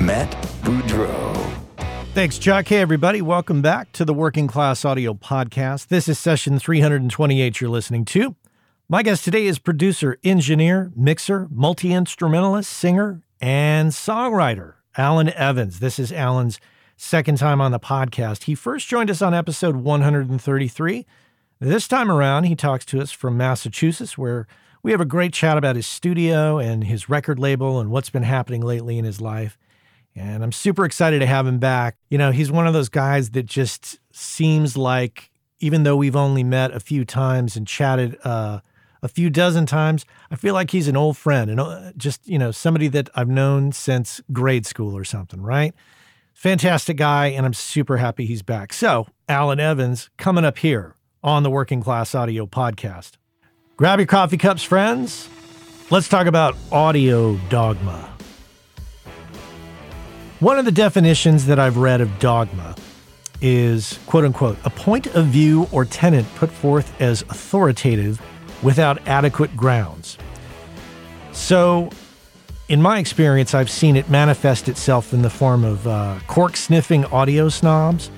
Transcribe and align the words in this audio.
Matt 0.00 0.30
Boudreau. 0.62 1.34
Thanks, 2.12 2.38
Chuck. 2.38 2.68
Hey, 2.68 2.78
everybody. 2.78 3.22
Welcome 3.22 3.62
back 3.62 3.92
to 3.92 4.04
the 4.04 4.14
Working 4.14 4.46
Class 4.46 4.84
Audio 4.84 5.14
Podcast. 5.14 5.88
This 5.88 6.08
is 6.08 6.18
session 6.18 6.58
328 6.58 7.60
you're 7.60 7.70
listening 7.70 8.04
to. 8.06 8.36
My 8.88 9.02
guest 9.02 9.24
today 9.24 9.46
is 9.46 9.58
producer, 9.58 10.18
engineer, 10.22 10.92
mixer, 10.94 11.48
multi 11.50 11.92
instrumentalist, 11.92 12.72
singer, 12.72 13.22
and 13.40 13.90
songwriter, 13.90 14.74
Alan 14.96 15.30
Evans. 15.30 15.80
This 15.80 15.98
is 15.98 16.12
Alan's 16.12 16.60
second 16.96 17.38
time 17.38 17.60
on 17.60 17.72
the 17.72 17.80
podcast. 17.80 18.44
He 18.44 18.54
first 18.54 18.88
joined 18.88 19.10
us 19.10 19.22
on 19.22 19.34
episode 19.34 19.76
133. 19.76 21.06
This 21.58 21.88
time 21.88 22.10
around, 22.10 22.44
he 22.44 22.54
talks 22.54 22.84
to 22.86 23.00
us 23.00 23.12
from 23.12 23.36
Massachusetts, 23.36 24.16
where 24.16 24.46
we 24.82 24.92
have 24.92 25.00
a 25.00 25.06
great 25.06 25.32
chat 25.32 25.58
about 25.58 25.76
his 25.76 25.86
studio 25.86 26.58
and 26.58 26.84
his 26.84 27.08
record 27.08 27.38
label 27.38 27.80
and 27.80 27.90
what's 27.90 28.10
been 28.10 28.22
happening 28.22 28.60
lately 28.62 28.98
in 28.98 29.04
his 29.04 29.20
life. 29.20 29.58
And 30.16 30.42
I'm 30.42 30.52
super 30.52 30.86
excited 30.86 31.18
to 31.18 31.26
have 31.26 31.46
him 31.46 31.58
back. 31.58 31.96
You 32.08 32.16
know, 32.16 32.32
he's 32.32 32.50
one 32.50 32.66
of 32.66 32.72
those 32.72 32.88
guys 32.88 33.30
that 33.30 33.44
just 33.44 33.98
seems 34.12 34.76
like, 34.76 35.30
even 35.60 35.82
though 35.82 35.96
we've 35.96 36.16
only 36.16 36.42
met 36.42 36.72
a 36.72 36.80
few 36.80 37.04
times 37.04 37.54
and 37.54 37.66
chatted 37.66 38.16
uh, 38.24 38.60
a 39.02 39.08
few 39.08 39.28
dozen 39.28 39.66
times, 39.66 40.06
I 40.30 40.36
feel 40.36 40.54
like 40.54 40.70
he's 40.70 40.88
an 40.88 40.96
old 40.96 41.18
friend 41.18 41.50
and 41.50 41.92
just, 41.98 42.26
you 42.26 42.38
know, 42.38 42.50
somebody 42.50 42.88
that 42.88 43.10
I've 43.14 43.28
known 43.28 43.72
since 43.72 44.22
grade 44.32 44.64
school 44.64 44.96
or 44.96 45.04
something, 45.04 45.42
right? 45.42 45.74
Fantastic 46.32 46.96
guy, 46.96 47.28
and 47.28 47.46
I'm 47.46 47.54
super 47.54 47.98
happy 47.98 48.26
he's 48.26 48.42
back. 48.42 48.72
So, 48.72 49.06
Alan 49.28 49.60
Evans 49.60 50.10
coming 50.16 50.44
up 50.44 50.58
here 50.58 50.94
on 51.22 51.42
the 51.42 51.50
Working 51.50 51.82
Class 51.82 52.14
Audio 52.14 52.46
Podcast. 52.46 53.12
Grab 53.76 53.98
your 53.98 54.06
coffee 54.06 54.38
cups, 54.38 54.62
friends. 54.62 55.28
Let's 55.90 56.08
talk 56.08 56.26
about 56.26 56.56
audio 56.72 57.36
dogma. 57.48 58.15
One 60.40 60.58
of 60.58 60.66
the 60.66 60.72
definitions 60.72 61.46
that 61.46 61.58
I've 61.58 61.78
read 61.78 62.02
of 62.02 62.18
dogma 62.18 62.76
is, 63.40 63.98
quote 64.04 64.26
unquote, 64.26 64.58
a 64.66 64.70
point 64.70 65.06
of 65.14 65.24
view 65.28 65.66
or 65.72 65.86
tenet 65.86 66.26
put 66.34 66.50
forth 66.50 67.00
as 67.00 67.22
authoritative 67.22 68.20
without 68.62 68.98
adequate 69.08 69.56
grounds. 69.56 70.18
So, 71.32 71.88
in 72.68 72.82
my 72.82 72.98
experience, 72.98 73.54
I've 73.54 73.70
seen 73.70 73.96
it 73.96 74.10
manifest 74.10 74.68
itself 74.68 75.14
in 75.14 75.22
the 75.22 75.30
form 75.30 75.64
of 75.64 75.86
uh, 75.86 76.18
cork 76.26 76.58
sniffing 76.58 77.06
audio 77.06 77.48
snobs, 77.48 78.10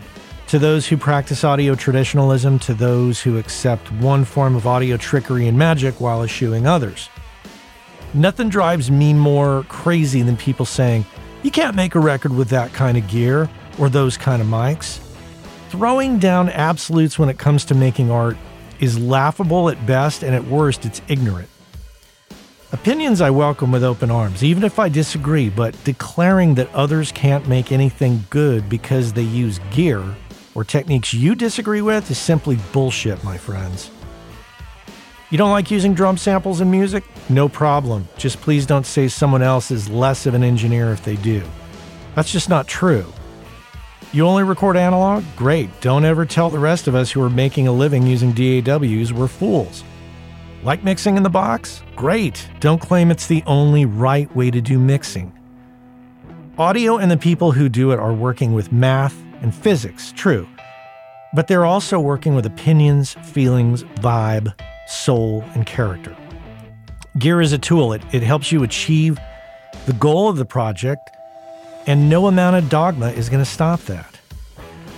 to 0.48 0.58
those 0.58 0.88
who 0.88 0.96
practice 0.96 1.44
audio 1.44 1.76
traditionalism, 1.76 2.58
to 2.60 2.74
those 2.74 3.20
who 3.20 3.38
accept 3.38 3.92
one 3.92 4.24
form 4.24 4.56
of 4.56 4.66
audio 4.66 4.96
trickery 4.96 5.46
and 5.46 5.56
magic 5.56 6.00
while 6.00 6.24
eschewing 6.24 6.66
others. 6.66 7.08
Nothing 8.12 8.48
drives 8.48 8.90
me 8.90 9.12
more 9.12 9.64
crazy 9.68 10.22
than 10.22 10.36
people 10.36 10.66
saying, 10.66 11.04
you 11.42 11.50
can't 11.50 11.76
make 11.76 11.94
a 11.94 12.00
record 12.00 12.32
with 12.34 12.48
that 12.48 12.72
kind 12.72 12.98
of 12.98 13.06
gear 13.08 13.48
or 13.78 13.88
those 13.88 14.16
kind 14.16 14.42
of 14.42 14.48
mics. 14.48 14.98
Throwing 15.70 16.18
down 16.18 16.48
absolutes 16.48 17.18
when 17.18 17.28
it 17.28 17.38
comes 17.38 17.64
to 17.66 17.74
making 17.74 18.10
art 18.10 18.36
is 18.80 18.98
laughable 18.98 19.68
at 19.68 19.86
best, 19.86 20.22
and 20.22 20.34
at 20.34 20.44
worst, 20.44 20.84
it's 20.84 21.02
ignorant. 21.08 21.48
Opinions 22.72 23.20
I 23.20 23.30
welcome 23.30 23.72
with 23.72 23.82
open 23.82 24.10
arms, 24.10 24.44
even 24.44 24.62
if 24.62 24.78
I 24.78 24.88
disagree, 24.88 25.48
but 25.48 25.74
declaring 25.84 26.54
that 26.56 26.72
others 26.74 27.12
can't 27.12 27.48
make 27.48 27.72
anything 27.72 28.24
good 28.30 28.68
because 28.68 29.12
they 29.12 29.22
use 29.22 29.58
gear 29.70 30.04
or 30.54 30.64
techniques 30.64 31.14
you 31.14 31.34
disagree 31.34 31.82
with 31.82 32.10
is 32.10 32.18
simply 32.18 32.58
bullshit, 32.72 33.22
my 33.24 33.38
friends. 33.38 33.90
You 35.30 35.36
don't 35.36 35.50
like 35.50 35.70
using 35.70 35.92
drum 35.92 36.16
samples 36.16 36.62
in 36.62 36.70
music? 36.70 37.04
No 37.28 37.50
problem. 37.50 38.08
Just 38.16 38.40
please 38.40 38.64
don't 38.64 38.86
say 38.86 39.08
someone 39.08 39.42
else 39.42 39.70
is 39.70 39.90
less 39.90 40.24
of 40.24 40.32
an 40.32 40.42
engineer 40.42 40.90
if 40.90 41.04
they 41.04 41.16
do. 41.16 41.42
That's 42.14 42.32
just 42.32 42.48
not 42.48 42.66
true. 42.66 43.04
You 44.10 44.26
only 44.26 44.42
record 44.42 44.78
analog? 44.78 45.22
Great. 45.36 45.68
Don't 45.82 46.06
ever 46.06 46.24
tell 46.24 46.48
the 46.48 46.58
rest 46.58 46.88
of 46.88 46.94
us 46.94 47.10
who 47.10 47.22
are 47.22 47.28
making 47.28 47.68
a 47.68 47.72
living 47.72 48.06
using 48.06 48.32
DAWs 48.32 49.12
we're 49.12 49.28
fools. 49.28 49.84
Like 50.62 50.82
mixing 50.82 51.18
in 51.18 51.22
the 51.22 51.28
box? 51.28 51.82
Great. 51.94 52.48
Don't 52.58 52.80
claim 52.80 53.10
it's 53.10 53.26
the 53.26 53.42
only 53.46 53.84
right 53.84 54.34
way 54.34 54.50
to 54.50 54.62
do 54.62 54.78
mixing. 54.78 55.30
Audio 56.56 56.96
and 56.96 57.10
the 57.10 57.18
people 57.18 57.52
who 57.52 57.68
do 57.68 57.92
it 57.92 57.98
are 57.98 58.14
working 58.14 58.54
with 58.54 58.72
math 58.72 59.22
and 59.42 59.54
physics, 59.54 60.10
true. 60.12 60.48
But 61.34 61.48
they're 61.48 61.66
also 61.66 62.00
working 62.00 62.34
with 62.34 62.46
opinions, 62.46 63.12
feelings, 63.12 63.84
vibe, 63.84 64.54
soul, 64.88 65.44
and 65.54 65.66
character. 65.66 66.16
Gear 67.18 67.40
is 67.40 67.52
a 67.52 67.58
tool, 67.58 67.92
it, 67.92 68.02
it 68.12 68.22
helps 68.22 68.50
you 68.50 68.62
achieve 68.62 69.18
the 69.86 69.92
goal 69.94 70.28
of 70.28 70.36
the 70.36 70.44
project, 70.44 71.10
and 71.86 72.08
no 72.08 72.26
amount 72.26 72.56
of 72.56 72.68
dogma 72.68 73.10
is 73.10 73.28
going 73.28 73.44
to 73.44 73.50
stop 73.50 73.80
that. 73.82 74.18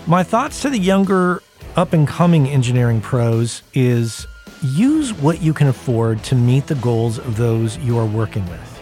My 0.07 0.23
thoughts 0.23 0.63
to 0.63 0.71
the 0.71 0.79
younger, 0.79 1.43
up 1.77 1.93
and 1.93 2.07
coming 2.07 2.49
engineering 2.49 3.01
pros 3.01 3.63
is 3.75 4.27
use 4.63 5.13
what 5.15 5.41
you 5.41 5.55
can 5.55 5.69
afford 5.69 6.23
to 6.25 6.35
meet 6.35 6.67
the 6.67 6.75
goals 6.77 7.19
of 7.19 7.37
those 7.37 7.79
you 7.79 7.99
are 7.99 8.07
working 8.07 8.49
with. 8.49 8.81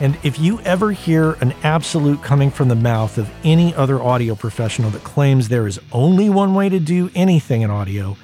And 0.00 0.16
if 0.22 0.38
you 0.38 0.60
ever 0.60 0.92
hear 0.92 1.32
an 1.40 1.52
absolute 1.64 2.22
coming 2.22 2.50
from 2.50 2.68
the 2.68 2.76
mouth 2.76 3.18
of 3.18 3.28
any 3.42 3.74
other 3.74 4.00
audio 4.00 4.34
professional 4.34 4.90
that 4.90 5.02
claims 5.02 5.48
there 5.48 5.66
is 5.66 5.80
only 5.90 6.30
one 6.30 6.54
way 6.54 6.68
to 6.68 6.78
do 6.78 7.10
anything 7.14 7.62
in 7.62 7.70
audio, 7.70 8.16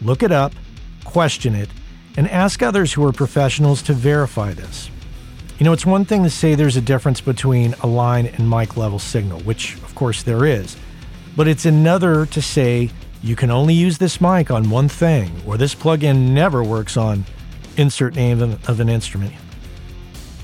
look 0.00 0.22
it 0.22 0.32
up, 0.32 0.52
question 1.04 1.54
it, 1.54 1.68
and 2.16 2.28
ask 2.28 2.62
others 2.62 2.92
who 2.92 3.04
are 3.06 3.12
professionals 3.12 3.82
to 3.82 3.92
verify 3.92 4.52
this. 4.52 4.90
You 5.58 5.64
know, 5.64 5.72
it's 5.72 5.86
one 5.86 6.04
thing 6.04 6.24
to 6.24 6.30
say 6.30 6.54
there's 6.54 6.76
a 6.76 6.80
difference 6.80 7.20
between 7.20 7.74
a 7.82 7.86
line 7.86 8.26
and 8.26 8.50
mic 8.50 8.76
level 8.76 8.98
signal, 8.98 9.40
which 9.40 9.76
of 9.76 9.94
course 9.94 10.22
there 10.22 10.44
is, 10.44 10.76
but 11.36 11.48
it's 11.48 11.66
another 11.66 12.26
to 12.26 12.42
say 12.42 12.90
you 13.22 13.36
can 13.36 13.50
only 13.50 13.74
use 13.74 13.98
this 13.98 14.20
mic 14.20 14.50
on 14.50 14.70
one 14.70 14.88
thing, 14.88 15.30
or 15.46 15.56
this 15.56 15.74
plugin 15.74 16.30
never 16.30 16.64
works 16.64 16.96
on 16.96 17.24
insert 17.76 18.14
name 18.14 18.42
of 18.42 18.80
an 18.80 18.88
instrument. 18.88 19.32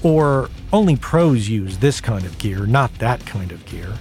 Or 0.03 0.49
only 0.73 0.97
pros 0.97 1.49
use 1.49 1.79
this 1.79 2.01
kind 2.01 2.25
of 2.25 2.39
gear, 2.39 2.67
not 2.67 2.95
that 2.99 3.27
kind 3.27 3.51
of 3.51 3.65
gear. 3.67 3.93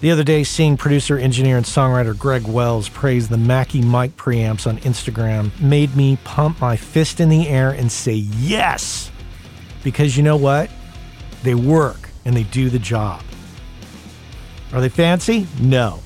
The 0.00 0.10
other 0.10 0.24
day, 0.24 0.44
seeing 0.44 0.78
producer, 0.78 1.18
engineer, 1.18 1.58
and 1.58 1.66
songwriter 1.66 2.16
Greg 2.18 2.48
Wells 2.48 2.88
praise 2.88 3.28
the 3.28 3.36
Mackie 3.36 3.82
mic 3.82 4.16
preamps 4.16 4.66
on 4.66 4.78
Instagram 4.78 5.58
made 5.60 5.94
me 5.94 6.16
pump 6.24 6.58
my 6.58 6.74
fist 6.74 7.20
in 7.20 7.28
the 7.28 7.46
air 7.46 7.72
and 7.72 7.92
say 7.92 8.14
yes! 8.14 9.10
Because 9.84 10.16
you 10.16 10.22
know 10.22 10.38
what? 10.38 10.70
They 11.42 11.54
work 11.54 12.08
and 12.24 12.34
they 12.34 12.44
do 12.44 12.70
the 12.70 12.78
job. 12.78 13.22
Are 14.72 14.80
they 14.80 14.88
fancy? 14.88 15.46
No. 15.60 16.00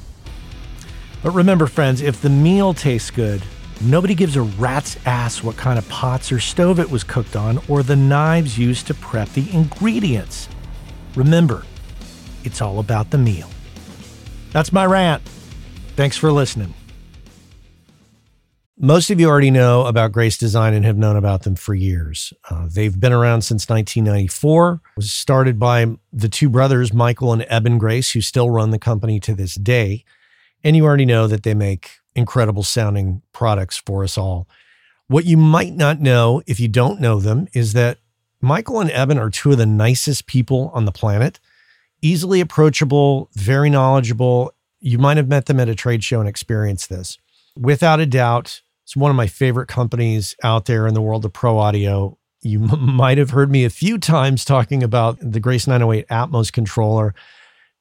But 1.23 1.31
remember, 1.31 1.69
friends, 1.69 2.01
if 2.01 2.21
the 2.21 2.31
meal 2.31 2.75
tastes 2.75 3.13
good, 3.13 3.45
nobody 3.81 4.17
gives 4.17 4.35
a 4.35 4.43
rat's 4.43 4.99
ass 5.07 5.41
what 5.41 5.57
kind 5.57 5.79
of 5.79 5.89
pots 5.89 6.33
or 6.33 6.41
stove 6.41 6.81
it 6.81 6.91
was 6.91 7.05
cooked 7.05 7.37
on 7.37 7.61
or 7.69 7.85
the 7.85 7.95
knives 7.95 8.59
used 8.59 8.89
to 8.89 8.95
prep 8.95 9.29
the 9.29 9.49
ingredients. 9.53 10.49
Remember, 11.15 11.63
it's 12.43 12.61
all 12.61 12.81
about 12.81 13.13
the 13.13 13.19
meal. 13.19 13.49
That's 14.55 14.73
my 14.73 14.87
rant. 14.87 15.21
Thanks 15.97 16.17
for 16.17 16.31
listening. 16.31 16.75
Most 18.79 19.11
of 19.11 19.19
you 19.19 19.29
already 19.29 19.51
know 19.51 19.85
about 19.85 20.13
Grace 20.13 20.39
Design 20.39 20.75
and 20.75 20.85
have 20.85 20.97
known 20.97 21.17
about 21.17 21.43
them 21.43 21.57
for 21.57 21.75
years. 21.75 22.33
Uh, 22.49 22.69
they've 22.73 22.99
been 22.99 23.13
around 23.13 23.43
since 23.43 23.69
1994. 23.69 24.75
It 24.75 24.81
was 24.97 25.11
started 25.11 25.59
by 25.59 25.87
the 26.13 26.29
two 26.29 26.49
brothers, 26.49 26.93
Michael 26.93 27.33
and 27.33 27.45
Eben 27.49 27.79
Grace, 27.79 28.13
who 28.13 28.21
still 28.21 28.49
run 28.49 28.71
the 28.71 28.79
company 28.79 29.19
to 29.21 29.35
this 29.35 29.57
day. 29.57 30.05
And 30.63 30.77
you 30.77 30.85
already 30.85 31.05
know 31.05 31.27
that 31.27 31.43
they 31.43 31.55
make 31.55 31.91
incredible 32.15 32.63
sounding 32.63 33.23
products 33.33 33.83
for 33.85 34.05
us 34.05 34.17
all. 34.17 34.49
What 35.09 35.25
you 35.25 35.37
might 35.37 35.75
not 35.75 36.01
know 36.01 36.43
if 36.47 36.61
you 36.61 36.69
don't 36.69 37.01
know 37.01 37.19
them 37.19 37.49
is 37.55 37.73
that 37.73 37.99
Michael 38.41 38.81
and 38.81 38.91
Eben 38.93 39.19
are 39.19 39.31
two 39.31 39.51
of 39.51 39.59
the 39.59 39.67
nicest 39.67 40.29
people 40.29 40.71
on 40.73 40.85
the 40.85 40.93
planet, 40.93 41.41
easily 42.05 42.41
approachable, 42.41 43.31
very 43.33 43.71
knowledgeable. 43.71 44.53
You 44.81 44.99
might 44.99 45.17
have 45.17 45.27
met 45.27 45.47
them 45.47 45.59
at 45.59 45.71
a 45.71 45.75
trade 45.75 46.05
show 46.05 46.21
and 46.21 46.29
experienced 46.29 46.91
this. 46.91 47.17
Without 47.57 47.99
a 47.99 48.07
doubt, 48.07 48.61
it's 48.85 48.95
one 48.95 49.11
of 49.11 49.17
my 49.17 49.27
favorite 49.27 49.69
companies 49.69 50.37
out 50.45 50.67
there 50.67 50.87
in 50.87 50.93
the 50.93 51.01
world 51.01 51.25
of 51.25 51.33
pro 51.33 51.59
audio. 51.59 52.19
You 52.43 52.63
m- 52.65 52.95
might 52.97 53.17
have 53.17 53.31
heard 53.31 53.51
me 53.51 53.65
a 53.65 53.71
few 53.71 53.97
times 53.97 54.45
talking 54.45 54.83
about 54.83 55.19
the 55.21 55.41
Grace 55.41 55.67
908 55.67 56.07
Atmos 56.09 56.53
controller. 56.53 57.15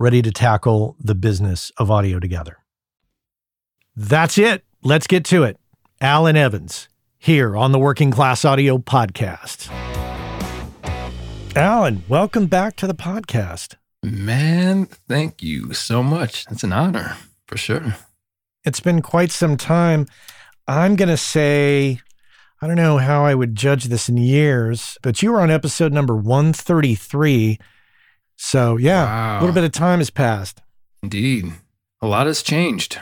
ready 0.00 0.22
to 0.22 0.30
tackle 0.30 0.96
the 0.98 1.14
business 1.14 1.70
of 1.76 1.90
audio 1.90 2.18
together. 2.18 2.56
That's 3.94 4.38
it. 4.38 4.64
Let's 4.82 5.06
get 5.06 5.26
to 5.26 5.42
it. 5.42 5.58
Alan 6.00 6.38
Evans 6.38 6.88
here 7.18 7.54
on 7.54 7.72
the 7.72 7.78
Working 7.78 8.10
Class 8.10 8.46
Audio 8.46 8.78
Podcast. 8.78 9.70
Alan, 11.54 12.02
welcome 12.08 12.46
back 12.46 12.76
to 12.76 12.86
the 12.86 12.94
podcast. 12.94 13.74
Man, 14.02 14.86
thank 14.86 15.42
you 15.42 15.74
so 15.74 16.02
much. 16.02 16.46
It's 16.50 16.64
an 16.64 16.72
honor 16.72 17.18
for 17.46 17.58
sure. 17.58 17.94
It's 18.64 18.80
been 18.80 19.02
quite 19.02 19.30
some 19.30 19.58
time. 19.58 20.06
I'm 20.66 20.96
going 20.96 21.10
to 21.10 21.18
say, 21.18 22.00
I 22.62 22.66
don't 22.66 22.76
know 22.76 22.96
how 22.96 23.26
I 23.26 23.34
would 23.34 23.54
judge 23.54 23.84
this 23.84 24.08
in 24.08 24.16
years, 24.16 24.96
but 25.02 25.22
you 25.22 25.30
were 25.30 25.42
on 25.42 25.50
episode 25.50 25.92
number 25.92 26.16
133. 26.16 27.58
So, 28.42 28.78
yeah, 28.78 29.04
wow. 29.04 29.38
a 29.38 29.40
little 29.40 29.54
bit 29.54 29.64
of 29.64 29.72
time 29.72 29.98
has 29.98 30.08
passed. 30.08 30.62
Indeed. 31.02 31.52
A 32.00 32.06
lot 32.06 32.26
has 32.26 32.42
changed. 32.42 32.98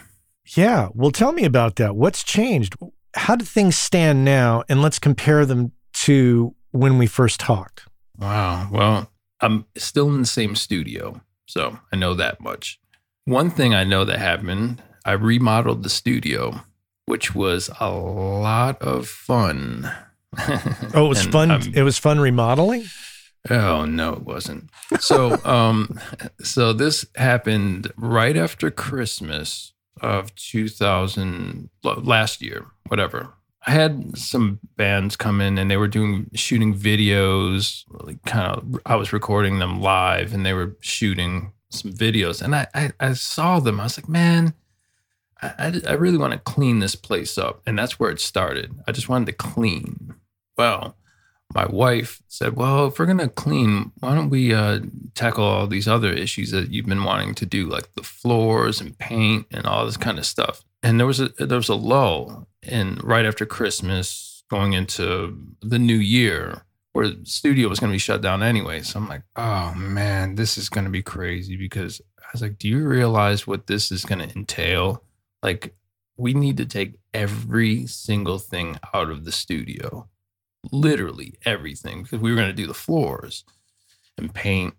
Yeah. 0.57 0.89
Well, 0.95 1.13
tell 1.13 1.31
me 1.31 1.45
about 1.45 1.77
that. 1.77 1.95
What's 1.95 2.25
changed? 2.25 2.75
How 3.15 3.37
do 3.37 3.45
things 3.45 3.79
stand 3.79 4.25
now? 4.25 4.65
And 4.69 4.83
let's 4.83 4.99
compare 4.99 5.47
them 5.47 5.71
to 6.05 6.57
when 6.73 6.99
we 6.99 7.07
first 7.07 7.39
talked. 7.39 7.87
Wow. 8.19 8.69
Well, 8.73 9.13
I'm 9.41 9.65
still 9.77 10.09
in 10.09 10.23
the 10.23 10.27
same 10.27 10.57
studio. 10.57 11.21
So 11.47 11.79
I 11.93 11.97
know 11.97 12.15
that 12.15 12.41
much. 12.41 12.81
One 13.25 13.49
thing 13.49 13.73
I 13.75 13.85
know 13.85 14.05
that 14.05 14.19
happened, 14.19 14.83
I 15.05 15.13
remodeled 15.13 15.85
the 15.85 15.89
studio, 15.89 16.63
which 17.07 17.37
was 17.37 17.71
a 17.79 17.91
lot 17.91 18.83
of 18.83 19.07
fun. 19.07 19.89
oh, 20.37 21.07
it 21.07 21.09
was 21.09 21.27
fun. 21.29 21.53
I'm, 21.53 21.75
it 21.75 21.83
was 21.83 21.97
fun 21.97 22.19
remodeling? 22.19 22.87
Oh 23.51 23.85
no, 23.85 24.15
it 24.15 24.23
wasn't. 24.23 24.71
So 25.01 25.39
um 25.45 25.99
so 26.43 26.73
this 26.73 27.07
happened 27.17 27.93
right 27.97 28.37
after 28.37 28.71
Christmas 28.71 29.73
of 30.01 30.35
2000 30.37 31.71
last 31.83 32.43
year, 32.43 32.67
whatever. 32.87 33.35
I 33.67 33.73
had 33.73 34.17
some 34.17 34.61
bands 34.77 35.17
come 35.17 35.41
in 35.41 35.59
and 35.59 35.71
they 35.71 35.77
were 35.77 35.89
doing 35.89 36.31
shooting 36.35 36.75
videos, 36.75 37.85
like 37.91 38.23
kind 38.25 38.57
of 38.57 38.81
I 38.87 38.97
was 38.97 39.13
recording 39.13 39.59
them 39.59 39.81
live 39.81 40.33
and 40.33 40.47
they 40.47 40.55
were 40.55 40.77
shooting 40.81 41.53
some 41.71 41.93
videos 41.93 42.41
and 42.41 42.55
I 42.55 42.67
I, 42.75 42.93
I 43.01 43.13
saw 43.15 43.61
them. 43.61 43.81
I 43.81 43.85
was 43.85 43.99
like, 43.99 44.09
man, 44.09 44.55
I, 45.43 45.55
I, 45.59 45.91
I 45.91 45.93
really 45.95 46.19
want 46.19 46.33
to 46.33 46.39
clean 46.39 46.79
this 46.79 46.95
place 46.95 47.39
up. 47.39 47.63
And 47.67 47.79
that's 47.79 47.99
where 47.99 48.11
it 48.11 48.21
started. 48.21 48.75
I 48.87 48.93
just 48.93 49.09
wanted 49.09 49.27
to 49.27 49.33
clean. 49.33 50.15
Well, 50.57 50.97
my 51.55 51.67
wife 51.67 52.23
said, 52.29 52.57
Well, 52.57 52.87
if 52.87 52.99
we're 52.99 53.07
to 53.19 53.29
clean, 53.29 53.93
why 54.01 54.15
don't 54.15 54.31
we 54.31 54.53
uh, 54.53 54.81
tackle 55.15 55.45
all 55.45 55.67
these 55.67 55.89
other 55.89 56.13
issues 56.13 56.51
that 56.51 56.71
you've 56.71 56.87
been 56.87 57.05
wanting 57.05 57.35
to 57.37 57.47
do, 57.47 57.67
like 57.67 57.95
the 57.95 58.03
floors 58.03 58.81
and 58.81 58.99
paint 58.99 59.47
and 59.51 59.67
all 59.67 59.87
this 59.87 59.97
kind 59.97 60.19
of 60.19 60.27
stuff? 60.27 60.63
And 60.83 61.01
there 61.01 61.07
was 61.07 61.21
a 61.21 61.29
there 61.29 61.57
was 61.57 61.69
a 61.69 61.75
lull 61.75 62.47
and 62.63 63.03
right 63.03 63.25
after 63.25 63.47
Christmas, 63.47 64.45
going 64.51 64.75
into 64.75 65.39
the 65.61 65.79
new 65.79 65.97
year, 65.97 66.63
where 66.93 67.09
the 67.09 67.25
studio 67.25 67.69
was 67.69 67.81
to 67.91 67.95
be 67.95 67.99
shut 67.99 68.21
down 68.21 68.43
anyway. 68.43 68.83
So 68.83 68.99
I'm 68.99 69.09
like, 69.09 69.23
oh 69.37 69.75
man, 69.75 70.35
this 70.35 70.59
is 70.59 70.69
to 70.85 70.91
be 70.91 71.03
crazy 71.03 71.57
because 71.57 72.01
I 72.21 72.27
was 72.33 72.43
like, 72.43 72.59
do 72.59 72.69
you 72.69 72.87
realize 72.87 73.47
what 73.47 73.67
this 73.67 73.91
is 73.91 74.05
to 74.21 74.37
entail? 74.37 75.03
Like, 75.43 75.75
we 76.17 76.35
need 76.35 76.57
to 76.59 76.67
take 76.67 76.99
every 77.15 77.87
single 77.87 78.39
thing 78.39 78.77
out 78.93 79.11
of 79.11 79.25
the 79.25 79.33
studio 79.33 80.09
literally 80.73 81.35
everything 81.45 82.03
because 82.03 82.21
we 82.21 82.31
were 82.31 82.37
going 82.37 82.49
to 82.49 82.55
do 82.55 82.67
the 82.67 82.75
floors 82.75 83.45
and 84.17 84.35
paint. 84.35 84.75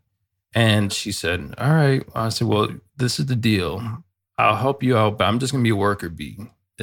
And 0.53 0.91
she 0.91 1.11
said, 1.11 1.53
All 1.57 1.73
right. 1.73 2.03
I 2.15 2.29
said, 2.29 2.47
Well, 2.47 2.69
this 2.97 3.19
is 3.19 3.27
the 3.27 3.35
deal. 3.35 4.03
I'll 4.37 4.55
help 4.55 4.83
you 4.83 4.97
out, 4.97 5.17
but 5.17 5.25
I'm 5.25 5.39
just 5.39 5.51
going 5.51 5.63
to 5.63 5.67
be 5.67 5.71
a 5.71 5.75
worker 5.75 6.09
bee. 6.09 6.37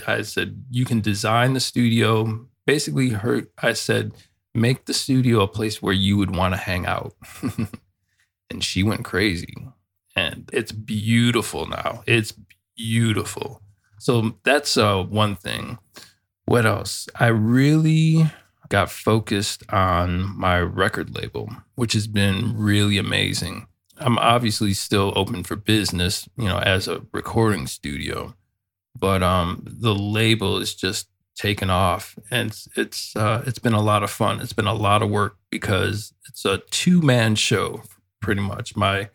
I 0.06 0.22
said, 0.22 0.64
You 0.70 0.84
can 0.84 1.00
design 1.00 1.54
the 1.54 1.60
studio. 1.60 2.46
Basically, 2.66 3.10
her, 3.10 3.48
I 3.58 3.72
said, 3.72 4.12
Make 4.54 4.86
the 4.86 4.94
studio 4.94 5.40
a 5.42 5.48
place 5.48 5.82
where 5.82 5.92
you 5.92 6.16
would 6.16 6.34
want 6.34 6.54
to 6.54 6.60
hang 6.60 6.86
out. 6.86 7.14
and 8.50 8.62
she 8.62 8.82
went 8.82 9.04
crazy. 9.04 9.54
And 10.14 10.48
it's 10.52 10.72
beautiful 10.72 11.66
now. 11.66 12.02
It's 12.06 12.32
beautiful. 12.76 13.60
So 13.98 14.36
that's 14.44 14.76
uh, 14.76 15.02
one 15.02 15.36
thing. 15.36 15.78
What 16.46 16.64
else? 16.64 17.08
I 17.16 17.26
really 17.26 18.30
got 18.68 18.90
focused 18.90 19.62
on 19.72 20.36
my 20.38 20.60
record 20.60 21.14
label, 21.14 21.50
which 21.74 21.92
has 21.92 22.06
been 22.06 22.56
really 22.56 22.98
amazing. 22.98 23.66
I'm 23.98 24.18
obviously 24.18 24.74
still 24.74 25.12
open 25.16 25.42
for 25.42 25.56
business, 25.56 26.28
you 26.36 26.46
know, 26.46 26.58
as 26.58 26.86
a 26.86 27.02
recording 27.12 27.66
studio, 27.66 28.34
but 28.98 29.22
um, 29.22 29.62
the 29.66 29.94
label 29.94 30.58
is 30.58 30.74
just 30.74 31.08
taken 31.34 31.70
off, 31.70 32.18
and 32.30 32.50
it's 32.50 32.68
it's, 32.76 33.16
uh, 33.16 33.42
it's 33.46 33.58
been 33.58 33.72
a 33.72 33.82
lot 33.82 34.02
of 34.02 34.10
fun. 34.10 34.40
It's 34.40 34.52
been 34.52 34.66
a 34.66 34.74
lot 34.74 35.02
of 35.02 35.10
work 35.10 35.36
because 35.50 36.12
it's 36.28 36.44
a 36.44 36.58
two 36.70 37.00
man 37.00 37.34
show, 37.34 37.82
pretty 38.20 38.42
much. 38.42 38.76
My 38.76 39.10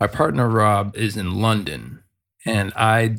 my 0.00 0.06
partner 0.06 0.48
Rob 0.48 0.94
is 0.96 1.16
in 1.16 1.40
London, 1.40 2.02
and 2.44 2.72
I 2.76 3.16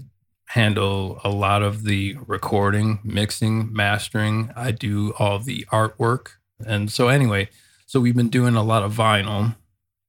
handle 0.48 1.20
a 1.24 1.30
lot 1.30 1.62
of 1.62 1.84
the 1.84 2.18
recording, 2.26 3.00
mixing, 3.04 3.72
mastering. 3.74 4.52
I 4.56 4.72
do 4.72 5.14
all 5.20 5.40
the 5.40 5.66
artwork, 5.72 6.32
and 6.66 6.92
so 6.92 7.08
anyway, 7.08 7.50
so 7.86 8.00
we've 8.00 8.16
been 8.16 8.30
doing 8.30 8.56
a 8.56 8.64
lot 8.64 8.84
of 8.84 8.94
vinyl, 8.94 9.56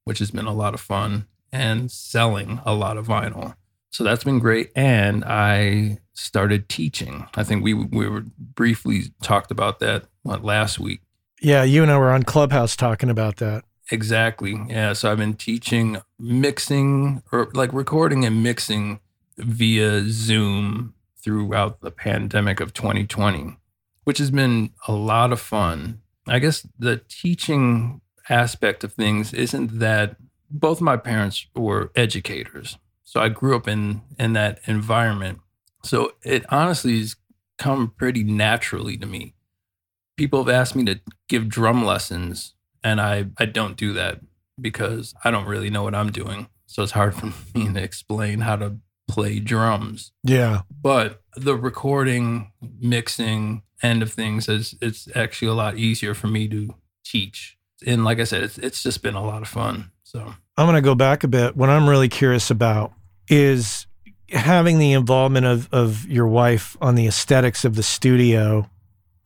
which 0.04 0.18
has 0.18 0.30
been 0.30 0.46
a 0.46 0.54
lot 0.54 0.74
of 0.74 0.80
fun, 0.80 1.26
and 1.52 1.90
selling 1.90 2.60
a 2.64 2.74
lot 2.74 2.96
of 2.96 3.06
vinyl. 3.06 3.54
So 3.90 4.04
that's 4.04 4.24
been 4.24 4.38
great. 4.38 4.70
And 4.76 5.24
I 5.24 5.98
started 6.12 6.68
teaching. 6.68 7.26
I 7.34 7.44
think 7.44 7.62
we 7.62 7.74
we 7.74 8.08
were 8.08 8.24
briefly 8.38 9.04
talked 9.22 9.50
about 9.50 9.80
that 9.80 10.04
what, 10.22 10.44
last 10.44 10.78
week. 10.78 11.00
Yeah, 11.40 11.62
you 11.62 11.82
and 11.82 11.90
I 11.90 11.98
were 11.98 12.10
on 12.10 12.24
Clubhouse 12.24 12.76
talking 12.76 13.10
about 13.10 13.36
that. 13.36 13.64
Exactly. 13.90 14.60
Yeah. 14.68 14.92
So 14.92 15.10
I've 15.10 15.18
been 15.18 15.34
teaching 15.34 15.98
mixing 16.18 17.22
or 17.32 17.48
like 17.54 17.72
recording 17.72 18.24
and 18.24 18.42
mixing 18.42 19.00
via 19.38 20.02
Zoom 20.08 20.94
throughout 21.16 21.80
the 21.80 21.90
pandemic 21.90 22.60
of 22.60 22.72
2020, 22.72 23.56
which 24.04 24.18
has 24.18 24.30
been 24.30 24.70
a 24.86 24.92
lot 24.92 25.32
of 25.32 25.40
fun. 25.40 26.00
I 26.26 26.38
guess 26.38 26.66
the 26.78 27.00
teaching 27.08 28.00
aspect 28.28 28.84
of 28.84 28.92
things 28.92 29.32
isn't 29.32 29.78
that 29.78 30.16
both 30.50 30.80
my 30.80 30.96
parents 30.96 31.46
were 31.54 31.90
educators. 31.94 32.78
So 33.04 33.20
I 33.20 33.28
grew 33.28 33.56
up 33.56 33.66
in 33.66 34.02
in 34.18 34.34
that 34.34 34.60
environment. 34.66 35.40
So 35.82 36.12
it 36.22 36.44
honestly 36.52 36.98
has 36.98 37.16
come 37.56 37.94
pretty 37.96 38.22
naturally 38.22 38.96
to 38.98 39.06
me. 39.06 39.34
People 40.16 40.44
have 40.44 40.54
asked 40.54 40.76
me 40.76 40.84
to 40.84 41.00
give 41.28 41.48
drum 41.48 41.84
lessons 41.84 42.54
and 42.84 43.00
I 43.00 43.26
I 43.38 43.46
don't 43.46 43.76
do 43.76 43.92
that 43.94 44.20
because 44.60 45.14
I 45.24 45.30
don't 45.30 45.46
really 45.46 45.70
know 45.70 45.82
what 45.82 45.94
I'm 45.94 46.10
doing. 46.10 46.48
So 46.66 46.82
it's 46.82 46.92
hard 46.92 47.14
for 47.14 47.26
me 47.54 47.72
to 47.72 47.82
explain 47.82 48.40
how 48.40 48.56
to 48.56 48.76
play 49.08 49.40
drums. 49.40 50.12
Yeah. 50.22 50.62
But 50.70 51.22
the 51.36 51.56
recording, 51.56 52.52
mixing 52.80 53.62
end 53.82 54.02
of 54.02 54.12
things 54.12 54.48
is 54.48 54.76
it's 54.80 55.08
actually 55.16 55.48
a 55.48 55.54
lot 55.54 55.76
easier 55.76 56.14
for 56.14 56.28
me 56.28 56.46
to 56.48 56.74
teach. 57.04 57.56
And 57.86 58.04
like 58.04 58.20
I 58.20 58.24
said, 58.24 58.42
it's 58.42 58.58
it's 58.58 58.82
just 58.82 59.02
been 59.02 59.14
a 59.14 59.24
lot 59.24 59.42
of 59.42 59.48
fun. 59.48 59.90
So 60.04 60.34
I'm 60.56 60.66
going 60.66 60.74
to 60.74 60.82
go 60.82 60.94
back 60.94 61.24
a 61.24 61.28
bit. 61.28 61.56
What 61.56 61.70
I'm 61.70 61.88
really 61.88 62.08
curious 62.08 62.50
about 62.50 62.92
is 63.28 63.86
having 64.30 64.78
the 64.78 64.92
involvement 64.92 65.46
of 65.46 65.68
of 65.72 66.06
your 66.06 66.26
wife 66.26 66.76
on 66.80 66.94
the 66.94 67.06
aesthetics 67.06 67.64
of 67.64 67.76
the 67.76 67.82
studio. 67.82 68.68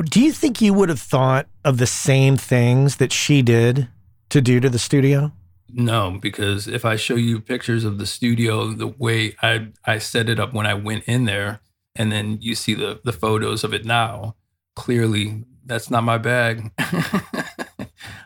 Do 0.05 0.21
you 0.21 0.33
think 0.33 0.61
you 0.61 0.75
would 0.75 0.89
have 0.89 1.01
thought 1.01 1.47
of 1.65 1.79
the 1.79 1.87
same 1.87 2.37
things 2.37 2.97
that 2.97 3.13
she 3.13 3.41
did 3.43 3.89
to 4.31 4.41
do 4.41 4.61
to 4.61 4.69
the 4.69 4.79
studio? 4.79 5.33
No, 5.69 6.19
because 6.21 6.69
if 6.69 6.85
I 6.85 6.97
show 6.97 7.15
you 7.17 7.41
pictures 7.41 7.85
of 7.85 7.99
the 7.99 8.07
studio, 8.07 8.73
the 8.73 8.87
way 8.87 9.35
I 9.43 9.69
I 9.85 9.99
set 9.99 10.29
it 10.29 10.39
up 10.39 10.53
when 10.53 10.67
I 10.67 10.75
went 10.75 11.05
in 11.05 11.25
there, 11.25 11.61
and 11.97 12.13
then 12.13 12.39
you 12.41 12.55
see 12.55 12.75
the 12.75 13.01
the 13.05 13.13
photos 13.13 13.65
of 13.65 13.73
it 13.73 13.85
now, 13.85 14.37
clearly 14.77 15.45
that's 15.65 15.91
not 15.91 16.05
my 16.05 16.19
bag. 16.19 16.73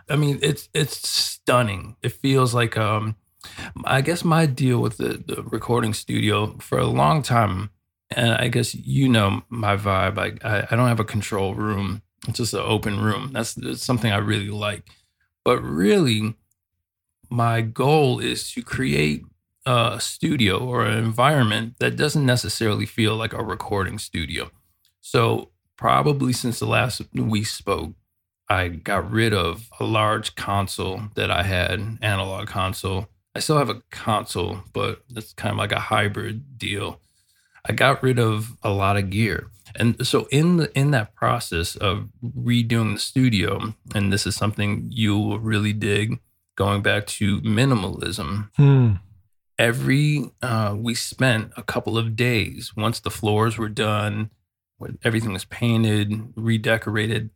I 0.09 0.17
mean, 0.17 0.39
it's 0.43 0.69
it's 0.75 1.09
stunning. 1.09 1.97
It 2.03 2.13
feels 2.13 2.55
like 2.55 2.77
um, 2.77 3.17
I 3.85 4.01
guess 4.01 4.25
my 4.25 4.47
deal 4.47 4.81
with 4.81 4.97
the 4.99 5.23
the 5.27 5.43
recording 5.43 5.95
studio 5.95 6.57
for 6.59 6.79
a 6.79 6.87
long 6.87 7.23
time, 7.23 7.71
and 8.11 8.33
I 8.33 8.49
guess 8.49 8.75
you 8.75 9.09
know 9.09 9.43
my 9.49 9.77
vibe. 9.77 10.19
I 10.19 10.49
I, 10.49 10.67
I 10.71 10.77
don't 10.77 10.89
have 10.89 11.01
a 11.01 11.05
control 11.05 11.55
room. 11.55 12.03
It's 12.29 12.39
just 12.39 12.55
an 12.55 12.61
open 12.65 13.01
room. 13.01 13.31
That's, 13.33 13.55
that's 13.55 13.85
something 13.85 14.11
I 14.11 14.17
really 14.17 14.49
like. 14.51 14.85
But 15.45 15.63
really 15.63 16.35
my 17.31 17.61
goal 17.61 18.19
is 18.21 18.51
to 18.53 18.63
create 18.63 19.25
a 19.65 19.99
studio 20.01 20.59
or 20.59 20.85
an 20.85 20.97
environment 20.97 21.75
that 21.81 21.97
doesn't 21.97 22.25
necessarily 22.25 22.87
feel 22.87 23.17
like 23.17 23.33
a 23.33 23.43
recording 23.43 23.99
studio. 23.99 24.51
So, 25.01 25.51
probably 25.77 26.33
since 26.33 26.59
the 26.59 26.67
last 26.67 27.03
we 27.13 27.45
spoke, 27.45 27.93
I 28.49 28.69
got 28.69 29.11
rid 29.11 29.35
of 29.35 29.69
a 29.81 29.85
large 29.85 30.37
console 30.37 31.03
that 31.17 31.31
I 31.31 31.43
had, 31.43 31.99
analog 32.01 32.47
console. 32.47 33.09
I 33.35 33.41
still 33.41 33.59
have 33.59 33.69
a 33.69 33.83
console, 33.91 34.61
but 34.73 35.03
it's 35.15 35.33
kind 35.33 35.53
of 35.53 35.59
like 35.59 35.73
a 35.73 35.81
hybrid 35.81 36.59
deal. 36.59 37.01
I 37.69 37.73
got 37.73 38.03
rid 38.03 38.19
of 38.19 38.57
a 38.63 38.71
lot 38.71 38.97
of 38.97 39.11
gear. 39.11 39.49
And 39.75 40.07
so 40.07 40.27
in 40.31 40.57
the 40.57 40.79
in 40.79 40.93
that 40.93 41.15
process 41.15 41.77
of 41.77 42.09
redoing 42.25 42.95
the 42.95 43.01
studio, 43.01 43.75
and 43.95 44.13
this 44.13 44.27
is 44.27 44.35
something 44.35 44.89
you 44.91 45.19
will 45.19 45.39
really 45.39 45.73
dig, 45.73 46.21
going 46.57 46.83
back 46.83 47.07
to 47.07 47.41
minimalism. 47.43 48.51
Hmm. 48.57 48.95
Every 49.59 50.31
uh, 50.43 50.75
we 50.77 50.95
spent 50.95 51.53
a 51.57 51.63
couple 51.63 51.97
of 51.97 52.17
days 52.17 52.75
once 52.77 53.01
the 53.01 53.11
floors 53.11 53.57
were 53.57 53.69
done, 53.69 54.31
when 54.77 54.99
everything 55.03 55.33
was 55.33 55.45
painted, 55.45 56.33
redecorated. 56.37 57.31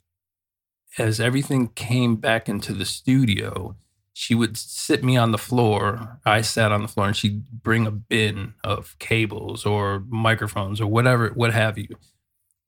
As 0.99 1.21
everything 1.21 1.69
came 1.69 2.17
back 2.17 2.49
into 2.49 2.75
the 2.75 2.85
studio, 2.85 3.77
she 4.13 4.35
would 4.35 4.57
sit 4.57 5.05
me 5.05 5.17
on 5.17 5.31
the 5.31 5.39
floor. 5.39 6.19
I 6.27 6.43
sat 6.43 6.73
on 6.73 6.83
the 6.83 6.89
floor, 6.89 7.07
and 7.07 7.17
she'd 7.17 7.63
bring 7.63 7.87
a 7.87 7.91
bin 7.93 8.55
of 8.65 8.99
cables 8.99 9.65
or 9.65 10.05
microphones 10.09 10.81
or 10.81 10.87
whatever, 10.87 11.29
what 11.29 11.55
have 11.55 11.79
you 11.79 11.97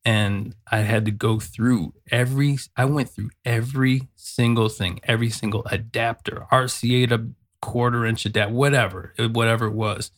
and 0.04 0.54
I 0.70 0.78
had 0.78 1.04
to 1.04 1.10
go 1.10 1.38
through 1.38 1.94
every 2.10 2.58
I 2.76 2.84
went 2.84 3.10
through 3.10 3.30
every 3.44 4.08
single 4.16 4.68
thing, 4.68 5.00
every 5.04 5.30
single 5.30 5.64
adapter, 5.66 6.46
RCA 6.50 7.08
to 7.10 7.30
quarter 7.60 8.04
inch 8.04 8.26
adapter, 8.26 8.52
whatever, 8.52 9.14
whatever 9.18 9.66
it 9.66 9.74
was. 9.74 10.10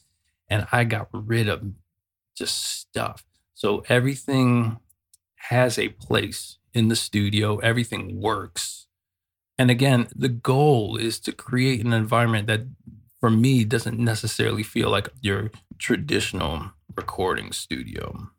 And 0.49 0.67
I 0.73 0.85
got 0.85 1.09
rid 1.13 1.49
of 1.49 1.63
just 2.35 2.65
stuff. 2.65 3.25
So 3.55 3.85
everything 3.89 4.79
has 5.51 5.79
a 5.79 5.91
place 5.91 6.59
in 6.73 6.89
the 6.89 6.97
studio, 6.97 7.59
everything 7.59 8.21
works. 8.21 8.87
And 9.57 9.71
again, 9.71 10.09
the 10.15 10.29
goal 10.29 10.97
is 10.97 11.21
to 11.21 11.33
create 11.33 11.85
an 11.85 11.93
environment 11.93 12.49
that 12.49 12.63
for 13.21 13.31
me 13.31 13.65
doesn't 13.65 13.99
necessarily 13.99 14.63
feel 14.63 14.91
like 14.91 15.09
your 15.21 15.51
traditional 15.79 16.73
recording 16.97 17.53
studio 17.53 18.31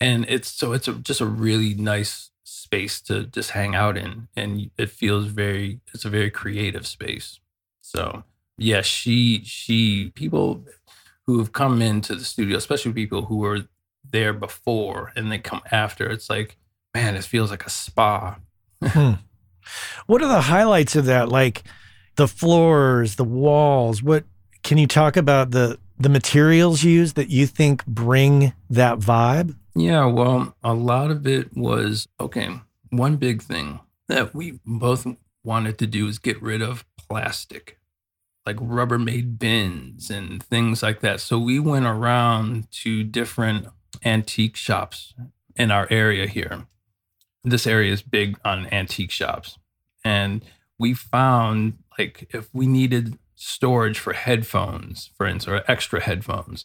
and 0.00 0.24
it's 0.28 0.50
so 0.50 0.72
it's 0.72 0.88
a, 0.88 0.94
just 0.94 1.20
a 1.20 1.26
really 1.26 1.74
nice 1.74 2.30
space 2.44 3.00
to 3.02 3.24
just 3.24 3.50
hang 3.50 3.74
out 3.74 3.96
in. 3.96 4.28
And 4.36 4.70
it 4.78 4.90
feels 4.90 5.26
very 5.26 5.80
it's 5.92 6.04
a 6.04 6.10
very 6.10 6.30
creative 6.30 6.86
space. 6.86 7.40
So 7.80 8.24
yeah 8.56 8.82
she 8.82 9.42
she 9.44 10.12
people 10.14 10.64
who 11.26 11.38
have 11.38 11.52
come 11.52 11.80
into 11.80 12.14
the 12.14 12.24
studio 12.24 12.56
especially 12.58 12.92
people 12.92 13.24
who 13.24 13.38
were 13.38 13.60
there 14.04 14.34
before 14.34 15.12
and 15.16 15.32
they 15.32 15.38
come 15.38 15.62
after 15.70 16.10
it's 16.10 16.28
like 16.28 16.56
man 16.94 17.14
it 17.16 17.24
feels 17.24 17.50
like 17.50 17.66
a 17.66 17.70
spa. 17.70 18.38
Hmm. 18.82 19.12
what 20.06 20.22
are 20.22 20.28
the 20.28 20.40
highlights 20.40 20.96
of 20.96 21.04
that? 21.06 21.28
Like 21.28 21.62
the 22.16 22.28
floors 22.28 23.16
the 23.16 23.24
walls 23.24 24.02
what 24.02 24.24
can 24.62 24.78
you 24.78 24.86
talk 24.86 25.16
about 25.16 25.50
the 25.50 25.78
the 25.98 26.08
materials 26.08 26.82
used 26.82 27.16
that 27.16 27.28
you 27.28 27.46
think 27.46 27.84
bring 27.86 28.54
that 28.70 28.98
vibe 28.98 29.54
yeah, 29.74 30.06
well, 30.06 30.56
a 30.62 30.74
lot 30.74 31.10
of 31.10 31.26
it 31.26 31.56
was 31.56 32.08
okay. 32.18 32.60
One 32.90 33.16
big 33.16 33.42
thing 33.42 33.80
that 34.08 34.34
we 34.34 34.60
both 34.66 35.06
wanted 35.44 35.78
to 35.78 35.86
do 35.86 36.08
is 36.08 36.18
get 36.18 36.40
rid 36.42 36.60
of 36.62 36.84
plastic, 36.96 37.78
like 38.44 38.56
Rubbermaid 38.56 39.38
bins 39.38 40.10
and 40.10 40.42
things 40.42 40.82
like 40.82 41.00
that. 41.00 41.20
So 41.20 41.38
we 41.38 41.58
went 41.58 41.86
around 41.86 42.70
to 42.82 43.04
different 43.04 43.68
antique 44.04 44.56
shops 44.56 45.14
in 45.56 45.70
our 45.70 45.86
area 45.90 46.26
here. 46.26 46.66
This 47.44 47.66
area 47.66 47.92
is 47.92 48.02
big 48.02 48.38
on 48.44 48.66
antique 48.72 49.10
shops. 49.10 49.58
And 50.04 50.42
we 50.78 50.94
found 50.94 51.78
like 51.98 52.28
if 52.34 52.48
we 52.52 52.66
needed 52.66 53.18
storage 53.34 53.98
for 53.98 54.12
headphones, 54.12 55.10
for 55.16 55.26
instance, 55.26 55.48
or 55.48 55.70
extra 55.70 56.00
headphones, 56.00 56.64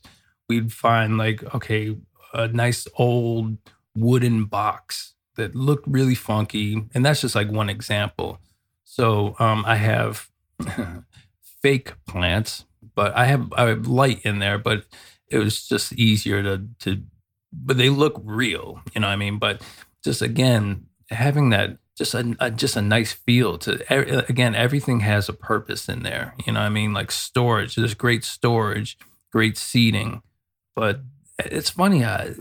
we'd 0.50 0.74
find 0.74 1.18
like, 1.18 1.44
okay, 1.56 1.96
a 2.36 2.48
nice 2.48 2.88
old 2.98 3.58
wooden 3.96 4.46
box 4.46 5.14
that 5.36 5.56
looked 5.56 5.88
really 5.88 6.16
funky. 6.16 6.84
And 6.94 7.06
that's 7.06 7.22
just 7.22 7.36
like 7.36 7.50
one 7.50 7.70
example. 7.70 8.40
So 8.84 9.36
um, 9.40 9.64
I 9.66 9.76
have 9.76 10.30
fake 11.62 11.94
plants, 12.08 12.66
but 12.94 13.16
I 13.16 13.26
have 13.26 13.52
I 13.54 13.68
have 13.68 13.88
light 13.88 14.22
in 14.24 14.40
there, 14.40 14.58
but 14.58 14.86
it 15.30 15.40
was 15.40 15.68
just 15.68 15.94
easier 15.94 16.44
to 16.44 16.68
to 16.80 17.04
but 17.52 17.78
they 17.78 17.90
look 17.90 18.22
real, 18.24 18.82
you 18.94 19.02
know 19.02 19.08
what 19.08 19.14
I 19.14 19.18
mean? 19.18 19.40
But 19.40 19.62
just 20.04 20.22
again, 20.22 20.88
having 21.10 21.50
that 21.50 21.78
just 21.98 22.14
a, 22.14 22.36
a, 22.40 22.52
just 22.52 22.76
a 22.76 22.82
nice 22.82 23.14
feel 23.14 23.58
to 23.58 23.82
again 24.30 24.54
everything 24.54 25.00
has 25.00 25.30
a 25.30 25.34
purpose 25.34 25.88
in 25.88 26.04
there 26.04 26.36
you 26.46 26.52
know 26.52 26.60
i 26.60 26.70
mean 26.70 26.94
like 26.94 27.12
storage 27.12 27.76
there's 27.76 27.94
great 27.94 28.24
storage 28.24 28.98
great 29.32 29.58
seating 29.58 30.22
but 30.76 31.00
it's 31.38 31.70
funny 31.70 32.04
uh, 32.04 32.34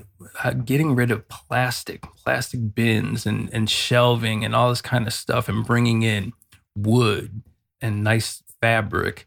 uh, 0.43 0.53
getting 0.53 0.95
rid 0.95 1.11
of 1.11 1.29
plastic, 1.29 2.03
plastic 2.17 2.75
bins 2.75 3.27
and, 3.27 3.51
and 3.53 3.69
shelving 3.69 4.45
and 4.45 4.55
all 4.55 4.69
this 4.69 4.83
kind 4.83 5.07
of 5.07 5.13
stuff 5.13 5.49
and 5.49 5.67
bringing 5.67 6.03
in 6.03 6.33
wood 6.77 7.43
and 7.81 8.05
nice 8.05 8.43
fabric 8.61 9.27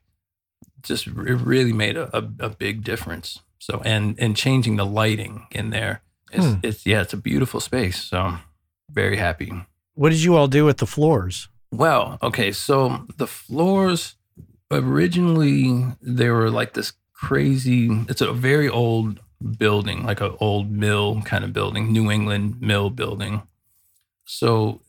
just 0.83 1.07
it 1.07 1.13
really 1.13 1.73
made 1.73 1.97
a, 1.97 2.15
a, 2.17 2.29
a 2.39 2.49
big 2.49 2.83
difference. 2.83 3.41
So, 3.59 3.81
and, 3.83 4.15
and 4.19 4.37
changing 4.37 4.77
the 4.77 4.85
lighting 4.85 5.47
in 5.51 5.71
there. 5.71 6.01
It's, 6.31 6.45
hmm. 6.45 6.59
it's, 6.63 6.85
yeah, 6.85 7.01
it's 7.01 7.13
a 7.13 7.17
beautiful 7.17 7.59
space. 7.59 8.01
So 8.03 8.35
very 8.89 9.17
happy. 9.17 9.51
What 9.95 10.09
did 10.09 10.23
you 10.23 10.35
all 10.35 10.47
do 10.47 10.63
with 10.63 10.77
the 10.77 10.85
floors? 10.85 11.49
Well, 11.71 12.17
okay. 12.21 12.51
So 12.51 13.05
the 13.17 13.27
floors 13.27 14.15
originally, 14.71 15.85
they 16.01 16.29
were 16.29 16.49
like 16.49 16.73
this 16.73 16.93
crazy, 17.13 17.89
it's 18.07 18.21
a 18.21 18.31
very 18.31 18.69
old 18.69 19.19
building, 19.57 20.03
like 20.03 20.21
an 20.21 20.35
old 20.39 20.71
mill 20.71 21.21
kind 21.21 21.43
of 21.43 21.53
building, 21.53 21.91
New 21.91 22.11
England 22.11 22.61
mill 22.61 22.89
building. 22.89 23.43
So 24.25 24.81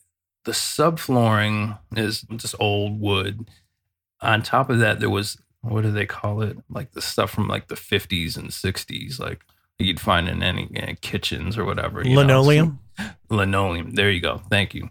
the 0.45 0.53
subflooring 0.53 1.79
is 1.97 2.23
just 2.37 2.55
old 2.59 3.01
wood. 3.01 3.49
On 4.21 4.43
top 4.43 4.71
of 4.71 4.79
that, 4.81 5.01
there 5.01 5.11
was 5.11 5.39
what 5.63 5.83
do 5.83 5.91
they 5.91 6.07
call 6.07 6.43
it? 6.43 6.57
Like 6.71 6.93
the 6.93 7.03
stuff 7.03 7.31
from 7.31 7.49
like 7.49 7.69
the 7.69 7.75
50s 7.75 8.37
and 8.37 8.51
60s, 8.51 9.19
like 9.19 9.45
you'd 9.79 10.01
find 10.01 10.29
in 10.29 10.43
any, 10.43 10.97
kitchens 11.01 11.59
or 11.59 11.65
whatever. 11.65 12.05
Linoleum? 12.05 12.79
Know? 12.99 13.11
Linoleum. 13.31 13.93
There 13.93 14.11
you 14.11 14.21
go. 14.21 14.41
Thank 14.51 14.75
you. 14.75 14.91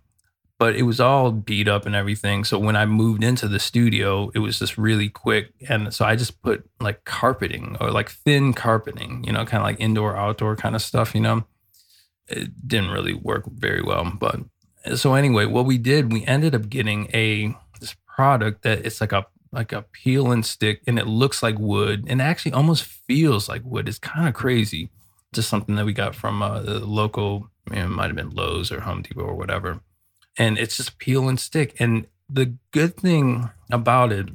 But 0.59 0.75
it 0.75 0.83
was 0.83 0.99
all 0.99 1.31
beat 1.31 1.67
up 1.67 1.85
and 1.85 1.95
everything. 1.95 2.43
So 2.43 2.57
when 2.57 2.75
I 2.75 2.87
moved 2.87 3.23
into 3.23 3.47
the 3.47 3.59
studio, 3.59 4.31
it 4.33 4.39
was 4.39 4.57
just 4.57 4.77
really 4.77 5.07
quick. 5.07 5.53
And 5.69 5.93
so 5.93 6.03
I 6.03 6.15
just 6.15 6.41
put 6.41 6.67
like 6.79 7.05
carpeting 7.05 7.77
or 7.79 7.91
like 7.91 8.09
thin 8.09 8.53
carpeting, 8.53 9.23
you 9.23 9.31
know, 9.31 9.45
kind 9.45 9.61
of 9.61 9.67
like 9.67 9.79
indoor, 9.79 10.17
outdoor 10.17 10.55
kind 10.55 10.75
of 10.75 10.81
stuff, 10.81 11.13
you 11.13 11.21
know. 11.21 11.45
It 12.27 12.67
didn't 12.67 12.89
really 12.89 13.13
work 13.13 13.45
very 13.45 13.81
well. 13.83 14.11
But 14.19 14.39
so 14.95 15.13
anyway, 15.13 15.45
what 15.45 15.65
we 15.65 15.77
did, 15.77 16.11
we 16.11 16.25
ended 16.25 16.55
up 16.55 16.69
getting 16.69 17.09
a 17.13 17.55
this 17.79 17.95
product 18.07 18.63
that 18.63 18.85
it's 18.85 18.99
like 18.99 19.11
a 19.11 19.27
like 19.51 19.71
a 19.71 19.83
peel 19.83 20.31
and 20.31 20.45
stick, 20.45 20.81
and 20.87 20.99
it 20.99 21.07
looks 21.07 21.41
like 21.41 21.57
wood, 21.57 22.05
and 22.07 22.21
actually 22.21 22.51
almost 22.51 22.83
feels 22.83 23.47
like 23.47 23.61
wood. 23.63 23.87
It's 23.87 23.99
kind 23.99 24.27
of 24.27 24.33
crazy. 24.33 24.89
Just 25.33 25.49
something 25.49 25.75
that 25.75 25.85
we 25.85 25.93
got 25.93 26.15
from 26.15 26.41
uh, 26.41 26.61
the 26.61 26.79
local, 26.79 27.49
it 27.71 27.87
might 27.87 28.07
have 28.07 28.15
been 28.15 28.29
Lowe's 28.29 28.71
or 28.71 28.81
Home 28.81 29.01
Depot 29.01 29.21
or 29.21 29.35
whatever, 29.35 29.81
and 30.37 30.57
it's 30.57 30.77
just 30.77 30.97
peel 30.99 31.27
and 31.27 31.39
stick. 31.39 31.75
And 31.79 32.07
the 32.29 32.55
good 32.71 32.97
thing 32.97 33.49
about 33.71 34.11
it, 34.11 34.29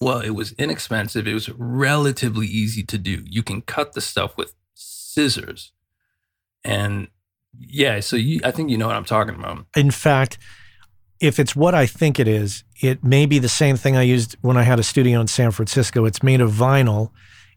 well, 0.00 0.20
it 0.20 0.30
was 0.30 0.52
inexpensive. 0.52 1.26
It 1.26 1.34
was 1.34 1.48
relatively 1.50 2.46
easy 2.46 2.82
to 2.84 2.98
do. 2.98 3.22
You 3.26 3.42
can 3.42 3.62
cut 3.62 3.92
the 3.92 4.00
stuff 4.00 4.36
with 4.36 4.54
scissors, 4.74 5.72
and 6.64 7.08
yeah, 7.58 8.00
so 8.00 8.16
you, 8.16 8.40
I 8.44 8.50
think 8.50 8.70
you 8.70 8.78
know 8.78 8.86
what 8.86 8.96
I'm 8.96 9.04
talking 9.04 9.34
about. 9.34 9.66
In 9.76 9.90
fact, 9.90 10.38
if 11.20 11.38
it's 11.38 11.56
what 11.56 11.74
I 11.74 11.86
think 11.86 12.18
it 12.18 12.28
is, 12.28 12.64
it 12.82 13.02
may 13.04 13.26
be 13.26 13.38
the 13.38 13.48
same 13.48 13.76
thing 13.76 13.96
I 13.96 14.02
used 14.02 14.36
when 14.42 14.56
I 14.56 14.62
had 14.62 14.78
a 14.78 14.82
studio 14.82 15.20
in 15.20 15.26
San 15.26 15.52
Francisco. 15.52 16.04
It's 16.04 16.22
made 16.22 16.40
of 16.40 16.50
vinyl. 16.50 17.10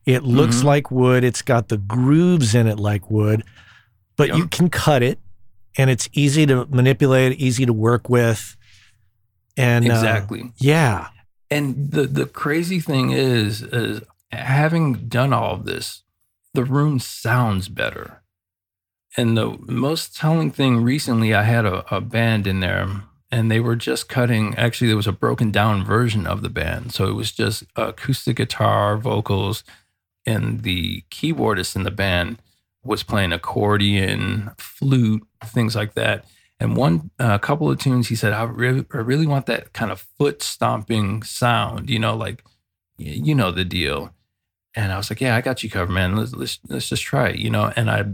It 0.06 0.24
looks 0.24 0.58
mm-hmm. 0.58 0.68
like 0.68 0.92
wood. 0.92 1.24
It's 1.24 1.42
got 1.42 1.68
the 1.68 1.78
grooves 1.78 2.56
in 2.56 2.68
it 2.68 2.80
like 2.80 3.10
wood, 3.12 3.44
but 4.16 4.30
yep. 4.30 4.38
you 4.38 4.48
can 4.48 4.70
cut 4.70 5.04
it 5.04 5.20
and 5.78 5.90
it's 5.90 6.10
easy 6.14 6.46
to 6.48 6.66
manipulate, 6.66 7.40
easy 7.40 7.66
to 7.66 7.74
work 7.74 8.10
with. 8.10 8.58
And 9.56 9.90
uh, 9.90 9.94
exactly. 9.94 10.42
Uh, 10.42 10.50
yeah. 10.58 11.08
And 11.50 11.92
the 11.92 12.04
the 12.04 12.26
crazy 12.26 12.80
thing 12.80 13.12
is 13.12 13.62
is 13.62 14.02
having 14.32 15.08
done 15.08 15.32
all 15.32 15.54
of 15.54 15.66
this, 15.66 16.04
the 16.54 16.66
room 16.66 17.00
sounds 17.00 17.70
better. 17.70 18.22
And 19.16 19.38
the 19.38 19.58
most 19.68 20.16
telling 20.16 20.52
thing 20.52 20.84
recently, 20.84 21.34
I 21.34 21.44
had 21.44 21.66
a, 21.66 21.96
a 21.96 22.02
band 22.02 22.46
in 22.46 22.60
there 22.60 23.04
and 23.32 23.52
they 23.52 23.60
were 23.60 23.76
just 23.76 24.08
cutting 24.08 24.56
actually 24.56 24.88
there 24.88 24.96
was 24.96 25.08
a 25.08 25.12
broken 25.12 25.52
down 25.52 25.84
version 25.84 26.26
of 26.26 26.42
the 26.42 26.50
band 26.50 26.94
so 26.94 27.08
it 27.08 27.14
was 27.14 27.32
just 27.32 27.64
acoustic 27.76 28.38
guitar 28.38 28.98
vocals 28.98 29.64
and 30.26 30.64
the 30.64 31.04
keyboardist 31.12 31.76
in 31.76 31.84
the 31.84 31.92
band 31.92 32.38
was 32.84 33.04
playing 33.04 33.34
accordion 33.34 34.52
flute 34.58 35.27
things 35.46 35.76
like 35.76 35.94
that 35.94 36.26
and 36.60 36.76
one 36.76 37.12
a 37.20 37.24
uh, 37.24 37.38
couple 37.38 37.70
of 37.70 37.80
tunes 37.80 38.08
he 38.08 38.16
said 38.16 38.34
I, 38.34 38.44
re- 38.44 38.86
I 38.94 38.98
really 38.98 39.28
want 39.28 39.46
that 39.48 39.74
kind 39.74 39.92
of 39.92 40.06
foot 40.18 40.42
stomping 40.42 41.24
sound 41.24 41.90
you 41.90 42.00
know 42.00 42.16
like 42.16 42.44
you 42.98 43.36
know 43.36 43.52
the 43.52 43.66
deal 43.66 44.14
and 44.76 44.92
i 44.92 44.98
was 44.98 45.10
like 45.10 45.22
yeah 45.22 45.36
i 45.36 45.42
got 45.42 45.64
you 45.64 45.70
covered 45.70 45.94
man 45.94 46.16
let's 46.16 46.34
let's, 46.34 46.60
let's 46.68 46.90
just 46.90 47.04
try 47.04 47.30
it 47.30 47.40
you 47.40 47.50
know 47.50 47.72
and 47.76 47.90
i 47.90 48.06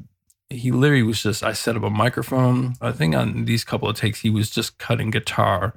he 0.53 0.71
literally 0.71 1.03
was 1.03 1.21
just 1.23 1.43
I 1.43 1.53
set 1.53 1.75
up 1.75 1.83
a 1.83 1.89
microphone. 1.89 2.75
I 2.81 2.91
think 2.91 3.15
on 3.15 3.45
these 3.45 3.63
couple 3.63 3.89
of 3.89 3.95
takes 3.95 4.21
he 4.21 4.29
was 4.29 4.49
just 4.49 4.77
cutting 4.77 5.09
guitar. 5.09 5.73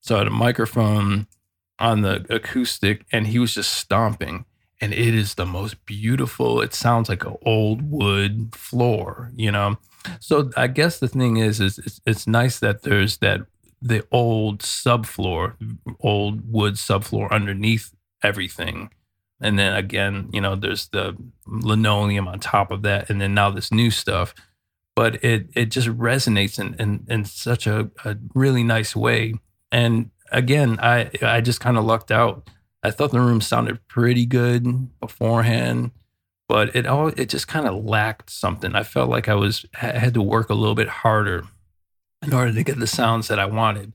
So 0.00 0.16
I 0.16 0.18
had 0.18 0.26
a 0.28 0.30
microphone 0.30 1.26
on 1.78 2.02
the 2.02 2.24
acoustic 2.30 3.04
and 3.12 3.26
he 3.26 3.38
was 3.38 3.54
just 3.54 3.72
stomping. 3.72 4.44
And 4.80 4.94
it 4.94 5.14
is 5.14 5.34
the 5.34 5.46
most 5.46 5.84
beautiful. 5.84 6.62
It 6.62 6.72
sounds 6.72 7.08
like 7.08 7.24
an 7.24 7.36
old 7.44 7.90
wood 7.90 8.54
floor, 8.54 9.30
you 9.36 9.52
know. 9.52 9.78
So 10.20 10.50
I 10.56 10.66
guess 10.66 10.98
the 10.98 11.08
thing 11.08 11.36
is, 11.36 11.60
is 11.60 11.78
it's, 11.78 12.00
it's 12.06 12.26
nice 12.26 12.58
that 12.60 12.82
there's 12.82 13.18
that 13.18 13.40
the 13.82 14.06
old 14.10 14.60
subfloor, 14.60 15.54
old 16.00 16.52
wood 16.52 16.74
subfloor 16.74 17.30
underneath 17.30 17.94
everything 18.22 18.90
and 19.40 19.58
then 19.58 19.74
again, 19.74 20.28
you 20.32 20.40
know, 20.40 20.54
there's 20.54 20.88
the 20.88 21.16
linoleum 21.46 22.28
on 22.28 22.40
top 22.40 22.70
of 22.70 22.82
that, 22.82 23.08
and 23.08 23.20
then 23.20 23.34
now 23.34 23.50
this 23.50 23.72
new 23.72 23.90
stuff. 23.90 24.34
But 24.94 25.24
it 25.24 25.48
it 25.54 25.66
just 25.66 25.88
resonates 25.88 26.58
in 26.58 26.74
in, 26.74 27.06
in 27.08 27.24
such 27.24 27.66
a, 27.66 27.90
a 28.04 28.16
really 28.34 28.62
nice 28.62 28.94
way. 28.94 29.34
And 29.72 30.10
again, 30.30 30.78
I 30.80 31.10
I 31.22 31.40
just 31.40 31.60
kind 31.60 31.78
of 31.78 31.84
lucked 31.84 32.10
out. 32.10 32.50
I 32.82 32.90
thought 32.90 33.12
the 33.12 33.20
room 33.20 33.40
sounded 33.40 33.86
pretty 33.88 34.26
good 34.26 34.90
beforehand, 35.00 35.92
but 36.50 36.74
it 36.74 36.84
all 36.84 37.06
it 37.06 37.28
just 37.28 37.46
kind 37.46 37.64
of 37.64 37.84
lacked 37.84 38.28
something. 38.28 38.74
I 38.74 38.82
felt 38.82 39.08
like 39.08 39.28
I 39.28 39.36
was 39.36 39.64
had 39.74 40.14
to 40.14 40.20
work 40.20 40.50
a 40.50 40.54
little 40.54 40.74
bit 40.74 40.88
harder 40.88 41.44
in 42.26 42.34
order 42.34 42.52
to 42.52 42.64
get 42.64 42.80
the 42.80 42.88
sounds 42.88 43.28
that 43.28 43.38
I 43.38 43.44
wanted. 43.44 43.92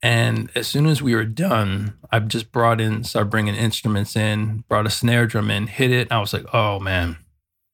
And 0.00 0.48
as 0.54 0.66
soon 0.66 0.86
as 0.86 1.02
we 1.02 1.14
were 1.14 1.26
done, 1.26 1.98
I 2.10 2.20
just 2.20 2.52
brought 2.52 2.80
in, 2.80 3.04
started 3.04 3.28
bringing 3.28 3.54
instruments 3.54 4.16
in, 4.16 4.64
brought 4.66 4.86
a 4.86 4.90
snare 4.90 5.26
drum 5.26 5.50
in, 5.50 5.66
hit 5.66 5.90
it. 5.90 6.10
I 6.10 6.20
was 6.20 6.32
like, 6.32 6.46
oh 6.54 6.80
man, 6.80 7.18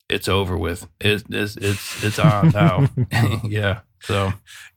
it's 0.08 0.26
over 0.26 0.58
with. 0.58 0.88
It's 1.00 1.22
it's 1.30 1.56
it's, 1.56 2.02
it's 2.02 2.18
on 2.18 2.48
now. 2.52 2.88
yeah. 3.44 3.82
So 4.00 4.32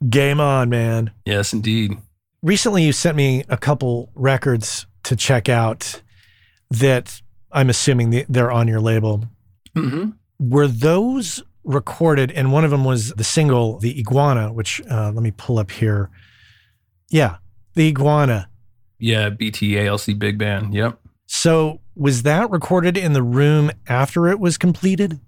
game 0.08 0.40
on, 0.40 0.70
man. 0.70 1.10
Yes, 1.26 1.54
indeed. 1.54 1.98
Recently, 2.44 2.84
you 2.84 2.92
sent 2.92 3.18
me 3.18 3.46
a 3.50 3.58
couple 3.58 4.12
records 4.14 4.86
to 5.06 5.16
check 5.16 5.50
out 5.50 6.04
that 6.70 7.20
I'm 7.52 7.72
assuming 7.72 8.26
they're 8.30 8.52
on 8.52 8.68
your 8.68 8.80
label. 8.80 9.24
Mm-hmm. 9.76 10.12
Were 10.40 10.68
those 10.68 11.44
recorded? 11.64 12.32
And 12.32 12.52
one 12.52 12.66
of 12.66 12.72
them 12.72 12.86
was 12.86 13.12
the 13.14 13.24
single, 13.24 13.80
The 13.80 14.00
Iguana, 14.00 14.54
which 14.54 14.82
uh, 14.90 15.12
let 15.12 15.22
me 15.22 15.32
pull 15.32 15.60
up 15.60 15.72
here. 15.72 16.10
Yeah, 17.10 17.38
the 17.74 17.88
iguana. 17.88 18.50
Yeah, 19.00 19.30
BTALC 19.30 20.20
Big 20.20 20.38
Band. 20.38 20.74
Yep. 20.74 21.00
So 21.26 21.80
was 21.96 22.24
that 22.24 22.50
recorded 22.50 22.98
in 22.98 23.14
the 23.14 23.24
room 23.24 23.72
after 23.88 24.28
it 24.28 24.40
was 24.40 24.58
completed? 24.58 25.20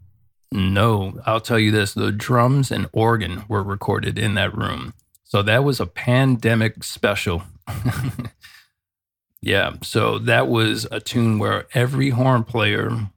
No, 0.51 1.19
I'll 1.25 1.39
tell 1.39 1.59
you 1.59 1.71
this 1.71 1.93
the 1.93 2.11
drums 2.11 2.71
and 2.71 2.89
organ 2.91 3.45
were 3.47 3.63
recorded 3.63 4.19
in 4.19 4.33
that 4.35 4.55
room. 4.55 4.93
So 5.23 5.41
that 5.43 5.63
was 5.63 5.79
a 5.79 5.85
pandemic 5.85 6.83
special. 6.83 7.43
yeah, 9.41 9.73
so 9.81 10.19
that 10.19 10.49
was 10.49 10.85
a 10.91 10.99
tune 10.99 11.39
where 11.39 11.67
every 11.73 12.09
horn 12.09 12.43
player 12.43 13.09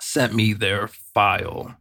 sent 0.00 0.34
me 0.34 0.52
their 0.52 0.88
file. 0.88 1.76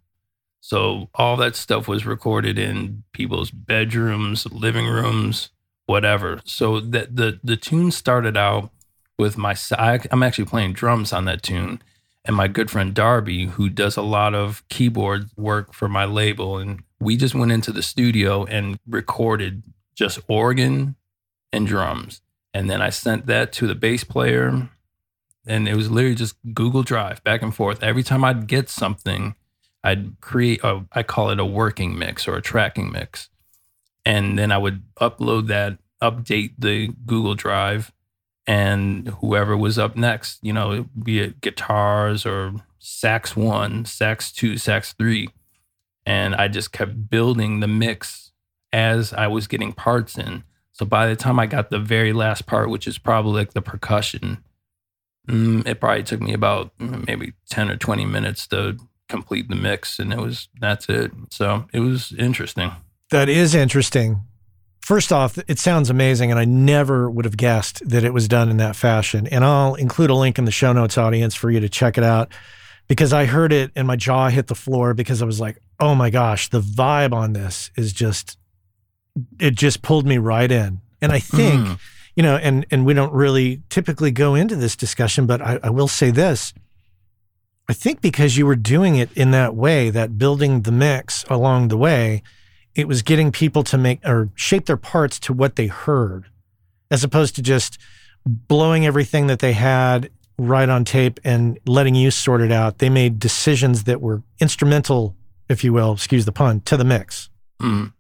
So 0.62 1.10
all 1.15 1.38
that 1.38 1.55
stuff 1.55 1.88
was 1.88 2.05
recorded 2.05 2.60
in 2.60 3.03
people's 3.13 3.49
bedrooms, 3.49 4.45
living 4.51 4.86
rooms, 4.86 5.49
whatever. 5.86 6.41
So 6.45 6.79
that 6.79 7.15
the 7.15 7.39
the 7.43 7.58
tune 7.58 7.91
started 7.91 8.38
out 8.38 8.71
with 9.17 9.38
my 9.38 9.55
I, 9.77 9.99
I'm 10.12 10.23
actually 10.23 10.45
playing 10.45 10.73
drums 10.73 11.12
on 11.12 11.25
that 11.25 11.41
tune, 11.41 11.82
and 12.23 12.36
my 12.36 12.47
good 12.47 12.69
friend 12.69 12.93
Darby, 12.93 13.47
who 13.47 13.69
does 13.69 13.97
a 13.97 14.01
lot 14.01 14.36
of 14.36 14.63
keyboard 14.69 15.29
work 15.36 15.73
for 15.73 15.89
my 15.89 16.05
label, 16.05 16.58
and 16.58 16.84
we 16.99 17.17
just 17.17 17.34
went 17.34 17.51
into 17.51 17.71
the 17.71 17.82
studio 17.82 18.45
and 18.45 18.79
recorded 18.88 19.63
just 19.95 20.19
organ 20.27 20.95
and 21.51 21.65
drums, 21.65 22.21
and 22.53 22.69
then 22.69 22.82
I 22.82 22.91
sent 22.91 23.25
that 23.25 23.51
to 23.53 23.65
the 23.65 23.75
bass 23.75 24.03
player, 24.03 24.69
and 25.49 25.67
it 25.67 25.75
was 25.75 25.89
literally 25.89 26.15
just 26.15 26.35
Google 26.53 26.83
Drive 26.83 27.23
back 27.23 27.41
and 27.41 27.53
forth. 27.53 27.83
Every 27.83 28.03
time 28.03 28.23
I'd 28.23 28.47
get 28.47 28.69
something, 28.69 29.35
I'd 29.83 30.19
create 30.21 30.62
a 30.63 30.85
I 30.93 31.03
call 31.03 31.29
it 31.31 31.39
a 31.39 31.45
working 31.45 31.97
mix 31.97 32.27
or 32.27 32.35
a 32.35 32.41
tracking 32.41 32.91
mix 32.91 33.29
and 34.05 34.39
then 34.39 34.51
I 34.51 34.57
would 34.57 34.81
upload 34.95 35.47
that, 35.47 35.77
update 36.01 36.53
the 36.57 36.91
Google 37.05 37.35
Drive, 37.35 37.91
and 38.47 39.09
whoever 39.19 39.55
was 39.55 39.77
up 39.77 39.95
next, 39.95 40.39
you 40.41 40.53
know, 40.53 40.88
be 41.03 41.19
it 41.19 41.41
guitars 41.41 42.25
or 42.25 42.55
sax 42.79 43.35
one, 43.35 43.85
sax 43.85 44.31
two, 44.31 44.57
sax 44.57 44.93
three. 44.93 45.29
And 46.05 46.33
I 46.33 46.47
just 46.47 46.71
kept 46.71 47.09
building 47.09 47.59
the 47.59 47.67
mix 47.67 48.31
as 48.73 49.13
I 49.13 49.27
was 49.27 49.47
getting 49.47 49.73
parts 49.73 50.17
in. 50.17 50.43
So 50.71 50.85
by 50.85 51.07
the 51.07 51.15
time 51.15 51.39
I 51.39 51.45
got 51.45 51.69
the 51.69 51.77
very 51.77 52.13
last 52.13 52.47
part, 52.47 52.69
which 52.69 52.88
is 52.88 52.97
probably 52.97 53.33
like 53.33 53.53
the 53.53 53.62
percussion, 53.62 54.43
mm, 55.29 55.67
it 55.67 55.79
probably 55.79 56.03
took 56.03 56.21
me 56.21 56.33
about 56.33 56.77
mm, 56.77 57.05
maybe 57.07 57.33
10 57.49 57.69
or 57.69 57.77
20 57.77 58.05
minutes 58.05 58.47
to 58.47 58.77
complete 59.07 59.49
the 59.49 59.55
mix. 59.55 59.99
And 59.99 60.11
it 60.11 60.19
was, 60.19 60.49
that's 60.59 60.89
it. 60.89 61.11
So 61.29 61.67
it 61.73 61.79
was 61.79 62.13
interesting. 62.13 62.71
That 63.11 63.29
is 63.29 63.55
interesting. 63.55 64.21
First 64.81 65.11
off, 65.11 65.37
it 65.47 65.59
sounds 65.59 65.89
amazing, 65.89 66.31
and 66.31 66.39
I 66.39 66.45
never 66.45 67.11
would 67.11 67.25
have 67.25 67.37
guessed 67.37 67.87
that 67.87 68.03
it 68.03 68.13
was 68.13 68.27
done 68.27 68.49
in 68.49 68.57
that 68.57 68.75
fashion. 68.75 69.27
And 69.27 69.43
I'll 69.43 69.75
include 69.75 70.09
a 70.09 70.15
link 70.15 70.39
in 70.39 70.45
the 70.45 70.51
show 70.51 70.73
notes, 70.73 70.97
audience, 70.97 71.35
for 71.35 71.51
you 71.51 71.59
to 71.59 71.69
check 71.69 71.97
it 71.97 72.03
out 72.03 72.31
because 72.87 73.13
I 73.13 73.25
heard 73.25 73.53
it 73.53 73.71
and 73.75 73.87
my 73.87 73.95
jaw 73.95 74.29
hit 74.29 74.47
the 74.47 74.55
floor 74.55 74.93
because 74.93 75.21
I 75.21 75.25
was 75.25 75.39
like, 75.39 75.59
oh 75.79 75.95
my 75.95 76.09
gosh, 76.09 76.49
the 76.49 76.61
vibe 76.61 77.13
on 77.13 77.33
this 77.33 77.71
is 77.75 77.93
just, 77.93 78.37
it 79.39 79.51
just 79.51 79.81
pulled 79.83 80.07
me 80.07 80.17
right 80.17 80.51
in. 80.51 80.81
And 81.01 81.11
I 81.11 81.19
think, 81.19 81.67
mm. 81.67 81.79
You 82.19 82.23
know, 82.23 82.36
and, 82.36 82.65
and 82.69 82.86
we 82.86 82.93
don't 82.93 83.13
really 83.13 83.62
typically 83.69 84.12
go 84.12 84.36
into 84.36 84.58
this 84.58 84.75
discussion, 84.75 85.25
but 85.25 85.41
I, 85.41 85.58
I 85.63 85.69
will 85.69 85.88
say 85.88 86.12
this. 86.12 86.53
I 87.69 87.71
think 87.71 88.01
because 88.01 88.36
you 88.36 88.45
were 88.45 88.58
doing 88.58 88.97
it 88.97 89.10
in 89.13 89.32
that 89.32 89.55
way, 89.55 89.89
that 89.89 90.17
building 90.17 90.63
the 90.63 90.71
mix 90.73 91.23
along 91.29 91.69
the 91.69 91.77
way, 91.77 92.21
it 92.75 92.89
was 92.89 93.03
getting 93.03 93.32
people 93.32 93.63
to 93.63 93.77
make 93.77 94.05
or 94.05 94.32
shape 94.36 94.65
their 94.65 94.75
parts 94.75 95.17
to 95.21 95.32
what 95.32 95.55
they 95.55 95.67
heard, 95.67 96.25
as 96.91 97.05
opposed 97.05 97.38
to 97.38 97.41
just 97.41 97.77
blowing 98.25 98.86
everything 98.86 99.27
that 99.27 99.39
they 99.39 99.53
had 99.53 100.10
right 100.38 100.67
on 100.67 100.84
tape 100.84 101.21
and 101.23 101.58
letting 101.65 101.95
you 101.95 102.12
sort 102.12 102.41
it 102.41 102.51
out. 102.51 102.79
They 102.79 102.89
made 102.89 103.19
decisions 103.19 103.86
that 103.86 104.01
were 104.01 104.23
instrumental, 104.41 105.15
if 105.47 105.63
you 105.63 105.71
will, 105.71 105.93
excuse 105.93 106.25
the 106.25 106.34
pun, 106.34 106.60
to 106.65 106.75
the 106.75 106.84
mix. 106.84 107.29
Mm. 107.62 107.93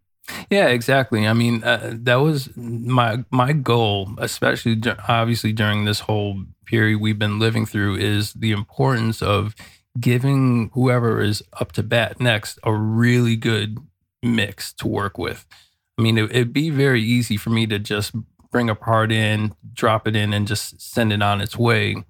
Yeah, 0.49 0.67
exactly. 0.67 1.27
I 1.27 1.33
mean, 1.33 1.63
uh, 1.63 1.93
that 2.01 2.15
was 2.15 2.49
my 2.55 3.23
my 3.31 3.53
goal, 3.53 4.11
especially 4.17 4.81
obviously 5.07 5.53
during 5.53 5.85
this 5.85 6.01
whole 6.01 6.43
period 6.65 6.99
we've 6.99 7.19
been 7.19 7.39
living 7.39 7.65
through, 7.65 7.95
is 7.95 8.33
the 8.33 8.51
importance 8.51 9.21
of 9.21 9.55
giving 9.99 10.71
whoever 10.73 11.21
is 11.21 11.43
up 11.59 11.71
to 11.73 11.83
bat 11.83 12.19
next 12.19 12.59
a 12.63 12.73
really 12.73 13.35
good 13.35 13.77
mix 14.23 14.73
to 14.73 14.87
work 14.87 15.17
with. 15.17 15.45
I 15.97 16.01
mean, 16.01 16.17
it, 16.17 16.31
it'd 16.31 16.53
be 16.53 16.69
very 16.69 17.01
easy 17.01 17.37
for 17.37 17.49
me 17.49 17.65
to 17.67 17.79
just 17.79 18.13
bring 18.51 18.69
a 18.69 18.75
part 18.75 19.11
in, 19.11 19.53
drop 19.73 20.07
it 20.07 20.15
in, 20.15 20.33
and 20.33 20.47
just 20.47 20.81
send 20.81 21.11
it 21.11 21.21
on 21.21 21.41
its 21.41 21.57
way. 21.57 22.03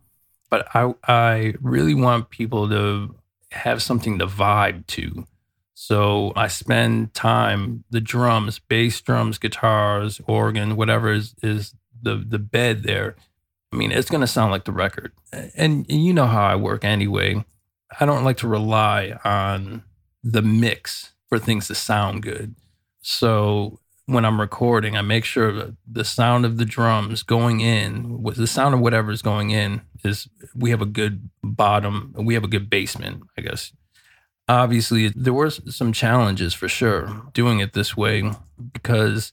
But 0.49 0.67
I, 0.75 0.93
I 1.07 1.53
really 1.61 1.93
want 1.93 2.29
people 2.29 2.69
to 2.69 3.15
have 3.51 3.81
something 3.81 4.19
to 4.19 4.27
vibe 4.27 4.85
to. 4.87 5.25
So 5.81 6.33
I 6.35 6.49
spend 6.49 7.13
time, 7.13 7.85
the 7.89 8.01
drums, 8.01 8.59
bass 8.59 8.99
drums, 8.99 9.37
guitars, 9.37 10.19
organ, 10.27 10.75
whatever 10.75 11.13
is, 11.13 11.35
is 11.41 11.73
the, 12.01 12.17
the 12.17 12.37
bed 12.37 12.83
there. 12.83 13.15
I 13.71 13.77
mean, 13.77 13.93
it's 13.93 14.09
going 14.09 14.19
to 14.19 14.27
sound 14.27 14.51
like 14.51 14.65
the 14.65 14.73
record. 14.73 15.13
And, 15.55 15.89
you 15.89 16.13
know 16.13 16.25
how 16.25 16.45
I 16.45 16.57
work 16.57 16.83
anyway. 16.83 17.45
I 17.97 18.05
don't 18.05 18.25
like 18.25 18.35
to 18.39 18.47
rely 18.47 19.17
on 19.23 19.83
the 20.21 20.41
mix 20.41 21.13
for 21.29 21.39
things 21.39 21.67
to 21.67 21.75
sound 21.75 22.23
good. 22.23 22.55
So 23.01 23.79
when 24.05 24.25
I'm 24.25 24.41
recording, 24.41 24.97
I 24.97 25.01
make 25.01 25.23
sure 25.23 25.53
that 25.53 25.77
the 25.89 26.03
sound 26.03 26.45
of 26.45 26.57
the 26.57 26.65
drums 26.65 27.23
going 27.23 27.61
in, 27.61 28.21
with 28.21 28.35
the 28.35 28.47
sound 28.47 28.75
of 28.75 28.81
whatever 28.81 29.11
is 29.11 29.21
going 29.21 29.51
in, 29.51 29.79
is 30.03 30.27
we 30.53 30.71
have 30.71 30.81
a 30.81 30.85
good 30.85 31.29
bottom, 31.41 32.13
we 32.17 32.33
have 32.33 32.43
a 32.43 32.49
good 32.49 32.69
basement, 32.69 33.23
I 33.37 33.41
guess. 33.43 33.71
Obviously, 34.49 35.09
there 35.09 35.31
were 35.31 35.51
some 35.51 35.93
challenges 35.93 36.55
for 36.55 36.67
sure 36.67 37.21
doing 37.33 37.59
it 37.59 37.73
this 37.73 37.95
way 37.95 38.31
because 38.73 39.31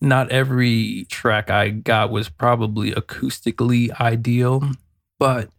not 0.00 0.30
every 0.30 1.06
track 1.10 1.50
I 1.50 1.70
got 1.70 2.10
was 2.12 2.28
probably 2.28 2.92
acoustically 2.92 3.90
ideal, 4.00 4.62
but 5.18 5.50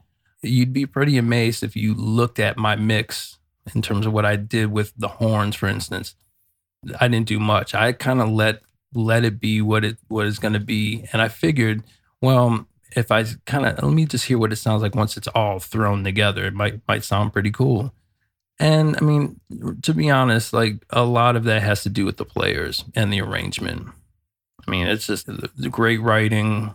you'd 0.41 0.71
be 0.71 0.85
pretty 0.85 1.17
amazed 1.17 1.61
if 1.61 1.75
you 1.75 1.93
looked 1.93 2.39
at 2.39 2.57
my 2.57 2.77
mix 2.77 3.37
in 3.73 3.81
terms 3.81 4.05
of 4.05 4.13
what 4.13 4.25
I 4.25 4.37
did 4.37 4.71
with 4.71 4.93
the 4.97 5.09
horns, 5.09 5.57
for 5.57 5.67
instance. 5.67 6.15
I 7.01 7.09
didn't 7.09 7.27
do 7.27 7.39
much. 7.39 7.75
I 7.75 7.91
kind 7.91 8.21
of 8.21 8.29
let 8.29 8.61
let 8.93 9.25
it 9.25 9.41
be 9.41 9.61
what 9.61 9.83
it 9.83 9.97
what 10.07 10.25
it's 10.25 10.39
going 10.39 10.53
to 10.53 10.59
be, 10.61 11.05
and 11.11 11.21
I 11.21 11.27
figured, 11.27 11.83
well, 12.21 12.65
if 12.95 13.11
I 13.11 13.25
kind 13.45 13.65
of 13.65 13.83
let 13.83 13.93
me 13.93 14.05
just 14.05 14.25
hear 14.25 14.37
what 14.37 14.53
it 14.53 14.57
sounds 14.57 14.81
like 14.81 14.95
once 14.95 15.17
it's 15.17 15.27
all 15.27 15.59
thrown 15.59 16.05
together, 16.05 16.45
it 16.45 16.53
might 16.53 16.79
might 16.87 17.03
sound 17.03 17.33
pretty 17.33 17.51
cool. 17.51 17.93
And 18.59 18.95
I 18.97 19.01
mean, 19.01 19.39
to 19.81 19.93
be 19.93 20.09
honest, 20.09 20.53
like 20.53 20.85
a 20.89 21.03
lot 21.03 21.35
of 21.35 21.43
that 21.45 21.61
has 21.61 21.83
to 21.83 21.89
do 21.89 22.05
with 22.05 22.17
the 22.17 22.25
players 22.25 22.85
and 22.95 23.11
the 23.11 23.21
arrangement. 23.21 23.87
I 24.65 24.71
mean, 24.71 24.87
it's 24.87 25.07
just 25.07 25.25
the, 25.25 25.49
the 25.57 25.69
great 25.69 26.01
writing, 26.01 26.73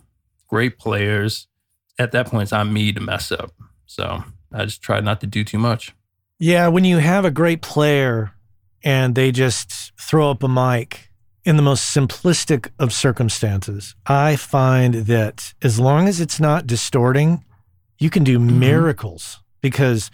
great 0.49 0.79
players. 0.79 1.47
At 1.99 2.13
that 2.13 2.27
point, 2.27 2.45
it's 2.45 2.53
on 2.53 2.73
me 2.73 2.93
to 2.93 3.01
mess 3.01 3.33
up. 3.33 3.53
So 3.87 4.25
I 4.53 4.65
just 4.65 4.83
try 4.83 5.01
not 5.01 5.21
to 5.23 5.27
do 5.27 5.43
too 5.43 5.59
much. 5.59 5.95
Yeah, 6.39 6.69
when 6.69 6.85
you 6.85 6.99
have 6.99 7.25
a 7.25 7.31
great 7.31 7.63
player 7.63 8.33
and 8.83 9.15
they 9.15 9.33
just 9.33 9.93
throw 10.01 10.31
up 10.31 10.43
a 10.43 10.49
mic 10.49 11.11
in 11.45 11.57
the 11.57 11.63
most 11.63 11.95
simplistic 11.95 12.71
of 12.79 12.93
circumstances, 12.93 13.95
I 14.07 14.37
find 14.37 14.95
that 15.07 15.55
as 15.63 15.81
long 15.81 16.09
as 16.09 16.21
it's 16.21 16.41
not 16.41 16.67
distorting, 16.67 17.45
you 17.99 18.11
can 18.11 18.25
do 18.25 18.39
mm-hmm. 18.39 18.59
miracles 18.59 19.41
because 19.61 20.11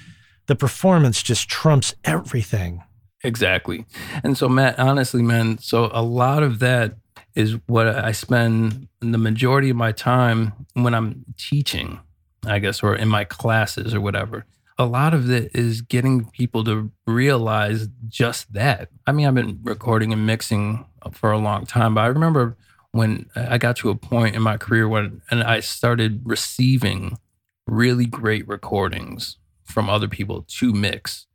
the 0.47 0.57
performance 0.57 1.23
just 1.23 1.49
trumps 1.49 1.95
everything. 2.05 2.83
Exactly. 3.23 3.87
And 4.23 4.37
so, 4.37 4.49
Matt, 4.49 4.79
honestly, 4.79 5.23
man, 5.23 5.59
so 5.59 5.91
a 5.93 6.03
lot 6.03 6.43
of 6.43 6.59
that 6.61 6.97
is 7.35 7.59
what 7.67 7.87
I 7.87 8.13
spend 8.13 8.89
the 9.01 9.19
majority 9.19 9.71
of 9.71 9.77
my 9.77 9.93
time 9.93 10.53
when 10.75 10.95
I'm 10.95 11.25
teaching, 11.37 12.01
I 12.47 12.59
guess, 12.59 12.83
or 12.83 12.95
in 12.95 13.09
my 13.09 13.25
classes 13.25 13.95
or 13.95 14.01
whatever 14.01 14.47
a 14.79 14.85
lot 14.85 15.15
of 15.15 15.31
it 15.31 15.51
is 15.55 15.81
getting 15.81 16.27
people 16.31 16.63
to 16.65 16.91
realize 17.07 17.89
just 18.09 18.53
that. 18.53 18.91
I 19.07 19.13
mean, 19.13 19.27
I've 19.27 19.35
been 19.35 19.61
recording 19.63 20.13
and 20.13 20.27
mixing 20.27 20.85
for 21.13 21.33
a 21.33 21.39
long 21.39 21.67
time, 21.67 21.95
but 21.95 22.03
I 22.03 22.07
remember 22.09 22.57
when 22.93 23.29
I 23.35 23.59
got 23.59 23.77
to 23.77 23.91
a 23.91 23.95
point 23.95 24.37
in 24.37 24.43
my 24.43 24.57
career 24.57 24.89
when 24.89 25.23
and 25.31 25.43
I 25.43 25.61
started 25.61 26.23
receiving 26.25 27.19
really 27.67 28.07
great 28.07 28.47
recordings 28.47 29.39
from 29.67 29.91
other 29.91 30.09
people 30.09 30.45
to 30.49 30.73
mix. 30.73 31.27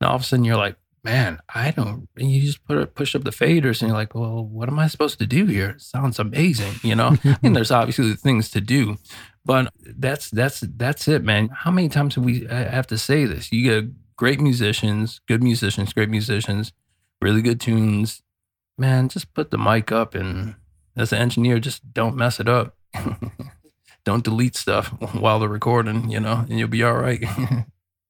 And 0.00 0.08
all 0.08 0.16
of 0.16 0.22
a 0.22 0.24
sudden 0.24 0.44
you're 0.44 0.56
like, 0.56 0.76
man, 1.02 1.38
I 1.54 1.70
don't, 1.70 2.08
and 2.16 2.32
you 2.32 2.42
just 2.42 2.64
put 2.64 2.94
push 2.96 3.14
up 3.14 3.22
the 3.22 3.30
faders 3.30 3.80
and 3.80 3.88
you're 3.88 3.96
like, 3.96 4.14
well, 4.14 4.44
what 4.44 4.68
am 4.68 4.78
I 4.78 4.88
supposed 4.88 5.20
to 5.20 5.26
do 5.26 5.46
here? 5.46 5.70
It 5.70 5.80
sounds 5.80 6.18
amazing. 6.18 6.74
You 6.82 6.96
know, 6.96 7.16
and 7.42 7.54
there's 7.54 7.70
obviously 7.70 8.12
things 8.14 8.50
to 8.50 8.60
do, 8.60 8.96
but 9.44 9.72
that's 9.80 10.30
that's 10.30 10.60
that's 10.60 11.06
it, 11.06 11.22
man. 11.22 11.48
How 11.48 11.70
many 11.70 11.88
times 11.88 12.16
have 12.16 12.24
we 12.24 12.44
have 12.46 12.88
to 12.88 12.98
say 12.98 13.24
this? 13.24 13.52
You 13.52 13.62
get 13.62 14.16
great 14.16 14.40
musicians, 14.40 15.20
good 15.28 15.42
musicians, 15.42 15.92
great 15.92 16.10
musicians, 16.10 16.72
really 17.22 17.40
good 17.40 17.60
tunes. 17.60 18.22
Man, 18.76 19.08
just 19.08 19.32
put 19.32 19.50
the 19.50 19.58
mic 19.58 19.92
up 19.92 20.14
and 20.14 20.56
as 20.96 21.12
an 21.12 21.18
engineer, 21.18 21.60
just 21.60 21.92
don't 21.94 22.16
mess 22.16 22.40
it 22.40 22.48
up. 22.48 22.76
don't 24.04 24.24
delete 24.24 24.56
stuff 24.56 24.88
while 25.14 25.38
they're 25.38 25.48
recording, 25.48 26.10
you 26.10 26.20
know, 26.20 26.44
and 26.48 26.58
you'll 26.58 26.68
be 26.68 26.82
all 26.82 26.96
right. 26.96 27.22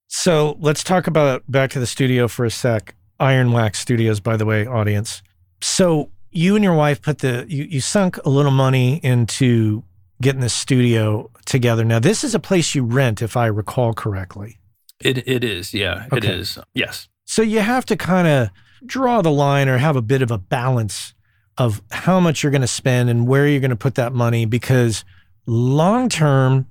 So 0.08 0.56
let's 0.60 0.84
talk 0.84 1.06
about 1.06 1.42
back 1.50 1.70
to 1.70 1.80
the 1.80 1.86
studio 1.86 2.28
for 2.28 2.44
a 2.44 2.50
sec. 2.50 2.94
Iron 3.18 3.52
Wax 3.52 3.78
Studios, 3.78 4.20
by 4.20 4.36
the 4.36 4.44
way, 4.44 4.66
audience. 4.66 5.22
So 5.62 6.10
you 6.30 6.54
and 6.54 6.62
your 6.62 6.74
wife 6.74 7.00
put 7.00 7.18
the 7.18 7.46
you, 7.48 7.64
you 7.64 7.80
sunk 7.80 8.18
a 8.24 8.28
little 8.28 8.52
money 8.52 9.00
into 9.02 9.84
getting 10.20 10.40
this 10.40 10.54
studio 10.54 11.30
together. 11.46 11.84
Now, 11.84 11.98
this 11.98 12.24
is 12.24 12.34
a 12.34 12.38
place 12.38 12.74
you 12.74 12.84
rent, 12.84 13.22
if 13.22 13.36
I 13.36 13.46
recall 13.46 13.94
correctly. 13.94 14.58
It 15.00 15.26
it 15.26 15.44
is, 15.44 15.74
yeah, 15.74 16.06
okay. 16.12 16.18
it 16.18 16.24
is. 16.24 16.58
Yes. 16.74 17.08
So 17.24 17.42
you 17.42 17.60
have 17.60 17.84
to 17.86 17.96
kind 17.96 18.28
of 18.28 18.50
draw 18.84 19.22
the 19.22 19.30
line 19.30 19.68
or 19.68 19.78
have 19.78 19.96
a 19.96 20.02
bit 20.02 20.22
of 20.22 20.30
a 20.30 20.38
balance 20.38 21.14
of 21.58 21.82
how 21.90 22.20
much 22.20 22.42
you're 22.42 22.52
going 22.52 22.60
to 22.60 22.66
spend 22.66 23.08
and 23.08 23.26
where 23.26 23.48
you're 23.48 23.60
going 23.60 23.70
to 23.70 23.76
put 23.76 23.94
that 23.94 24.12
money 24.12 24.44
because 24.44 25.04
long 25.46 26.08
term 26.08 26.66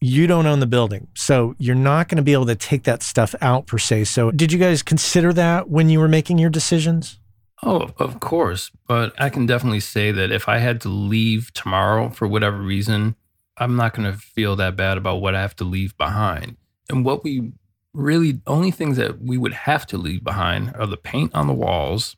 you 0.00 0.26
don't 0.26 0.46
own 0.46 0.60
the 0.60 0.66
building. 0.66 1.08
So 1.14 1.54
you're 1.58 1.74
not 1.74 2.08
going 2.08 2.16
to 2.16 2.22
be 2.22 2.32
able 2.32 2.46
to 2.46 2.54
take 2.54 2.84
that 2.84 3.02
stuff 3.02 3.34
out 3.40 3.66
per 3.66 3.78
se. 3.78 4.04
So 4.04 4.30
did 4.30 4.52
you 4.52 4.58
guys 4.58 4.82
consider 4.82 5.32
that 5.32 5.70
when 5.70 5.88
you 5.88 6.00
were 6.00 6.08
making 6.08 6.38
your 6.38 6.50
decisions? 6.50 7.18
Oh, 7.62 7.90
of 7.98 8.20
course. 8.20 8.70
But 8.86 9.14
I 9.18 9.30
can 9.30 9.46
definitely 9.46 9.80
say 9.80 10.12
that 10.12 10.30
if 10.30 10.48
I 10.48 10.58
had 10.58 10.80
to 10.82 10.88
leave 10.88 11.52
tomorrow 11.54 12.10
for 12.10 12.28
whatever 12.28 12.58
reason, 12.58 13.16
I'm 13.56 13.76
not 13.76 13.94
going 13.94 14.10
to 14.10 14.18
feel 14.18 14.56
that 14.56 14.76
bad 14.76 14.98
about 14.98 15.22
what 15.22 15.34
I 15.34 15.40
have 15.40 15.56
to 15.56 15.64
leave 15.64 15.96
behind. 15.96 16.56
And 16.90 17.04
what 17.04 17.24
we 17.24 17.52
really, 17.94 18.40
only 18.46 18.70
things 18.70 18.98
that 18.98 19.22
we 19.22 19.38
would 19.38 19.54
have 19.54 19.86
to 19.86 19.98
leave 19.98 20.22
behind 20.22 20.74
are 20.76 20.86
the 20.86 20.98
paint 20.98 21.34
on 21.34 21.46
the 21.46 21.54
walls, 21.54 22.16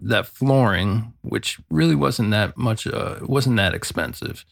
that 0.00 0.26
flooring, 0.26 1.12
which 1.22 1.58
really 1.68 1.96
wasn't 1.96 2.30
that 2.30 2.56
much, 2.56 2.86
uh, 2.86 3.16
wasn't 3.22 3.56
that 3.56 3.74
expensive. 3.74 4.44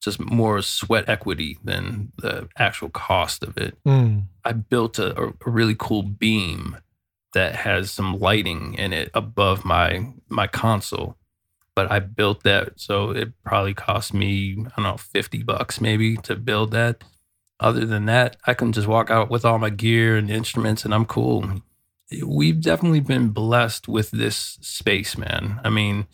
Just 0.00 0.18
more 0.18 0.62
sweat 0.62 1.08
equity 1.08 1.58
than 1.62 2.12
the 2.18 2.48
actual 2.56 2.88
cost 2.88 3.42
of 3.42 3.56
it. 3.58 3.76
Mm. 3.86 4.24
I 4.44 4.52
built 4.52 4.98
a, 4.98 5.16
a, 5.20 5.32
really 5.46 5.76
cool 5.78 6.02
beam 6.02 6.78
that 7.34 7.54
has 7.54 7.90
some 7.90 8.18
lighting 8.18 8.74
in 8.74 8.92
it 8.92 9.10
above 9.14 9.64
my 9.64 10.12
my 10.28 10.46
console. 10.46 11.16
But 11.76 11.90
I 11.90 12.00
built 12.00 12.42
that, 12.42 12.80
so 12.80 13.10
it 13.10 13.32
probably 13.44 13.74
cost 13.74 14.12
me 14.12 14.52
I 14.58 14.70
don't 14.76 14.84
know 14.84 14.96
fifty 14.96 15.42
bucks 15.42 15.80
maybe 15.80 16.16
to 16.18 16.34
build 16.34 16.72
that. 16.72 17.04
Other 17.60 17.84
than 17.84 18.06
that, 18.06 18.36
I 18.46 18.54
can 18.54 18.72
just 18.72 18.88
walk 18.88 19.10
out 19.10 19.30
with 19.30 19.44
all 19.44 19.58
my 19.58 19.70
gear 19.70 20.16
and 20.16 20.30
instruments, 20.30 20.84
and 20.84 20.94
I'm 20.94 21.04
cool. 21.04 21.60
We've 22.26 22.60
definitely 22.60 23.00
been 23.00 23.28
blessed 23.28 23.86
with 23.86 24.10
this 24.10 24.58
space, 24.62 25.16
man. 25.16 25.60
I 25.62 25.68
mean, 25.68 26.06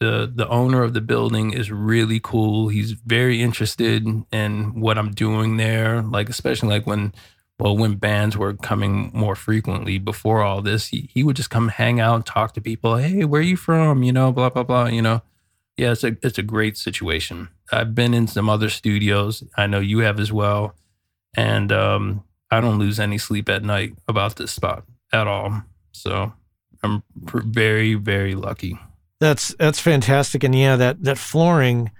the 0.00 0.30
the 0.34 0.48
owner 0.48 0.82
of 0.82 0.94
the 0.94 1.00
building 1.02 1.52
is 1.52 1.70
really 1.70 2.20
cool. 2.20 2.68
He's 2.68 2.92
very 2.92 3.42
interested 3.42 4.06
in 4.32 4.80
what 4.80 4.98
I'm 4.98 5.12
doing 5.12 5.58
there, 5.58 6.02
like 6.02 6.28
especially 6.30 6.70
like 6.70 6.86
when 6.86 7.12
well 7.58 7.76
when 7.76 7.96
bands 7.96 8.36
were 8.36 8.54
coming 8.54 9.10
more 9.12 9.36
frequently 9.36 9.98
before 9.98 10.42
all 10.42 10.62
this, 10.62 10.88
he, 10.88 11.10
he 11.12 11.22
would 11.22 11.36
just 11.36 11.50
come 11.50 11.68
hang 11.68 12.00
out 12.00 12.14
and 12.16 12.26
talk 12.26 12.54
to 12.54 12.62
people. 12.62 12.96
Hey, 12.96 13.24
where 13.26 13.42
are 13.42 13.44
you 13.44 13.58
from? 13.58 14.02
You 14.02 14.12
know, 14.12 14.32
blah 14.32 14.48
blah 14.48 14.62
blah. 14.62 14.86
You 14.86 15.02
know, 15.02 15.22
yeah, 15.76 15.92
it's 15.92 16.02
a 16.02 16.16
it's 16.22 16.38
a 16.38 16.42
great 16.42 16.78
situation. 16.78 17.48
I've 17.70 17.94
been 17.94 18.14
in 18.14 18.26
some 18.26 18.48
other 18.48 18.70
studios. 18.70 19.44
I 19.56 19.66
know 19.66 19.80
you 19.80 19.98
have 19.98 20.18
as 20.18 20.32
well, 20.32 20.74
and 21.36 21.70
um, 21.72 22.24
I 22.50 22.62
don't 22.62 22.78
lose 22.78 22.98
any 22.98 23.18
sleep 23.18 23.50
at 23.50 23.62
night 23.62 23.92
about 24.08 24.36
this 24.36 24.50
spot 24.50 24.84
at 25.12 25.26
all. 25.26 25.62
So 25.92 26.32
I'm 26.82 27.02
very 27.14 27.94
very 27.94 28.34
lucky. 28.34 28.78
That's 29.20 29.54
that's 29.58 29.78
fantastic, 29.78 30.42
and 30.44 30.54
yeah, 30.54 30.76
that 30.76 31.02
that 31.04 31.18
flooring. 31.18 31.90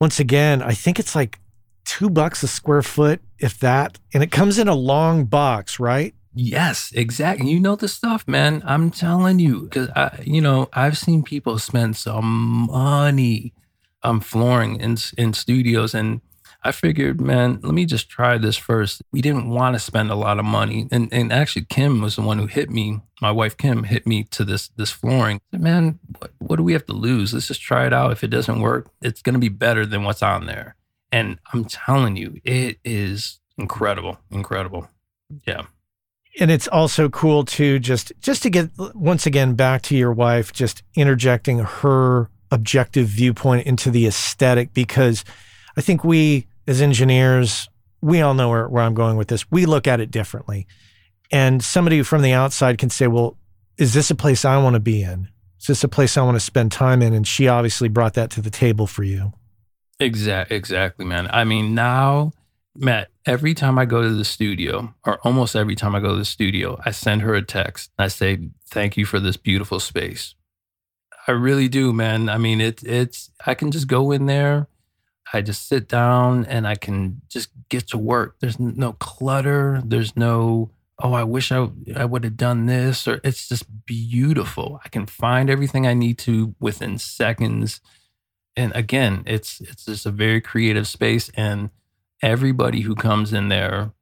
Once 0.00 0.18
again, 0.18 0.60
I 0.60 0.72
think 0.72 0.98
it's 0.98 1.14
like 1.14 1.38
two 1.84 2.10
bucks 2.10 2.42
a 2.42 2.48
square 2.48 2.82
foot, 2.82 3.20
if 3.38 3.58
that, 3.60 3.98
and 4.12 4.22
it 4.22 4.32
comes 4.32 4.58
in 4.58 4.66
a 4.66 4.74
long 4.74 5.24
box, 5.24 5.78
right? 5.78 6.12
Yes, 6.34 6.90
exactly. 6.94 7.50
You 7.50 7.60
know 7.60 7.76
the 7.76 7.88
stuff, 7.88 8.26
man. 8.26 8.62
I'm 8.66 8.90
telling 8.90 9.38
you, 9.38 9.62
because 9.62 9.90
I, 9.90 10.18
you 10.24 10.40
know, 10.40 10.68
I've 10.72 10.98
seen 10.98 11.22
people 11.22 11.58
spend 11.58 11.96
some 11.96 12.66
money 12.70 13.52
on 14.02 14.20
flooring 14.20 14.80
in 14.80 14.96
in 15.16 15.34
studios, 15.34 15.94
and 15.94 16.20
I 16.64 16.70
figured, 16.70 17.20
man, 17.20 17.58
let 17.62 17.74
me 17.74 17.84
just 17.84 18.08
try 18.08 18.38
this 18.38 18.56
first. 18.56 19.02
We 19.10 19.20
didn't 19.20 19.48
want 19.48 19.74
to 19.74 19.80
spend 19.80 20.10
a 20.10 20.14
lot 20.14 20.38
of 20.38 20.44
money, 20.44 20.86
and 20.92 21.12
and 21.12 21.32
actually, 21.32 21.64
Kim 21.64 22.00
was 22.00 22.14
the 22.16 22.22
one 22.22 22.38
who 22.38 22.46
hit 22.46 22.70
me. 22.70 23.00
My 23.20 23.32
wife 23.32 23.56
Kim 23.56 23.82
hit 23.84 24.06
me 24.06 24.24
to 24.24 24.44
this 24.44 24.68
this 24.76 24.90
flooring. 24.90 25.40
Said, 25.50 25.60
man, 25.60 25.98
what, 26.18 26.30
what 26.38 26.56
do 26.56 26.62
we 26.62 26.72
have 26.72 26.86
to 26.86 26.92
lose? 26.92 27.34
Let's 27.34 27.48
just 27.48 27.62
try 27.62 27.86
it 27.86 27.92
out. 27.92 28.12
If 28.12 28.22
it 28.22 28.28
doesn't 28.28 28.60
work, 28.60 28.90
it's 29.00 29.22
to 29.22 29.38
be 29.38 29.48
better 29.48 29.84
than 29.84 30.04
what's 30.04 30.22
on 30.22 30.46
there. 30.46 30.76
And 31.10 31.38
I'm 31.52 31.64
telling 31.64 32.16
you, 32.16 32.40
it 32.44 32.78
is 32.84 33.40
incredible, 33.58 34.18
incredible. 34.30 34.88
Yeah. 35.46 35.62
and 36.40 36.50
it's 36.50 36.68
also 36.68 37.08
cool 37.08 37.44
to 37.44 37.78
just 37.78 38.12
just 38.20 38.42
to 38.42 38.50
get 38.50 38.70
once 38.94 39.26
again 39.26 39.54
back 39.54 39.82
to 39.82 39.96
your 39.96 40.12
wife 40.12 40.52
just 40.52 40.82
interjecting 40.94 41.58
her 41.60 42.30
objective 42.50 43.06
viewpoint 43.06 43.66
into 43.66 43.90
the 43.90 44.06
aesthetic 44.06 44.74
because 44.74 45.24
i 45.76 45.80
think 45.80 46.04
we 46.04 46.46
as 46.66 46.80
engineers 46.80 47.68
we 48.00 48.20
all 48.20 48.34
know 48.34 48.48
where, 48.48 48.68
where 48.68 48.82
i'm 48.82 48.94
going 48.94 49.16
with 49.16 49.28
this 49.28 49.50
we 49.50 49.66
look 49.66 49.86
at 49.86 50.00
it 50.00 50.10
differently 50.10 50.66
and 51.30 51.62
somebody 51.62 52.02
from 52.02 52.22
the 52.22 52.32
outside 52.32 52.78
can 52.78 52.90
say 52.90 53.06
well 53.06 53.36
is 53.78 53.94
this 53.94 54.10
a 54.10 54.14
place 54.14 54.44
i 54.44 54.56
want 54.56 54.74
to 54.74 54.80
be 54.80 55.02
in 55.02 55.28
is 55.60 55.66
this 55.66 55.84
a 55.84 55.88
place 55.88 56.16
i 56.16 56.22
want 56.22 56.36
to 56.36 56.40
spend 56.40 56.72
time 56.72 57.02
in 57.02 57.12
and 57.12 57.26
she 57.26 57.48
obviously 57.48 57.88
brought 57.88 58.14
that 58.14 58.30
to 58.30 58.40
the 58.40 58.50
table 58.50 58.86
for 58.86 59.02
you 59.02 59.32
Exactly, 60.02 60.56
exactly, 60.56 61.04
man. 61.04 61.28
I 61.32 61.44
mean, 61.44 61.74
now, 61.74 62.32
Matt, 62.74 63.08
every 63.24 63.54
time 63.54 63.78
I 63.78 63.84
go 63.84 64.02
to 64.02 64.10
the 64.10 64.24
studio, 64.24 64.94
or 65.04 65.18
almost 65.24 65.54
every 65.54 65.76
time 65.76 65.94
I 65.94 66.00
go 66.00 66.10
to 66.10 66.16
the 66.16 66.24
studio, 66.24 66.80
I 66.84 66.90
send 66.90 67.22
her 67.22 67.34
a 67.34 67.42
text. 67.42 67.90
I 67.98 68.08
say, 68.08 68.50
"Thank 68.66 68.96
you 68.96 69.06
for 69.06 69.20
this 69.20 69.36
beautiful 69.36 69.80
space." 69.80 70.34
I 71.28 71.32
really 71.32 71.68
do, 71.68 71.92
man. 71.92 72.28
I 72.28 72.38
mean, 72.38 72.60
it, 72.60 72.82
it's. 72.82 73.30
I 73.46 73.54
can 73.54 73.70
just 73.70 73.86
go 73.86 74.10
in 74.10 74.26
there. 74.26 74.66
I 75.32 75.42
just 75.42 75.68
sit 75.68 75.88
down 75.88 76.44
and 76.46 76.66
I 76.66 76.74
can 76.76 77.22
just 77.28 77.50
get 77.68 77.88
to 77.88 77.98
work. 77.98 78.36
There's 78.40 78.60
no 78.60 78.92
clutter. 78.94 79.82
There's 79.84 80.16
no, 80.16 80.70
oh, 81.02 81.14
I 81.14 81.24
wish 81.24 81.52
I 81.52 81.70
I 81.96 82.04
would 82.04 82.24
have 82.24 82.36
done 82.36 82.66
this. 82.66 83.08
Or 83.08 83.20
it's 83.24 83.48
just 83.48 83.66
beautiful. 83.86 84.80
I 84.84 84.88
can 84.88 85.06
find 85.06 85.50
everything 85.50 85.86
I 85.86 85.94
need 85.94 86.18
to 86.20 86.54
within 86.60 86.98
seconds 86.98 87.80
and 88.56 88.74
again 88.74 89.22
it's 89.26 89.60
it's 89.60 89.86
just 89.86 90.06
a 90.06 90.10
very 90.10 90.40
creative 90.40 90.86
space 90.86 91.30
and 91.34 91.70
everybody 92.22 92.82
who 92.82 92.94
comes 92.94 93.32
in 93.32 93.48
there 93.48 93.92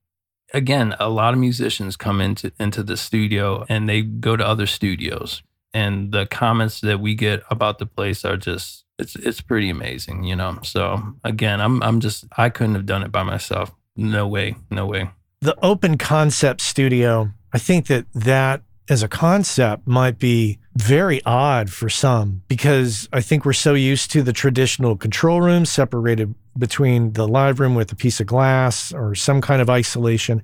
again 0.52 0.94
a 0.98 1.08
lot 1.08 1.32
of 1.34 1.40
musicians 1.40 1.96
come 1.96 2.20
into 2.20 2.52
into 2.58 2.82
the 2.82 2.96
studio 2.96 3.64
and 3.68 3.88
they 3.88 4.02
go 4.02 4.36
to 4.36 4.46
other 4.46 4.66
studios 4.66 5.42
and 5.72 6.12
the 6.12 6.26
comments 6.26 6.80
that 6.80 7.00
we 7.00 7.14
get 7.14 7.42
about 7.50 7.78
the 7.78 7.86
place 7.86 8.24
are 8.24 8.36
just 8.36 8.84
it's 9.00 9.16
it's 9.16 9.40
pretty 9.40 9.70
amazing 9.70 10.24
you 10.24 10.36
know? 10.36 10.58
So 10.62 11.14
again 11.24 11.60
i'm 11.60 11.82
i'm 11.82 12.00
just 12.00 12.26
i 12.36 12.48
couldn't 12.48 12.74
have 12.74 12.86
done 12.86 13.02
it 13.02 13.12
by 13.12 13.22
myself. 13.22 13.72
No 13.96 14.26
way 14.26 14.56
no 14.70 14.86
way. 14.86 15.10
The 15.40 15.56
open 15.62 15.96
concept 15.96 16.60
studio, 16.60 17.30
I 17.52 17.58
think 17.58 17.86
that 17.86 18.06
that 18.14 18.62
as 18.90 19.02
a 19.02 19.08
concept 19.08 19.86
might 19.86 20.18
be 20.18 20.58
very 20.74 21.22
odd 21.24 21.70
for 21.70 21.88
some 21.88 22.42
because 22.48 23.08
I 23.12 23.20
think 23.20 23.44
we're 23.44 23.52
so 23.52 23.74
used 23.74 24.10
to 24.10 24.22
the 24.22 24.32
traditional 24.32 24.96
control 24.96 25.40
room 25.40 25.64
separated 25.64 26.34
between 26.58 27.12
the 27.12 27.26
live 27.26 27.60
room 27.60 27.74
with 27.74 27.92
a 27.92 27.96
piece 27.96 28.20
of 28.20 28.26
glass 28.26 28.92
or 28.92 29.14
some 29.14 29.40
kind 29.40 29.62
of 29.62 29.70
isolation. 29.70 30.42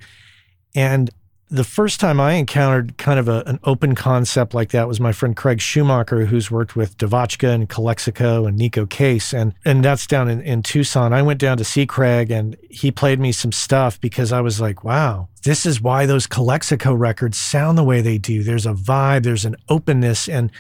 And 0.75 1.11
the 1.49 1.65
first 1.65 2.01
time 2.01 2.21
I 2.21 2.33
encountered 2.33 2.99
kind 2.99 3.21
of 3.21 3.29
a, 3.29 3.45
an 3.47 3.61
open 3.63 3.95
concept 3.95 4.53
like 4.53 4.71
that 4.71 4.89
was 4.89 4.99
my 4.99 5.13
friend 5.13 5.37
Craig 5.37 5.61
Schumacher, 5.61 6.27
who's 6.27 6.51
worked 6.51 6.75
with 6.75 6.99
Devotchka 6.99 7.55
and 7.55 7.69
Calexico 7.69 8.47
and 8.47 8.59
Neko 8.59 8.89
Case. 8.91 9.33
And, 9.33 9.55
and 9.65 9.85
that's 9.85 10.09
down 10.09 10.29
in, 10.29 10.41
in 10.41 10.63
Tucson. 10.63 11.13
I 11.13 11.23
went 11.23 11.39
down 11.39 11.57
to 11.59 11.65
see 11.65 11.87
Craig 11.87 12.33
and 12.33 12.57
he 12.69 12.91
played 12.91 13.21
me 13.21 13.31
some 13.31 13.53
stuff 13.53 14.01
because 14.01 14.33
I 14.33 14.41
was 14.41 14.61
like, 14.61 14.83
wow, 14.83 15.29
this 15.45 15.65
is 15.65 15.81
why 15.81 16.05
those 16.05 16.27
Calexico 16.27 16.93
records 16.95 17.39
sound 17.39 17.79
the 17.79 17.85
way 17.85 18.01
they 18.01 18.19
do. 18.19 18.43
There's 18.43 18.67
a 18.67 18.75
vibe, 18.75 19.23
there's 19.23 19.45
an 19.45 19.57
openness. 19.69 20.29
And 20.29 20.51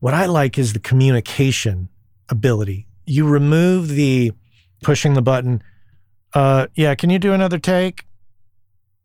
what 0.00 0.14
I 0.14 0.26
like 0.26 0.58
is 0.58 0.72
the 0.72 0.80
communication 0.80 1.88
ability. 2.28 2.88
You 3.06 3.28
remove 3.28 3.88
the 3.88 4.32
pushing 4.82 5.14
the 5.14 5.22
button. 5.22 5.62
Uh, 6.32 6.66
yeah, 6.74 6.96
can 6.96 7.10
you 7.10 7.20
do 7.20 7.32
another 7.32 7.58
take? 7.60 8.04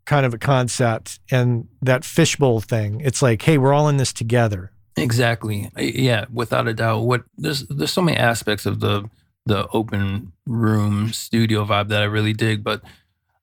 Kind 0.10 0.26
of 0.26 0.34
a 0.34 0.39
concept 0.39 1.19
and 1.30 1.67
that 1.84 2.04
fishbowl 2.04 2.60
thing. 2.62 3.00
It's 3.02 3.22
like, 3.22 3.43
hey, 3.43 3.60
we're 3.60 3.74
all 3.74 3.88
in 3.88 3.98
this 3.98 4.12
together. 4.12 4.72
Exactly. 4.98 5.69
Yeah, 5.78 6.26
without 6.34 6.67
a 6.67 6.74
doubt. 6.74 7.04
What 7.04 7.26
there's 7.38 7.67
there's 7.67 7.93
so 7.93 8.02
many 8.02 8.17
aspects 8.17 8.65
of 8.65 8.80
the 8.80 9.08
the 9.45 9.67
open 9.67 10.34
room 10.48 11.13
studio 11.13 11.63
vibe 11.63 11.89
that 11.89 12.02
I 12.02 12.06
really 12.06 12.34
dig, 12.34 12.63
but 12.63 12.82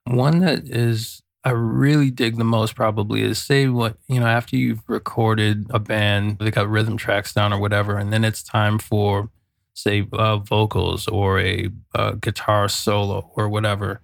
one 0.05 0.41
that 0.41 0.65
is 0.65 1.23
I 1.45 1.51
really 1.51 2.11
dig 2.11 2.37
the 2.37 2.45
most 2.45 2.75
probably 2.75 3.23
is 3.23 3.39
say 3.39 3.69
what 3.69 3.97
you 4.09 4.19
know 4.19 4.27
after 4.27 4.57
you've 4.57 4.83
recorded 4.89 5.67
a 5.71 5.79
band, 5.79 6.41
they 6.41 6.51
got 6.51 6.69
rhythm 6.69 6.97
tracks 6.97 7.33
down 7.33 7.53
or 7.53 7.61
whatever, 7.61 7.97
and 7.97 8.13
then 8.13 8.25
it's 8.25 8.43
time 8.43 8.81
for 8.81 9.31
say 9.73 10.09
uh, 10.13 10.39
vocals 10.39 11.07
or 11.07 11.39
a, 11.39 11.69
a 11.95 12.17
guitar 12.17 12.69
solo 12.69 13.31
or 13.37 13.49
whatever. 13.49 14.01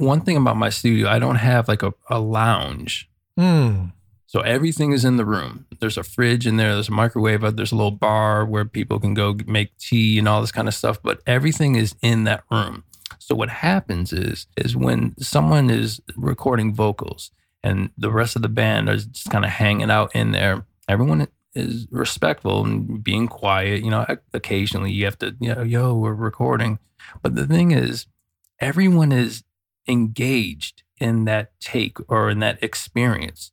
One 0.00 0.20
thing 0.22 0.36
about 0.36 0.56
my 0.56 0.70
studio, 0.70 1.08
I 1.08 1.18
don't 1.18 1.36
have 1.36 1.68
like 1.68 1.82
a, 1.82 1.92
a 2.08 2.18
lounge. 2.18 3.08
Hmm. 3.36 3.86
So 4.26 4.40
everything 4.40 4.92
is 4.92 5.04
in 5.04 5.16
the 5.16 5.24
room. 5.24 5.66
There's 5.80 5.98
a 5.98 6.04
fridge 6.04 6.46
in 6.46 6.56
there. 6.56 6.72
There's 6.74 6.88
a 6.88 6.92
microwave. 6.92 7.42
uh, 7.42 7.50
There's 7.50 7.72
a 7.72 7.76
little 7.76 7.90
bar 7.90 8.46
where 8.46 8.64
people 8.64 9.00
can 9.00 9.12
go 9.12 9.36
make 9.46 9.76
tea 9.78 10.18
and 10.18 10.28
all 10.28 10.40
this 10.40 10.52
kind 10.52 10.68
of 10.68 10.74
stuff. 10.74 11.02
But 11.02 11.20
everything 11.26 11.74
is 11.74 11.96
in 12.00 12.24
that 12.24 12.44
room. 12.50 12.84
So 13.18 13.34
what 13.34 13.48
happens 13.48 14.12
is 14.12 14.46
is 14.56 14.76
when 14.76 15.14
someone 15.18 15.68
is 15.68 16.00
recording 16.16 16.72
vocals 16.74 17.32
and 17.62 17.90
the 17.98 18.10
rest 18.10 18.36
of 18.36 18.42
the 18.42 18.48
band 18.48 18.88
is 18.88 19.06
just 19.06 19.30
kind 19.30 19.44
of 19.44 19.50
hanging 19.50 19.90
out 19.90 20.14
in 20.14 20.30
there, 20.30 20.64
everyone 20.88 21.26
is 21.54 21.88
respectful 21.90 22.64
and 22.64 23.02
being 23.02 23.26
quiet. 23.26 23.82
You 23.84 23.90
know, 23.90 24.06
occasionally 24.32 24.92
you 24.92 25.04
have 25.06 25.18
to, 25.18 25.34
you 25.40 25.54
know, 25.54 25.62
yo, 25.62 25.94
we're 25.94 26.14
recording. 26.14 26.78
But 27.20 27.34
the 27.34 27.46
thing 27.48 27.72
is, 27.72 28.06
everyone 28.60 29.10
is 29.12 29.42
engaged 29.88 30.82
in 30.98 31.24
that 31.24 31.52
take 31.60 31.98
or 32.08 32.30
in 32.30 32.40
that 32.40 32.62
experience 32.62 33.52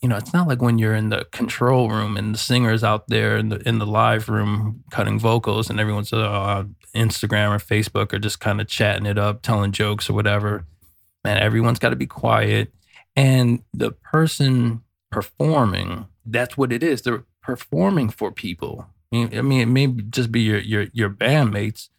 you 0.00 0.08
know, 0.08 0.16
it's 0.16 0.32
not 0.32 0.48
like 0.48 0.62
when 0.62 0.78
you're 0.78 0.94
in 0.94 1.10
the 1.10 1.26
control 1.30 1.90
room 1.90 2.16
and 2.16 2.34
the 2.34 2.38
singer's 2.38 2.82
out 2.82 3.08
there 3.08 3.36
in 3.36 3.50
the 3.50 3.68
in 3.68 3.78
the 3.78 3.86
live 3.86 4.28
room 4.28 4.82
cutting 4.90 5.18
vocals 5.18 5.68
and 5.68 5.78
everyone's 5.78 6.12
uh, 6.12 6.64
Instagram 6.94 7.50
or 7.50 7.58
Facebook 7.58 8.12
or 8.12 8.18
just 8.18 8.40
kind 8.40 8.60
of 8.60 8.66
chatting 8.66 9.06
it 9.06 9.18
up, 9.18 9.42
telling 9.42 9.72
jokes 9.72 10.08
or 10.08 10.14
whatever. 10.14 10.64
Man, 11.22 11.36
everyone's 11.36 11.78
got 11.78 11.90
to 11.90 11.96
be 11.96 12.06
quiet, 12.06 12.72
and 13.14 13.62
the 13.74 13.90
person 13.90 14.82
performing, 15.10 16.06
that's 16.24 16.56
what 16.56 16.72
it 16.72 16.82
is. 16.82 17.02
They're 17.02 17.24
performing 17.42 18.08
for 18.08 18.32
people. 18.32 18.86
I 19.12 19.16
mean, 19.16 19.38
I 19.38 19.42
mean, 19.42 19.60
it 19.60 19.66
may 19.66 19.86
just 20.08 20.32
be 20.32 20.40
your 20.40 20.60
your 20.60 20.86
your 20.94 21.10
bandmates, 21.10 21.90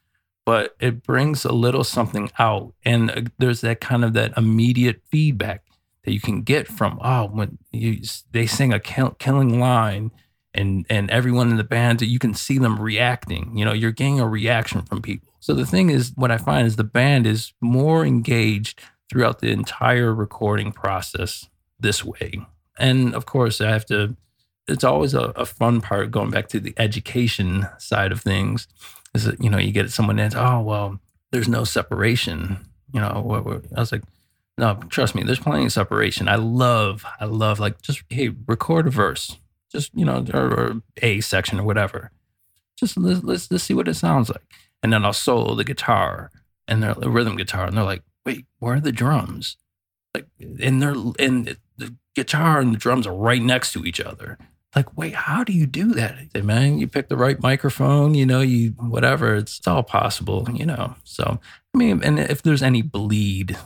but 0.45 0.75
it 0.79 1.03
brings 1.03 1.45
a 1.45 1.51
little 1.51 1.83
something 1.83 2.31
out. 2.39 2.73
And 2.83 3.11
uh, 3.11 3.21
there's 3.37 3.61
that 3.61 3.81
kind 3.81 4.03
of 4.03 4.13
that 4.13 4.33
immediate 4.37 5.01
feedback 5.09 5.63
that 6.03 6.13
you 6.13 6.19
can 6.19 6.41
get 6.41 6.67
from, 6.67 6.99
oh, 7.03 7.27
when 7.27 7.59
you, 7.71 8.01
they 8.31 8.47
sing 8.47 8.73
a 8.73 8.79
kill, 8.79 9.11
killing 9.11 9.59
line 9.59 10.11
and, 10.53 10.85
and 10.89 11.09
everyone 11.11 11.49
in 11.51 11.57
the 11.57 11.63
band, 11.63 12.01
you 12.01 12.19
can 12.19 12.33
see 12.33 12.57
them 12.57 12.79
reacting. 12.79 13.57
You 13.57 13.65
know, 13.65 13.73
you're 13.73 13.91
getting 13.91 14.19
a 14.19 14.27
reaction 14.27 14.81
from 14.81 15.01
people. 15.01 15.29
So 15.39 15.53
the 15.53 15.65
thing 15.65 15.89
is, 15.89 16.11
what 16.15 16.31
I 16.31 16.37
find 16.37 16.67
is 16.67 16.75
the 16.75 16.83
band 16.83 17.25
is 17.25 17.53
more 17.61 18.05
engaged 18.05 18.81
throughout 19.09 19.39
the 19.39 19.51
entire 19.51 20.13
recording 20.13 20.71
process 20.71 21.49
this 21.79 22.03
way. 22.03 22.45
And 22.77 23.13
of 23.13 23.25
course, 23.25 23.61
I 23.61 23.69
have 23.69 23.85
to, 23.87 24.15
it's 24.67 24.83
always 24.83 25.13
a, 25.13 25.31
a 25.35 25.45
fun 25.45 25.81
part 25.81 26.11
going 26.11 26.31
back 26.31 26.47
to 26.49 26.59
the 26.59 26.73
education 26.77 27.67
side 27.77 28.11
of 28.11 28.21
things 28.21 28.67
is 29.13 29.25
that, 29.25 29.43
you 29.43 29.49
know, 29.49 29.57
you 29.57 29.71
get 29.71 29.91
someone 29.91 30.17
that's, 30.17 30.35
oh, 30.35 30.61
well, 30.61 30.99
there's 31.31 31.49
no 31.49 31.63
separation. 31.63 32.65
You 32.93 33.01
know, 33.01 33.61
I 33.75 33.79
was 33.79 33.91
like, 33.91 34.03
no, 34.57 34.75
trust 34.89 35.15
me, 35.15 35.23
there's 35.23 35.39
plenty 35.39 35.65
of 35.65 35.71
separation. 35.71 36.27
I 36.27 36.35
love, 36.35 37.05
I 37.19 37.25
love 37.25 37.59
like 37.59 37.81
just, 37.81 38.03
hey, 38.09 38.29
record 38.47 38.87
a 38.87 38.89
verse, 38.89 39.37
just, 39.71 39.91
you 39.93 40.05
know, 40.05 40.25
or, 40.33 40.53
or 40.53 40.81
a 41.01 41.21
section 41.21 41.59
or 41.59 41.63
whatever. 41.63 42.11
Just 42.77 42.97
let's, 42.97 43.23
let's, 43.23 43.51
let's 43.51 43.63
see 43.63 43.73
what 43.73 43.87
it 43.87 43.95
sounds 43.95 44.29
like. 44.29 44.43
And 44.83 44.91
then 44.91 45.05
I'll 45.05 45.13
solo 45.13 45.55
the 45.55 45.63
guitar 45.63 46.31
and 46.67 46.83
the 46.83 47.09
rhythm 47.09 47.35
guitar. 47.35 47.65
And 47.65 47.77
they're 47.77 47.83
like, 47.83 48.03
wait, 48.25 48.45
where 48.59 48.75
are 48.75 48.79
the 48.79 48.91
drums? 48.91 49.57
Like, 50.13 50.27
and 50.39 50.81
they're, 50.81 50.95
and 51.19 51.57
the 51.77 51.95
guitar 52.15 52.59
and 52.59 52.73
the 52.73 52.79
drums 52.79 53.07
are 53.07 53.15
right 53.15 53.41
next 53.41 53.71
to 53.73 53.85
each 53.85 54.01
other 54.01 54.37
like, 54.75 54.97
wait, 54.97 55.13
how 55.13 55.43
do 55.43 55.51
you 55.51 55.65
do 55.65 55.93
that? 55.93 56.15
Say, 56.33 56.41
man, 56.41 56.77
you 56.77 56.87
pick 56.87 57.09
the 57.09 57.17
right 57.17 57.41
microphone, 57.41 58.13
you 58.13 58.25
know, 58.25 58.41
you 58.41 58.69
whatever, 58.71 59.35
it's, 59.35 59.57
it's 59.57 59.67
all 59.67 59.83
possible, 59.83 60.47
you 60.53 60.65
know. 60.65 60.95
So, 61.03 61.39
I 61.73 61.77
mean, 61.77 62.01
and 62.03 62.19
if 62.19 62.41
there's 62.41 62.63
any 62.63 62.81
bleed, 62.81 63.57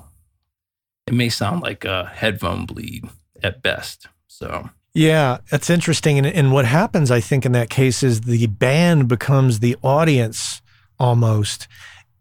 it 1.06 1.14
may 1.14 1.30
sound 1.30 1.62
like 1.62 1.86
a 1.86 2.06
headphone 2.06 2.66
bleed 2.66 3.06
at 3.44 3.62
best. 3.62 4.08
So, 4.28 4.70
yeah, 4.96 5.38
that's 5.52 5.70
interesting. 5.70 6.18
And, 6.18 6.26
and 6.26 6.52
what 6.52 6.66
happens, 6.66 7.12
I 7.12 7.20
think, 7.20 7.46
in 7.46 7.52
that 7.52 7.70
case 7.70 8.02
is 8.02 8.22
the 8.22 8.48
band 8.48 9.08
becomes 9.08 9.60
the 9.60 9.76
audience 9.84 10.62
almost. 10.98 11.68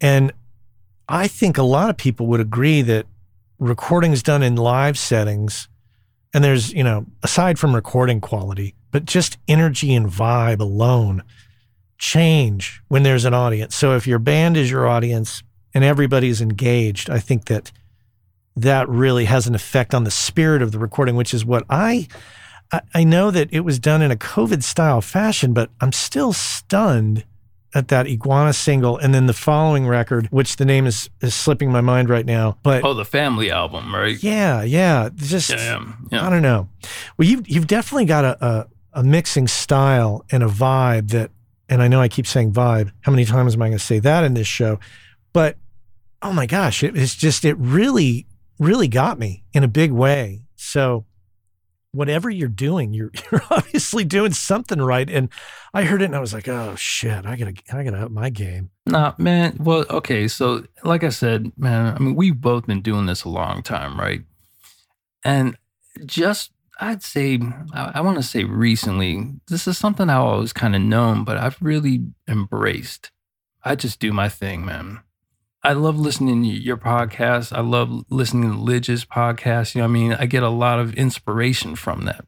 And 0.00 0.32
I 1.08 1.28
think 1.28 1.56
a 1.56 1.62
lot 1.62 1.88
of 1.88 1.96
people 1.96 2.26
would 2.26 2.40
agree 2.40 2.82
that 2.82 3.06
recordings 3.58 4.22
done 4.22 4.42
in 4.42 4.56
live 4.56 4.98
settings 4.98 5.68
and 6.34 6.44
there's, 6.44 6.72
you 6.72 6.82
know, 6.82 7.06
aside 7.22 7.58
from 7.58 7.74
recording 7.74 8.20
quality, 8.20 8.74
but 8.90 9.04
just 9.04 9.38
energy 9.48 9.94
and 9.94 10.08
vibe 10.08 10.60
alone 10.60 11.22
change 11.96 12.82
when 12.88 13.04
there's 13.04 13.24
an 13.24 13.32
audience. 13.32 13.74
So 13.74 13.94
if 13.94 14.06
your 14.06 14.18
band 14.18 14.56
is 14.56 14.70
your 14.70 14.86
audience 14.86 15.42
and 15.72 15.84
everybody's 15.84 16.40
engaged, 16.40 17.08
I 17.08 17.20
think 17.20 17.46
that 17.46 17.72
that 18.56 18.88
really 18.88 19.24
has 19.24 19.46
an 19.46 19.54
effect 19.54 19.94
on 19.94 20.04
the 20.04 20.10
spirit 20.10 20.60
of 20.60 20.72
the 20.72 20.78
recording, 20.78 21.16
which 21.16 21.32
is 21.32 21.44
what 21.44 21.64
I 21.70 22.08
I 22.92 23.04
know 23.04 23.30
that 23.30 23.50
it 23.52 23.60
was 23.60 23.78
done 23.78 24.02
in 24.02 24.10
a 24.10 24.16
COVID 24.16 24.64
style 24.64 25.00
fashion, 25.00 25.52
but 25.52 25.70
I'm 25.80 25.92
still 25.92 26.32
stunned 26.32 27.24
at 27.74 27.88
that 27.88 28.06
iguana 28.06 28.52
single 28.52 28.96
and 28.98 29.12
then 29.12 29.26
the 29.26 29.32
following 29.32 29.86
record 29.86 30.26
which 30.30 30.56
the 30.56 30.64
name 30.64 30.86
is 30.86 31.10
is 31.20 31.34
slipping 31.34 31.70
my 31.70 31.80
mind 31.80 32.08
right 32.08 32.24
now 32.24 32.56
but 32.62 32.84
oh 32.84 32.94
the 32.94 33.04
family 33.04 33.50
album 33.50 33.94
right? 33.94 34.22
Yeah 34.22 34.62
yeah 34.62 35.10
just 35.14 35.50
yeah, 35.50 35.82
yeah. 36.10 36.26
i 36.26 36.30
don't 36.30 36.42
know. 36.42 36.68
Well 37.16 37.28
you've, 37.28 37.48
you've 37.48 37.66
definitely 37.66 38.04
got 38.04 38.24
a, 38.24 38.46
a, 38.46 38.66
a 38.94 39.02
mixing 39.02 39.48
style 39.48 40.24
and 40.30 40.42
a 40.42 40.48
vibe 40.48 41.10
that 41.10 41.30
and 41.68 41.82
i 41.82 41.88
know 41.88 42.00
i 42.00 42.08
keep 42.08 42.26
saying 42.26 42.52
vibe. 42.52 42.92
How 43.00 43.10
many 43.10 43.24
times 43.24 43.54
am 43.54 43.62
i 43.62 43.68
going 43.68 43.78
to 43.78 43.84
say 43.84 43.98
that 43.98 44.24
in 44.24 44.34
this 44.34 44.46
show? 44.46 44.78
But 45.32 45.56
oh 46.22 46.32
my 46.32 46.46
gosh 46.46 46.82
it, 46.82 46.96
it's 46.96 47.14
just 47.14 47.44
it 47.44 47.56
really 47.58 48.26
really 48.58 48.88
got 48.88 49.18
me 49.18 49.42
in 49.52 49.64
a 49.64 49.68
big 49.68 49.90
way. 49.90 50.42
So 50.56 51.04
whatever 51.94 52.28
you're 52.28 52.48
doing, 52.48 52.92
you're 52.92 53.10
you're 53.32 53.42
obviously 53.50 54.04
doing 54.04 54.32
something 54.32 54.80
right. 54.80 55.08
And 55.08 55.28
I 55.72 55.84
heard 55.84 56.02
it 56.02 56.06
and 56.06 56.16
I 56.16 56.20
was 56.20 56.34
like, 56.34 56.48
oh 56.48 56.74
shit, 56.76 57.24
I 57.24 57.36
gotta 57.36 57.54
I 57.72 57.84
gotta 57.84 58.04
up 58.04 58.10
my 58.10 58.30
game. 58.30 58.70
Nah, 58.86 59.14
man. 59.18 59.56
Well, 59.60 59.84
okay. 59.88 60.28
So 60.28 60.64
like 60.82 61.04
I 61.04 61.08
said, 61.08 61.52
man, 61.56 61.94
I 61.94 61.98
mean, 61.98 62.14
we've 62.14 62.40
both 62.40 62.66
been 62.66 62.82
doing 62.82 63.06
this 63.06 63.24
a 63.24 63.28
long 63.28 63.62
time, 63.62 63.98
right? 63.98 64.22
And 65.24 65.56
just 66.04 66.50
I'd 66.80 67.02
say 67.02 67.38
I, 67.72 67.92
I 67.94 68.00
want 68.00 68.16
to 68.16 68.22
say 68.22 68.44
recently, 68.44 69.34
this 69.48 69.68
is 69.68 69.78
something 69.78 70.10
I 70.10 70.14
always 70.14 70.52
kind 70.52 70.74
of 70.74 70.82
known, 70.82 71.24
but 71.24 71.38
I've 71.38 71.60
really 71.60 72.04
embraced. 72.28 73.10
I 73.62 73.76
just 73.76 74.00
do 74.00 74.12
my 74.12 74.28
thing, 74.28 74.64
man. 74.64 75.00
I 75.64 75.72
love 75.72 75.98
listening 75.98 76.42
to 76.42 76.48
your 76.48 76.76
podcast. 76.76 77.56
I 77.56 77.60
love 77.60 78.04
listening 78.10 78.52
to 78.52 78.58
Lij's 78.58 79.06
podcast. 79.06 79.74
You 79.74 79.80
know, 79.80 79.86
I 79.86 79.88
mean, 79.88 80.12
I 80.12 80.26
get 80.26 80.42
a 80.42 80.50
lot 80.50 80.78
of 80.78 80.92
inspiration 80.94 81.74
from 81.74 82.04
that. 82.04 82.26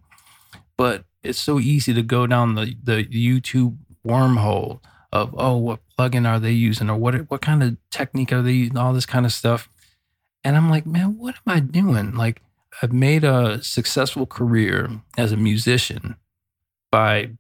But 0.79 1.05
it's 1.23 1.39
so 1.39 1.61
easy 1.61 1.93
to 1.93 2.03
go 2.03 2.27
down 2.27 2.55
the 2.55 2.75
the 2.83 3.05
YouTube 3.05 3.77
wormhole 4.07 4.81
of 5.13 5.35
oh, 5.37 5.57
what 5.59 5.81
plugin 5.99 6.27
are 6.27 6.41
they 6.41 6.53
using 6.53 6.89
or 6.89 6.97
what 6.97 7.31
what 7.31 7.43
kind 7.43 7.63
of 7.63 7.77
technique 7.91 8.33
are 8.33 8.41
they 8.41 8.53
using, 8.53 8.79
all 8.79 8.95
this 8.95 9.07
kind 9.07 9.27
of 9.27 9.33
stuff. 9.35 9.69
And 10.43 10.57
I'm 10.57 10.71
like, 10.71 10.87
man, 10.87 11.19
what 11.19 11.35
am 11.35 11.53
I 11.53 11.61
doing? 11.61 12.15
Like, 12.15 12.41
I've 12.81 12.93
made 12.93 13.25
a 13.25 13.63
successful 13.63 14.25
career 14.27 14.91
as 15.19 15.33
a 15.33 15.37
musician 15.37 16.17
by 16.91 17.33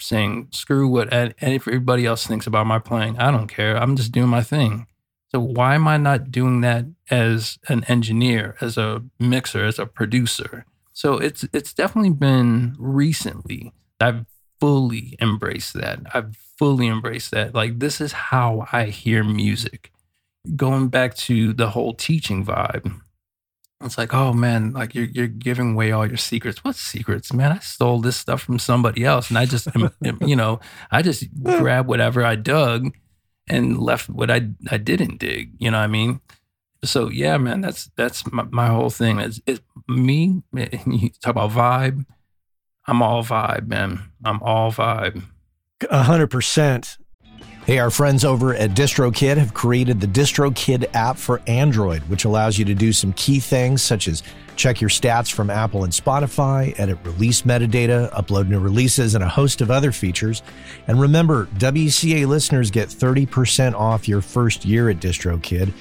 saying, 0.00 0.48
screw 0.50 0.88
what 0.88 1.12
everybody 1.12 2.06
else 2.06 2.26
thinks 2.26 2.46
about 2.46 2.66
my 2.66 2.78
playing. 2.78 3.18
I 3.18 3.30
don't 3.30 3.48
care. 3.48 3.76
I'm 3.76 3.96
just 3.96 4.12
doing 4.12 4.28
my 4.28 4.42
thing. 4.42 4.86
So 5.34 5.40
why 5.40 5.74
am 5.74 5.88
I 5.88 5.96
not 5.96 6.30
doing 6.30 6.60
that 6.60 6.84
as 7.10 7.58
an 7.68 7.82
engineer, 7.88 8.54
as 8.60 8.78
a 8.78 9.02
mixer, 9.18 9.64
as 9.64 9.80
a 9.80 9.86
producer? 9.86 10.64
So 10.92 11.14
it's 11.14 11.44
it's 11.52 11.74
definitely 11.74 12.12
been 12.12 12.76
recently 12.78 13.72
I've 14.00 14.26
fully 14.60 15.18
embraced 15.20 15.74
that. 15.74 15.98
I've 16.14 16.36
fully 16.56 16.86
embraced 16.86 17.32
that. 17.32 17.52
Like 17.52 17.80
this 17.80 18.00
is 18.00 18.12
how 18.12 18.68
I 18.70 18.84
hear 18.84 19.24
music. 19.24 19.90
Going 20.54 20.86
back 20.86 21.16
to 21.26 21.52
the 21.52 21.70
whole 21.70 21.94
teaching 21.94 22.46
vibe. 22.46 23.00
It's 23.82 23.98
like, 23.98 24.14
oh 24.14 24.32
man, 24.32 24.70
like 24.72 24.94
you're 24.94 25.06
you're 25.06 25.26
giving 25.26 25.72
away 25.72 25.90
all 25.90 26.06
your 26.06 26.16
secrets. 26.16 26.62
What 26.62 26.76
secrets, 26.76 27.32
man? 27.32 27.50
I 27.50 27.58
stole 27.58 28.00
this 28.00 28.16
stuff 28.16 28.40
from 28.40 28.60
somebody 28.60 29.04
else, 29.04 29.30
and 29.30 29.38
I 29.38 29.46
just, 29.46 29.66
you 30.20 30.36
know, 30.36 30.60
I 30.92 31.02
just 31.02 31.26
grab 31.42 31.88
whatever 31.88 32.24
I 32.24 32.36
dug 32.36 32.92
and 33.48 33.78
left 33.78 34.08
what 34.08 34.30
I 34.30 34.48
I 34.70 34.76
didn't 34.76 35.18
dig. 35.18 35.52
You 35.58 35.70
know 35.70 35.78
what 35.78 35.84
I 35.84 35.88
mean? 35.88 36.20
So 36.84 37.08
yeah, 37.08 37.36
man, 37.38 37.60
that's 37.60 37.90
that's 37.96 38.30
my, 38.30 38.44
my 38.50 38.66
whole 38.66 38.90
thing. 38.90 39.18
It's, 39.18 39.40
it, 39.46 39.60
me. 39.88 40.42
You 40.86 41.10
talk 41.20 41.30
about 41.30 41.50
vibe. 41.50 42.04
I'm 42.86 43.02
all 43.02 43.24
vibe, 43.24 43.66
man. 43.66 44.10
I'm 44.24 44.42
all 44.42 44.70
vibe. 44.70 45.22
A 45.90 46.02
hundred 46.02 46.28
percent. 46.28 46.98
Hey, 47.66 47.78
our 47.78 47.90
friends 47.90 48.26
over 48.26 48.54
at 48.54 48.72
DistroKid 48.72 49.38
have 49.38 49.54
created 49.54 49.98
the 49.98 50.06
DistroKid 50.06 50.84
app 50.92 51.16
for 51.16 51.40
Android, 51.46 52.02
which 52.10 52.26
allows 52.26 52.58
you 52.58 52.66
to 52.66 52.74
do 52.74 52.92
some 52.92 53.14
key 53.14 53.40
things 53.40 53.80
such 53.80 54.06
as 54.06 54.22
check 54.56 54.80
your 54.80 54.90
stats 54.90 55.32
from 55.32 55.50
Apple 55.50 55.84
and 55.84 55.92
Spotify, 55.92 56.78
edit 56.78 56.98
release 57.04 57.42
metadata, 57.42 58.10
upload 58.12 58.48
new 58.48 58.60
releases, 58.60 59.14
and 59.14 59.24
a 59.24 59.28
host 59.28 59.60
of 59.60 59.70
other 59.70 59.92
features. 59.92 60.42
And 60.86 61.00
remember, 61.00 61.46
WCA 61.58 62.26
listeners 62.26 62.70
get 62.70 62.88
30% 62.88 63.74
off 63.74 64.08
your 64.08 64.20
first 64.20 64.64
year 64.64 64.88
at 64.90 64.98
DistroKid. 64.98 65.72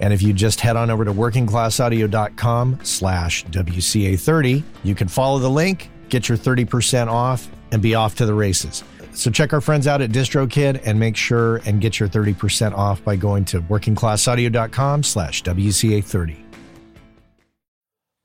And 0.00 0.12
if 0.12 0.22
you 0.22 0.32
just 0.32 0.60
head 0.60 0.76
on 0.76 0.90
over 0.90 1.04
to 1.04 1.12
workingclassaudio.com 1.12 2.80
slash 2.82 3.44
WCA30, 3.46 4.62
you 4.82 4.94
can 4.94 5.08
follow 5.08 5.38
the 5.38 5.50
link, 5.50 5.90
get 6.08 6.28
your 6.28 6.38
30% 6.38 7.08
off, 7.08 7.48
and 7.72 7.82
be 7.82 7.94
off 7.94 8.14
to 8.16 8.26
the 8.26 8.34
races. 8.34 8.82
So 9.12 9.30
check 9.30 9.52
our 9.52 9.60
friends 9.60 9.86
out 9.86 10.00
at 10.00 10.10
DistroKid 10.10 10.82
and 10.84 10.98
make 10.98 11.16
sure 11.16 11.56
and 11.66 11.80
get 11.80 12.00
your 12.00 12.08
30% 12.08 12.72
off 12.72 13.04
by 13.04 13.16
going 13.16 13.44
to 13.46 13.60
workingclassaudio.com 13.60 15.02
slash 15.02 15.42
WCA30. 15.42 16.49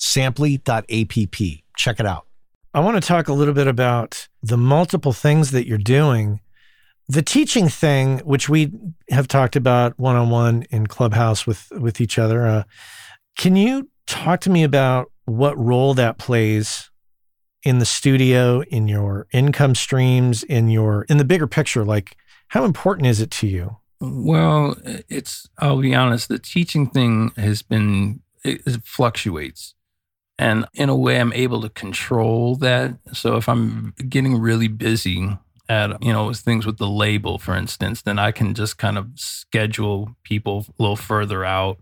Samply.app. 0.00 1.12
Check 1.76 2.00
it 2.00 2.06
out. 2.06 2.26
I 2.74 2.80
want 2.80 3.00
to 3.02 3.06
talk 3.06 3.28
a 3.28 3.32
little 3.32 3.54
bit 3.54 3.66
about 3.66 4.28
the 4.42 4.56
multiple 4.56 5.12
things 5.12 5.50
that 5.52 5.66
you're 5.66 5.78
doing. 5.78 6.40
The 7.08 7.22
teaching 7.22 7.68
thing, 7.68 8.18
which 8.20 8.48
we 8.48 8.72
have 9.10 9.28
talked 9.28 9.56
about 9.56 9.98
one 9.98 10.16
on 10.16 10.30
one 10.30 10.64
in 10.70 10.86
Clubhouse 10.86 11.46
with, 11.46 11.70
with 11.72 12.00
each 12.00 12.18
other, 12.18 12.46
uh, 12.46 12.62
can 13.36 13.56
you 13.56 13.88
talk 14.06 14.40
to 14.40 14.50
me 14.50 14.62
about 14.62 15.10
what 15.24 15.56
role 15.58 15.94
that 15.94 16.18
plays 16.18 16.90
in 17.62 17.78
the 17.78 17.84
studio, 17.84 18.62
in 18.62 18.88
your 18.88 19.26
income 19.32 19.74
streams, 19.74 20.42
in 20.42 20.68
your 20.68 21.02
in 21.04 21.16
the 21.16 21.24
bigger 21.24 21.46
picture? 21.46 21.84
Like, 21.84 22.16
how 22.48 22.64
important 22.64 23.06
is 23.06 23.20
it 23.20 23.30
to 23.32 23.46
you? 23.46 23.76
Well, 24.00 24.76
it's 25.08 25.48
I'll 25.58 25.80
be 25.80 25.94
honest. 25.94 26.28
The 26.28 26.38
teaching 26.38 26.88
thing 26.90 27.32
has 27.36 27.62
been 27.62 28.20
it, 28.44 28.62
it 28.66 28.82
fluctuates, 28.84 29.74
and 30.40 30.64
in 30.72 30.88
a 30.88 30.96
way, 30.96 31.20
I'm 31.20 31.34
able 31.34 31.60
to 31.60 31.68
control 31.68 32.56
that. 32.56 32.96
So 33.12 33.36
if 33.36 33.46
I'm 33.46 33.92
getting 34.08 34.40
really 34.40 34.68
busy 34.68 35.36
at 35.68 36.02
you 36.02 36.12
know 36.14 36.32
things 36.32 36.64
with 36.64 36.78
the 36.78 36.88
label, 36.88 37.38
for 37.38 37.54
instance, 37.54 38.00
then 38.00 38.18
I 38.18 38.32
can 38.32 38.54
just 38.54 38.78
kind 38.78 38.96
of 38.96 39.10
schedule 39.16 40.16
people 40.24 40.64
a 40.66 40.82
little 40.82 40.96
further 40.96 41.44
out 41.44 41.78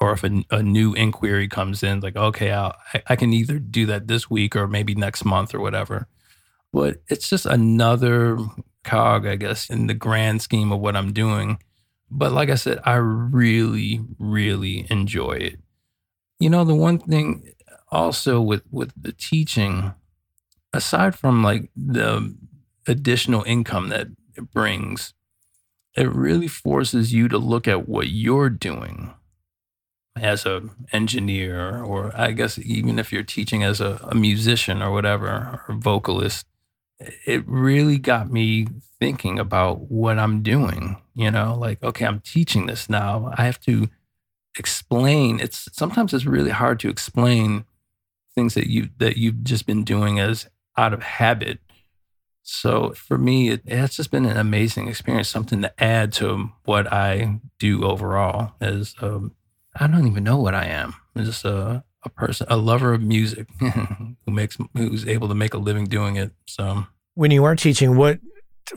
or 0.00 0.12
if 0.12 0.22
a, 0.22 0.44
a, 0.50 0.62
new 0.62 0.92
inquiry 0.92 1.48
comes 1.48 1.82
in, 1.82 2.00
like, 2.00 2.16
okay, 2.16 2.52
I'll, 2.52 2.76
I 3.06 3.16
can 3.16 3.32
either 3.32 3.58
do 3.58 3.86
that 3.86 4.06
this 4.06 4.28
week 4.28 4.54
or 4.54 4.68
maybe 4.68 4.94
next 4.94 5.24
month 5.24 5.54
or 5.54 5.60
whatever. 5.60 6.06
But 6.70 6.98
it's 7.08 7.30
just 7.30 7.46
another 7.46 8.36
cog, 8.84 9.26
I 9.26 9.36
guess, 9.36 9.70
in 9.70 9.86
the 9.86 9.94
grand 9.94 10.42
scheme 10.42 10.70
of 10.70 10.80
what 10.80 10.96
I'm 10.96 11.14
doing. 11.14 11.58
But 12.10 12.32
like 12.32 12.50
I 12.50 12.56
said, 12.56 12.78
I 12.84 12.96
really, 12.96 14.00
really 14.18 14.86
enjoy 14.90 15.32
it. 15.32 15.60
You 16.38 16.50
know, 16.50 16.64
the 16.64 16.74
one 16.74 16.98
thing 16.98 17.54
also 17.90 18.40
with 18.40 18.62
with 18.70 18.92
the 19.00 19.12
teaching, 19.12 19.94
aside 20.72 21.14
from 21.14 21.42
like 21.42 21.70
the 21.76 22.34
additional 22.86 23.42
income 23.44 23.88
that 23.88 24.08
it 24.36 24.50
brings, 24.52 25.14
it 25.96 26.08
really 26.12 26.48
forces 26.48 27.12
you 27.12 27.28
to 27.28 27.38
look 27.38 27.66
at 27.66 27.88
what 27.88 28.08
you're 28.08 28.50
doing 28.50 29.12
as 30.16 30.46
a 30.46 30.62
engineer 30.92 31.82
or 31.82 32.10
i 32.18 32.32
guess 32.32 32.58
even 32.60 32.98
if 32.98 33.12
you're 33.12 33.22
teaching 33.22 33.62
as 33.62 33.82
a, 33.82 34.00
a, 34.10 34.14
musician 34.14 34.80
or 34.80 34.90
whatever 34.90 35.60
or 35.68 35.74
vocalist 35.74 36.46
it 36.98 37.46
really 37.46 37.98
got 37.98 38.32
me 38.32 38.66
thinking 38.98 39.38
about 39.38 39.90
what 39.90 40.18
i'm 40.18 40.42
doing 40.42 40.96
you 41.16 41.30
know? 41.30 41.56
Like 41.58 41.82
okay 41.82 42.06
i'm 42.06 42.20
teaching 42.20 42.66
this 42.66 42.88
now. 42.88 43.32
I 43.36 43.44
have 43.44 43.58
to 43.62 43.88
explain. 44.58 45.40
It's 45.40 45.68
sometimes 45.72 46.14
it's 46.14 46.26
really 46.26 46.50
hard 46.50 46.78
to 46.80 46.88
explain 46.88 47.64
things 48.36 48.54
that 48.54 48.68
you 48.68 48.90
that 48.98 49.16
you've 49.16 49.42
just 49.42 49.66
been 49.66 49.82
doing 49.82 50.20
as 50.20 50.48
out 50.76 50.92
of 50.92 51.02
habit 51.02 51.58
so 52.42 52.90
for 52.90 53.18
me 53.18 53.48
it, 53.48 53.62
it's 53.64 53.96
just 53.96 54.12
been 54.12 54.26
an 54.26 54.36
amazing 54.36 54.86
experience 54.86 55.28
something 55.28 55.62
to 55.62 55.82
add 55.82 56.12
to 56.12 56.50
what 56.64 56.92
i 56.92 57.40
do 57.58 57.84
overall 57.84 58.52
as 58.60 58.94
um, 59.00 59.32
I 59.78 59.86
don't 59.86 60.06
even 60.06 60.24
know 60.24 60.38
what 60.38 60.54
I 60.54 60.66
am. 60.66 60.94
I'm 61.14 61.24
just 61.24 61.44
a, 61.44 61.84
a 62.02 62.08
person, 62.08 62.46
a 62.48 62.56
lover 62.56 62.94
of 62.94 63.02
music 63.02 63.46
who 63.60 64.16
makes, 64.26 64.56
who's 64.74 65.06
able 65.06 65.28
to 65.28 65.34
make 65.34 65.54
a 65.54 65.58
living 65.58 65.84
doing 65.84 66.16
it. 66.16 66.32
So 66.46 66.86
when 67.14 67.30
you 67.30 67.44
are 67.44 67.56
teaching, 67.56 67.96
what, 67.96 68.18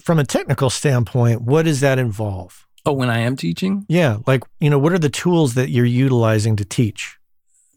from 0.01 0.19
a 0.19 0.25
technical 0.25 0.69
standpoint, 0.69 1.41
what 1.41 1.65
does 1.65 1.79
that 1.79 1.99
involve? 1.99 2.67
Oh, 2.85 2.93
when 2.93 3.09
I 3.09 3.19
am 3.19 3.35
teaching? 3.35 3.85
Yeah. 3.87 4.17
Like, 4.25 4.43
you 4.59 4.69
know, 4.69 4.79
what 4.79 4.93
are 4.93 4.99
the 4.99 5.09
tools 5.09 5.53
that 5.55 5.69
you're 5.69 5.85
utilizing 5.85 6.55
to 6.57 6.65
teach? 6.65 7.17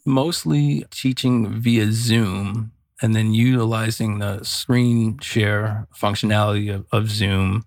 Mostly 0.05 0.85
teaching 0.91 1.61
via 1.61 1.93
Zoom 1.93 2.73
and 3.01 3.15
then 3.15 3.35
utilizing 3.35 4.19
the 4.19 4.43
screen 4.45 5.19
share 5.19 5.89
functionality 5.95 6.73
of, 6.75 6.87
of 6.93 7.11
Zoom. 7.11 7.65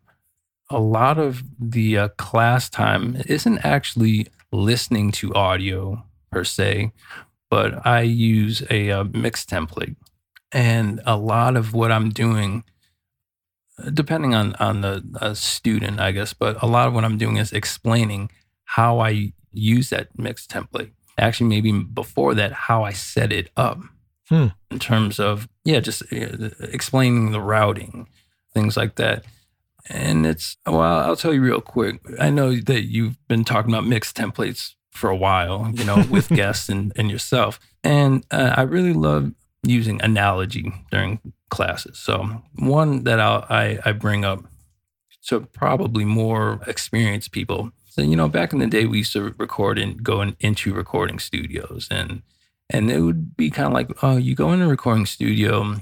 A 0.69 0.79
lot 0.79 1.17
of 1.17 1.43
the 1.59 1.97
uh, 1.97 2.07
class 2.17 2.69
time 2.69 3.21
isn't 3.27 3.59
actually 3.59 4.27
listening 4.51 5.11
to 5.11 5.33
audio 5.33 6.05
per 6.31 6.43
se, 6.43 6.91
but 7.49 7.85
I 7.85 8.01
use 8.01 8.61
a, 8.69 8.89
a 8.89 9.01
uh, 9.01 9.03
mix 9.03 9.45
template. 9.45 9.95
And 10.51 11.01
a 11.05 11.17
lot 11.17 11.57
of 11.57 11.73
what 11.73 11.91
I'm 11.91 12.09
doing, 12.09 12.63
depending 13.93 14.33
on, 14.33 14.55
on 14.55 14.81
the 14.81 15.03
uh, 15.19 15.33
student, 15.33 15.99
I 15.99 16.11
guess, 16.11 16.33
but 16.33 16.61
a 16.63 16.65
lot 16.65 16.87
of 16.87 16.93
what 16.93 17.03
I'm 17.03 17.17
doing 17.17 17.37
is 17.37 17.51
explaining 17.51 18.31
how 18.63 18.99
I 18.99 19.33
use 19.51 19.89
that 19.89 20.17
mix 20.17 20.47
template. 20.47 20.91
Actually, 21.17 21.49
maybe 21.49 21.71
before 21.71 22.33
that, 22.35 22.51
how 22.51 22.83
I 22.83 22.91
set 22.91 23.31
it 23.31 23.49
up 23.55 23.79
hmm. 24.29 24.47
in 24.69 24.79
terms 24.79 25.19
of, 25.19 25.47
yeah, 25.63 25.79
just 25.79 26.01
uh, 26.11 26.49
explaining 26.59 27.31
the 27.31 27.41
routing, 27.41 28.07
things 28.53 28.75
like 28.75 28.95
that. 28.95 29.23
And 29.87 30.25
it's, 30.25 30.57
well, 30.65 30.81
I'll 30.81 31.15
tell 31.15 31.33
you 31.33 31.41
real 31.41 31.61
quick. 31.61 32.01
I 32.19 32.29
know 32.29 32.55
that 32.55 32.85
you've 32.85 33.17
been 33.27 33.45
talking 33.45 33.71
about 33.71 33.85
mixed 33.85 34.17
templates 34.17 34.73
for 34.91 35.09
a 35.09 35.15
while, 35.15 35.71
you 35.73 35.83
know, 35.83 36.03
with 36.09 36.29
guests 36.35 36.69
and, 36.69 36.91
and 36.95 37.11
yourself. 37.11 37.59
And 37.83 38.25
uh, 38.31 38.53
I 38.57 38.63
really 38.63 38.93
love 38.93 39.31
using 39.63 40.01
analogy 40.01 40.73
during 40.91 41.19
classes. 41.49 41.99
So, 41.99 42.41
one 42.55 43.03
that 43.03 43.19
I'll, 43.19 43.45
I, 43.49 43.79
I 43.85 43.91
bring 43.91 44.25
up 44.25 44.43
to 45.27 45.41
probably 45.41 46.05
more 46.05 46.61
experienced 46.67 47.31
people. 47.31 47.71
So, 47.95 48.01
you 48.01 48.15
know, 48.15 48.27
back 48.27 48.51
in 48.51 48.59
the 48.59 48.67
day, 48.67 48.85
we 48.85 48.99
used 48.99 49.13
to 49.13 49.33
record 49.37 49.79
and 49.79 50.03
go 50.03 50.21
in, 50.21 50.35
into 50.39 50.73
recording 50.73 51.19
studios. 51.19 51.87
And 51.89 52.21
and 52.69 52.89
it 52.89 52.99
would 52.99 53.37
be 53.37 53.49
kind 53.49 53.67
of 53.67 53.73
like, 53.73 54.03
oh, 54.03 54.17
you 54.17 54.35
go 54.35 54.51
in 54.51 54.61
a 54.61 54.67
recording 54.67 55.05
studio 55.05 55.75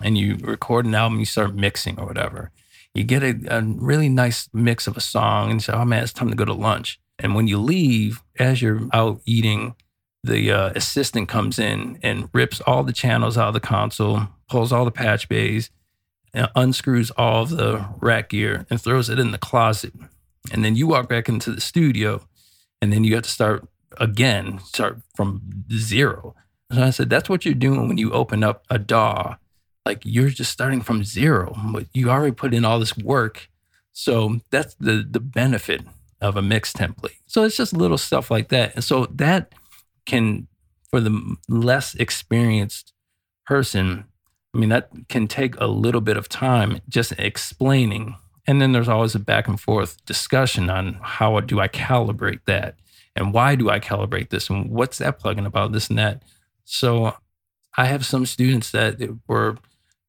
and 0.00 0.16
you 0.16 0.36
record 0.40 0.86
an 0.86 0.94
album, 0.94 1.18
you 1.18 1.26
start 1.26 1.54
mixing 1.54 1.98
or 1.98 2.06
whatever 2.06 2.52
you 2.94 3.04
get 3.04 3.22
a, 3.22 3.38
a 3.48 3.62
really 3.62 4.08
nice 4.08 4.48
mix 4.52 4.86
of 4.86 4.96
a 4.96 5.00
song 5.00 5.50
and 5.50 5.62
say, 5.62 5.72
oh 5.72 5.84
man, 5.84 6.02
it's 6.02 6.12
time 6.12 6.30
to 6.30 6.36
go 6.36 6.44
to 6.44 6.52
lunch. 6.52 7.00
And 7.18 7.34
when 7.34 7.46
you 7.46 7.58
leave, 7.58 8.22
as 8.38 8.62
you're 8.62 8.88
out 8.92 9.20
eating, 9.24 9.74
the 10.22 10.50
uh, 10.50 10.70
assistant 10.74 11.28
comes 11.28 11.58
in 11.58 11.98
and 12.02 12.28
rips 12.32 12.60
all 12.62 12.82
the 12.82 12.92
channels 12.92 13.38
out 13.38 13.48
of 13.48 13.54
the 13.54 13.60
console, 13.60 14.28
pulls 14.48 14.72
all 14.72 14.84
the 14.84 14.90
patch 14.90 15.28
bays, 15.28 15.70
unscrews 16.34 17.10
all 17.12 17.46
the 17.46 17.86
rack 18.00 18.30
gear, 18.30 18.66
and 18.70 18.80
throws 18.80 19.08
it 19.08 19.18
in 19.18 19.30
the 19.30 19.38
closet. 19.38 19.92
And 20.52 20.64
then 20.64 20.76
you 20.76 20.86
walk 20.86 21.08
back 21.08 21.28
into 21.28 21.52
the 21.52 21.60
studio, 21.60 22.22
and 22.80 22.92
then 22.92 23.04
you 23.04 23.14
have 23.14 23.24
to 23.24 23.30
start 23.30 23.68
again, 23.98 24.58
start 24.60 25.00
from 25.14 25.64
zero. 25.72 26.34
So 26.72 26.82
I 26.82 26.90
said, 26.90 27.10
that's 27.10 27.28
what 27.28 27.44
you're 27.44 27.54
doing 27.54 27.88
when 27.88 27.98
you 27.98 28.12
open 28.12 28.44
up 28.44 28.64
a 28.70 28.78
DAW 28.78 29.36
like 29.86 30.02
you're 30.04 30.28
just 30.28 30.52
starting 30.52 30.82
from 30.82 31.04
zero, 31.04 31.56
but 31.72 31.86
you 31.92 32.10
already 32.10 32.34
put 32.34 32.54
in 32.54 32.64
all 32.64 32.78
this 32.78 32.96
work. 32.96 33.48
So 33.92 34.40
that's 34.50 34.74
the 34.74 35.06
the 35.08 35.20
benefit 35.20 35.82
of 36.20 36.36
a 36.36 36.42
mix 36.42 36.72
template. 36.72 37.16
So 37.26 37.44
it's 37.44 37.56
just 37.56 37.72
little 37.72 37.98
stuff 37.98 38.30
like 38.30 38.48
that. 38.48 38.74
And 38.74 38.84
so 38.84 39.06
that 39.06 39.52
can, 40.04 40.48
for 40.90 41.00
the 41.00 41.36
less 41.48 41.94
experienced 41.94 42.92
person, 43.46 44.04
I 44.54 44.58
mean, 44.58 44.68
that 44.68 44.90
can 45.08 45.26
take 45.26 45.58
a 45.58 45.66
little 45.66 46.00
bit 46.00 46.16
of 46.16 46.28
time 46.28 46.80
just 46.88 47.12
explaining. 47.12 48.16
And 48.46 48.60
then 48.60 48.72
there's 48.72 48.88
always 48.88 49.14
a 49.14 49.20
back 49.20 49.48
and 49.48 49.60
forth 49.60 50.04
discussion 50.04 50.70
on 50.70 50.98
how 51.02 51.38
do 51.40 51.60
I 51.60 51.68
calibrate 51.68 52.40
that? 52.46 52.76
And 53.16 53.32
why 53.32 53.54
do 53.54 53.70
I 53.70 53.80
calibrate 53.80 54.30
this? 54.30 54.48
And 54.48 54.70
what's 54.70 54.98
that 54.98 55.20
plugin 55.20 55.46
about 55.46 55.72
this 55.72 55.88
and 55.88 55.98
that? 55.98 56.22
So 56.64 57.16
I 57.76 57.86
have 57.86 58.06
some 58.06 58.26
students 58.26 58.70
that 58.70 58.98
were 59.26 59.58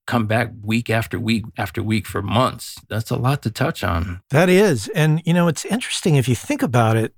come 0.07 0.27
back 0.27 0.51
week 0.61 0.89
after 0.89 1.19
week 1.19 1.45
after 1.57 1.81
week 1.81 2.05
for 2.05 2.21
months. 2.21 2.77
That's 2.89 3.11
a 3.11 3.15
lot 3.15 3.41
to 3.43 3.51
touch 3.51 3.83
on. 3.83 4.21
That 4.29 4.49
is. 4.49 4.87
And, 4.89 5.21
you 5.25 5.33
know, 5.33 5.47
it's 5.47 5.65
interesting 5.65 6.15
if 6.15 6.27
you 6.27 6.35
think 6.35 6.61
about 6.61 6.97
it. 6.97 7.13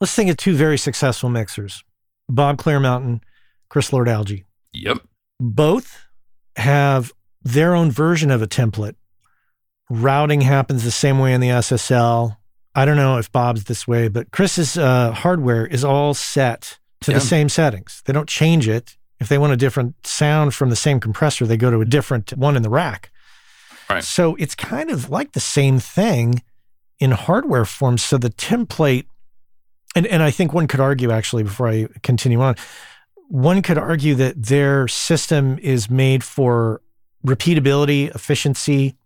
Let's 0.00 0.14
think 0.14 0.30
of 0.30 0.36
two 0.36 0.54
very 0.54 0.78
successful 0.78 1.28
mixers 1.28 1.84
Bob 2.28 2.58
Clearmountain, 2.58 3.20
Chris 3.68 3.92
Lord 3.92 4.08
Alge. 4.08 4.44
Yep. 4.72 4.98
Both 5.40 6.06
have 6.56 7.12
their 7.42 7.74
own 7.74 7.90
version 7.90 8.30
of 8.30 8.42
a 8.42 8.46
template 8.46 8.96
routing 9.90 10.40
happens 10.40 10.84
the 10.84 10.90
same 10.90 11.18
way 11.18 11.32
in 11.34 11.40
the 11.40 11.48
SSL. 11.48 12.36
I 12.74 12.84
don't 12.84 12.96
know 12.96 13.18
if 13.18 13.30
Bob's 13.30 13.64
this 13.64 13.86
way, 13.86 14.08
but 14.08 14.30
Chris's 14.30 14.78
uh, 14.78 15.12
hardware 15.12 15.66
is 15.66 15.84
all 15.84 16.14
set 16.14 16.78
to 17.02 17.10
Yeah. 17.12 17.18
the 17.18 17.24
same 17.24 17.48
settings. 17.48 18.02
They 18.06 18.12
don't 18.12 18.28
change 18.28 18.68
it. 18.68 18.96
If 19.20 19.28
they 19.28 19.38
want 19.38 19.52
a 19.52 19.56
different 19.56 20.06
sound 20.06 20.54
from 20.54 20.70
the 20.70 20.76
same 20.76 20.98
compressor, 20.98 21.46
they 21.46 21.56
go 21.56 21.70
to 21.70 21.80
a 21.80 21.84
different 21.84 22.32
one 22.36 22.56
in 22.56 22.62
the 22.62 22.70
rack. 22.70 23.10
Right. 23.90 24.02
So 24.02 24.34
it's 24.36 24.54
kind 24.54 24.90
of 24.90 25.10
like 25.10 25.32
the 25.32 25.40
same 25.40 25.78
thing 25.78 26.42
in 26.98 27.10
hardware 27.10 27.64
form. 27.64 27.98
So 27.98 28.16
the 28.16 28.30
template, 28.30 29.04
and, 29.94 30.06
and 30.06 30.22
I 30.22 30.30
think 30.30 30.52
one 30.52 30.66
could 30.66 30.80
argue 30.80 31.10
actually 31.10 31.42
before 31.42 31.68
I 31.68 31.88
continue 32.02 32.40
on, 32.40 32.56
one 33.28 33.60
could 33.62 33.78
argue 33.78 34.14
that 34.16 34.42
their 34.42 34.88
system 34.88 35.58
is 35.60 35.90
made 35.90 36.24
for 36.24 36.80
repeatability, 37.26 38.12
efficiency, 38.14 38.96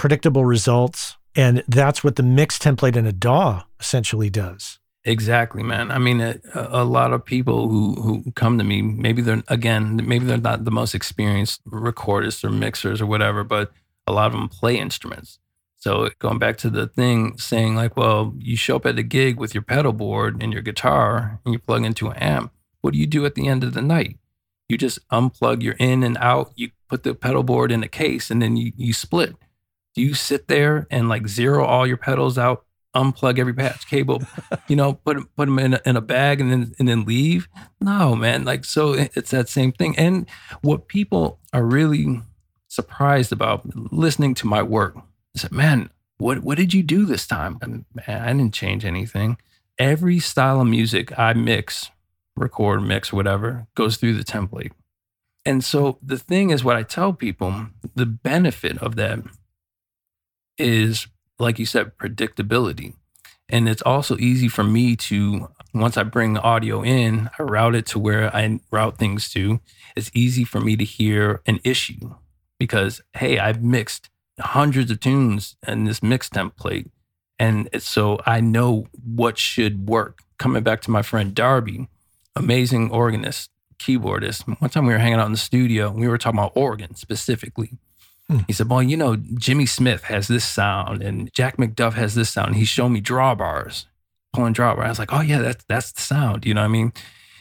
predictable 0.00 0.46
results. 0.46 1.18
And 1.36 1.62
that's 1.68 2.02
what 2.02 2.16
the 2.16 2.22
mix 2.22 2.58
template 2.58 2.96
in 2.96 3.06
a 3.06 3.12
DAW 3.12 3.62
essentially 3.78 4.30
does. 4.30 4.78
Exactly, 5.04 5.62
man. 5.62 5.90
I 5.90 5.98
mean, 5.98 6.20
a, 6.20 6.40
a 6.54 6.84
lot 6.84 7.12
of 7.12 7.24
people 7.24 7.68
who 7.68 7.94
who 8.02 8.32
come 8.32 8.58
to 8.58 8.64
me, 8.64 8.82
maybe 8.82 9.22
they're 9.22 9.42
again, 9.48 10.00
maybe 10.04 10.24
they're 10.24 10.38
not 10.38 10.64
the 10.64 10.70
most 10.70 10.94
experienced 10.94 11.64
recordists 11.66 12.42
or 12.42 12.50
mixers 12.50 13.00
or 13.00 13.06
whatever, 13.06 13.44
but 13.44 13.72
a 14.06 14.12
lot 14.12 14.26
of 14.26 14.32
them 14.32 14.48
play 14.48 14.78
instruments. 14.78 15.38
So 15.76 16.10
going 16.18 16.38
back 16.38 16.56
to 16.58 16.70
the 16.70 16.86
thing, 16.86 17.38
saying 17.38 17.76
like, 17.76 17.96
well, 17.96 18.34
you 18.38 18.56
show 18.56 18.76
up 18.76 18.86
at 18.86 18.98
a 18.98 19.02
gig 19.02 19.38
with 19.38 19.54
your 19.54 19.62
pedal 19.62 19.92
board 19.92 20.42
and 20.42 20.52
your 20.52 20.62
guitar, 20.62 21.40
and 21.44 21.54
you 21.54 21.58
plug 21.58 21.84
into 21.84 22.08
an 22.08 22.16
amp. 22.16 22.52
What 22.80 22.92
do 22.94 22.98
you 22.98 23.06
do 23.06 23.24
at 23.24 23.34
the 23.34 23.48
end 23.48 23.64
of 23.64 23.74
the 23.74 23.82
night? 23.82 24.18
You 24.68 24.76
just 24.76 25.06
unplug 25.08 25.62
your 25.62 25.76
in 25.78 26.02
and 26.02 26.16
out. 26.18 26.52
You 26.56 26.70
put 26.88 27.02
the 27.02 27.14
pedal 27.14 27.42
board 27.42 27.72
in 27.72 27.82
a 27.82 27.88
case, 27.88 28.30
and 28.30 28.42
then 28.42 28.56
you 28.56 28.72
you 28.76 28.92
split. 28.92 29.36
Do 29.94 30.02
you 30.02 30.14
sit 30.14 30.48
there 30.48 30.86
and 30.90 31.08
like 31.08 31.26
zero 31.28 31.64
all 31.64 31.86
your 31.86 31.96
pedals 31.96 32.38
out, 32.38 32.64
unplug 32.94 33.38
every 33.38 33.54
patch 33.54 33.86
cable, 33.88 34.22
you 34.68 34.76
know, 34.76 34.94
put 34.94 35.16
put 35.36 35.46
them 35.46 35.58
in 35.58 35.74
a, 35.74 35.80
in 35.84 35.96
a 35.96 36.00
bag 36.00 36.40
and 36.40 36.50
then 36.50 36.72
and 36.78 36.88
then 36.88 37.04
leave? 37.04 37.48
No, 37.80 38.14
man. 38.14 38.44
Like 38.44 38.64
so, 38.64 38.92
it's 38.92 39.30
that 39.30 39.48
same 39.48 39.72
thing. 39.72 39.96
And 39.98 40.28
what 40.62 40.88
people 40.88 41.38
are 41.52 41.64
really 41.64 42.22
surprised 42.68 43.32
about 43.32 43.62
listening 43.92 44.34
to 44.34 44.46
my 44.46 44.62
work 44.62 44.96
is 45.34 45.42
that, 45.42 45.52
man, 45.52 45.90
what 46.18 46.42
what 46.42 46.56
did 46.58 46.72
you 46.72 46.82
do 46.82 47.04
this 47.04 47.26
time? 47.26 47.58
And, 47.62 47.84
man, 47.94 48.22
I 48.22 48.26
didn't 48.28 48.54
change 48.54 48.84
anything. 48.84 49.38
Every 49.78 50.18
style 50.18 50.60
of 50.60 50.66
music 50.66 51.18
I 51.18 51.32
mix, 51.32 51.90
record, 52.36 52.82
mix, 52.82 53.12
whatever, 53.12 53.66
goes 53.74 53.96
through 53.96 54.14
the 54.14 54.24
template. 54.24 54.72
And 55.44 55.64
so 55.64 55.98
the 56.02 56.18
thing 56.18 56.50
is, 56.50 56.62
what 56.62 56.76
I 56.76 56.82
tell 56.82 57.12
people, 57.12 57.68
the 57.94 58.06
benefit 58.06 58.78
of 58.78 58.96
that 58.96 59.20
is, 60.60 61.06
like 61.38 61.58
you 61.58 61.66
said, 61.66 61.96
predictability. 61.98 62.94
And 63.48 63.68
it's 63.68 63.82
also 63.82 64.16
easy 64.18 64.46
for 64.46 64.62
me 64.62 64.94
to, 64.94 65.48
once 65.74 65.96
I 65.96 66.04
bring 66.04 66.34
the 66.34 66.42
audio 66.42 66.84
in, 66.84 67.30
I 67.36 67.42
route 67.42 67.74
it 67.74 67.86
to 67.86 67.98
where 67.98 68.34
I 68.34 68.60
route 68.70 68.96
things 68.98 69.28
to. 69.30 69.60
It's 69.96 70.10
easy 70.14 70.44
for 70.44 70.60
me 70.60 70.76
to 70.76 70.84
hear 70.84 71.40
an 71.46 71.58
issue 71.64 72.14
because, 72.58 73.02
hey, 73.14 73.40
I've 73.40 73.62
mixed 73.62 74.08
hundreds 74.38 74.90
of 74.90 75.00
tunes 75.00 75.56
in 75.66 75.84
this 75.84 76.02
mix 76.02 76.28
template. 76.28 76.90
And 77.38 77.68
so 77.78 78.20
I 78.26 78.40
know 78.40 78.86
what 79.02 79.38
should 79.38 79.88
work. 79.88 80.20
Coming 80.38 80.62
back 80.62 80.80
to 80.82 80.90
my 80.90 81.02
friend 81.02 81.34
Darby, 81.34 81.88
amazing 82.36 82.90
organist, 82.90 83.50
keyboardist. 83.78 84.46
One 84.60 84.70
time 84.70 84.86
we 84.86 84.92
were 84.92 84.98
hanging 84.98 85.18
out 85.18 85.26
in 85.26 85.32
the 85.32 85.38
studio, 85.38 85.88
and 85.88 85.98
we 85.98 86.06
were 86.06 86.18
talking 86.18 86.38
about 86.38 86.52
organ 86.54 86.94
specifically. 86.94 87.78
Hmm. 88.30 88.38
He 88.46 88.52
said, 88.52 88.70
Well, 88.70 88.82
you 88.82 88.96
know, 88.96 89.16
Jimmy 89.16 89.66
Smith 89.66 90.04
has 90.04 90.28
this 90.28 90.44
sound 90.44 91.02
and 91.02 91.32
Jack 91.32 91.56
McDuff 91.56 91.94
has 91.94 92.14
this 92.14 92.30
sound. 92.30 92.54
He 92.54 92.64
showed 92.64 92.90
me 92.90 93.00
drawbars, 93.00 93.86
pulling 94.32 94.54
drawbars. 94.54 94.84
I 94.84 94.88
was 94.88 94.98
like, 95.00 95.12
Oh, 95.12 95.20
yeah, 95.20 95.40
that's, 95.40 95.64
that's 95.64 95.90
the 95.92 96.00
sound. 96.00 96.46
You 96.46 96.54
know 96.54 96.60
what 96.60 96.66
I 96.66 96.68
mean? 96.68 96.92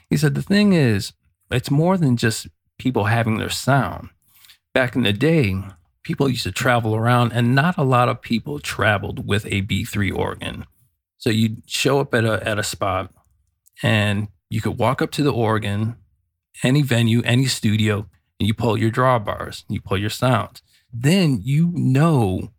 He 0.10 0.18
said, 0.18 0.34
The 0.34 0.42
thing 0.42 0.74
is, 0.74 1.14
it's 1.52 1.70
more 1.70 1.96
than 1.96 2.18
just 2.18 2.48
people 2.80 3.06
having 3.06 3.38
their 3.38 3.52
sound. 3.52 4.10
Back 4.74 4.96
in 4.96 5.04
the 5.04 5.14
day, 5.14 5.62
people 6.04 6.28
used 6.28 6.44
to 6.44 6.52
travel 6.52 6.96
around, 6.96 7.34
and 7.34 7.54
not 7.54 7.78
a 7.78 7.84
lot 7.84 8.10
of 8.10 8.22
people 8.22 8.60
traveled 8.60 9.28
with 9.28 9.46
a 9.46 9.62
B3 9.62 10.16
organ. 10.16 10.66
So 11.20 11.30
you'd 11.30 11.70
show 11.70 12.00
up 12.00 12.16
at 12.16 12.26
a, 12.26 12.48
at 12.48 12.58
a 12.58 12.64
spot 12.64 13.14
and 13.84 14.30
you 14.50 14.62
could 14.62 14.80
walk 14.80 15.02
up 15.02 15.12
to 15.12 15.24
the 15.24 15.34
organ, 15.34 15.98
any 16.64 16.82
venue, 16.82 17.22
any 17.24 17.46
studio, 17.46 18.08
and 18.40 18.48
you 18.48 18.54
pull 18.54 18.78
your 18.78 18.90
drawbars, 18.90 19.66
you 19.70 19.82
pull 19.82 19.98
your 19.98 20.10
sounds. 20.10 20.62
Then 20.92 21.40
you 21.44 21.72
know 21.74 22.52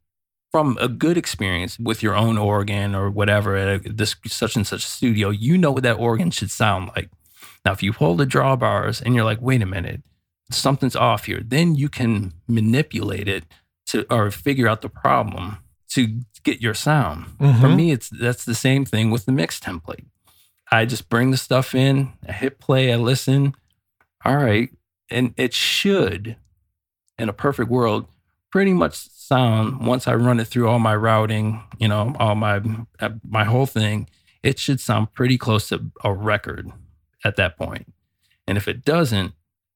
from 0.52 0.76
a 0.80 0.88
good 0.88 1.16
experience 1.16 1.78
with 1.78 2.02
your 2.02 2.16
own 2.16 2.36
organ 2.36 2.94
or 2.94 3.08
whatever 3.10 3.56
at 3.56 3.86
a, 3.86 3.92
this 3.92 4.16
such 4.26 4.56
and 4.56 4.66
such 4.66 4.84
studio, 4.84 5.30
you 5.30 5.56
know 5.56 5.70
what 5.70 5.84
that 5.84 5.98
organ 5.98 6.30
should 6.30 6.50
sound 6.50 6.90
like. 6.96 7.08
Now, 7.64 7.72
if 7.72 7.82
you 7.82 7.92
pull 7.92 8.16
the 8.16 8.26
drawbars 8.26 9.00
and 9.00 9.14
you're 9.14 9.24
like, 9.24 9.40
wait 9.40 9.62
a 9.62 9.66
minute, 9.66 10.02
something's 10.50 10.96
off 10.96 11.26
here, 11.26 11.40
then 11.44 11.74
you 11.76 11.88
can 11.88 12.32
manipulate 12.48 13.28
it 13.28 13.44
to 13.86 14.06
or 14.12 14.30
figure 14.30 14.66
out 14.66 14.80
the 14.82 14.88
problem 14.88 15.58
to 15.90 16.20
get 16.42 16.60
your 16.60 16.74
sound. 16.74 17.26
For 17.38 17.44
Mhm. 17.68 17.76
me, 17.76 17.90
it's 17.92 18.08
that's 18.08 18.44
the 18.44 18.54
same 18.54 18.84
thing 18.84 19.10
with 19.10 19.26
the 19.26 19.32
mix 19.32 19.60
template. 19.60 20.06
I 20.72 20.84
just 20.84 21.08
bring 21.08 21.30
the 21.32 21.36
stuff 21.36 21.74
in, 21.74 22.12
I 22.28 22.32
hit 22.32 22.58
play, 22.58 22.92
I 22.92 22.96
listen. 22.96 23.54
All 24.24 24.36
right. 24.36 24.70
And 25.10 25.34
it 25.36 25.52
should, 25.52 26.36
in 27.18 27.28
a 27.28 27.32
perfect 27.32 27.68
world, 27.70 28.06
pretty 28.50 28.72
much 28.72 28.94
sound 28.94 29.86
once 29.86 30.08
I 30.08 30.14
run 30.14 30.40
it 30.40 30.46
through 30.46 30.68
all 30.68 30.78
my 30.78 30.94
routing, 30.94 31.62
you 31.78 31.88
know, 31.88 32.14
all 32.18 32.34
my 32.34 32.60
uh, 32.98 33.10
my 33.28 33.44
whole 33.44 33.66
thing, 33.66 34.08
it 34.42 34.58
should 34.58 34.80
sound 34.80 35.12
pretty 35.12 35.38
close 35.38 35.68
to 35.68 35.90
a 36.04 36.12
record 36.12 36.70
at 37.24 37.36
that 37.36 37.56
point. 37.56 37.92
And 38.46 38.58
if 38.58 38.66
it 38.66 38.84
doesn't, 38.84 39.32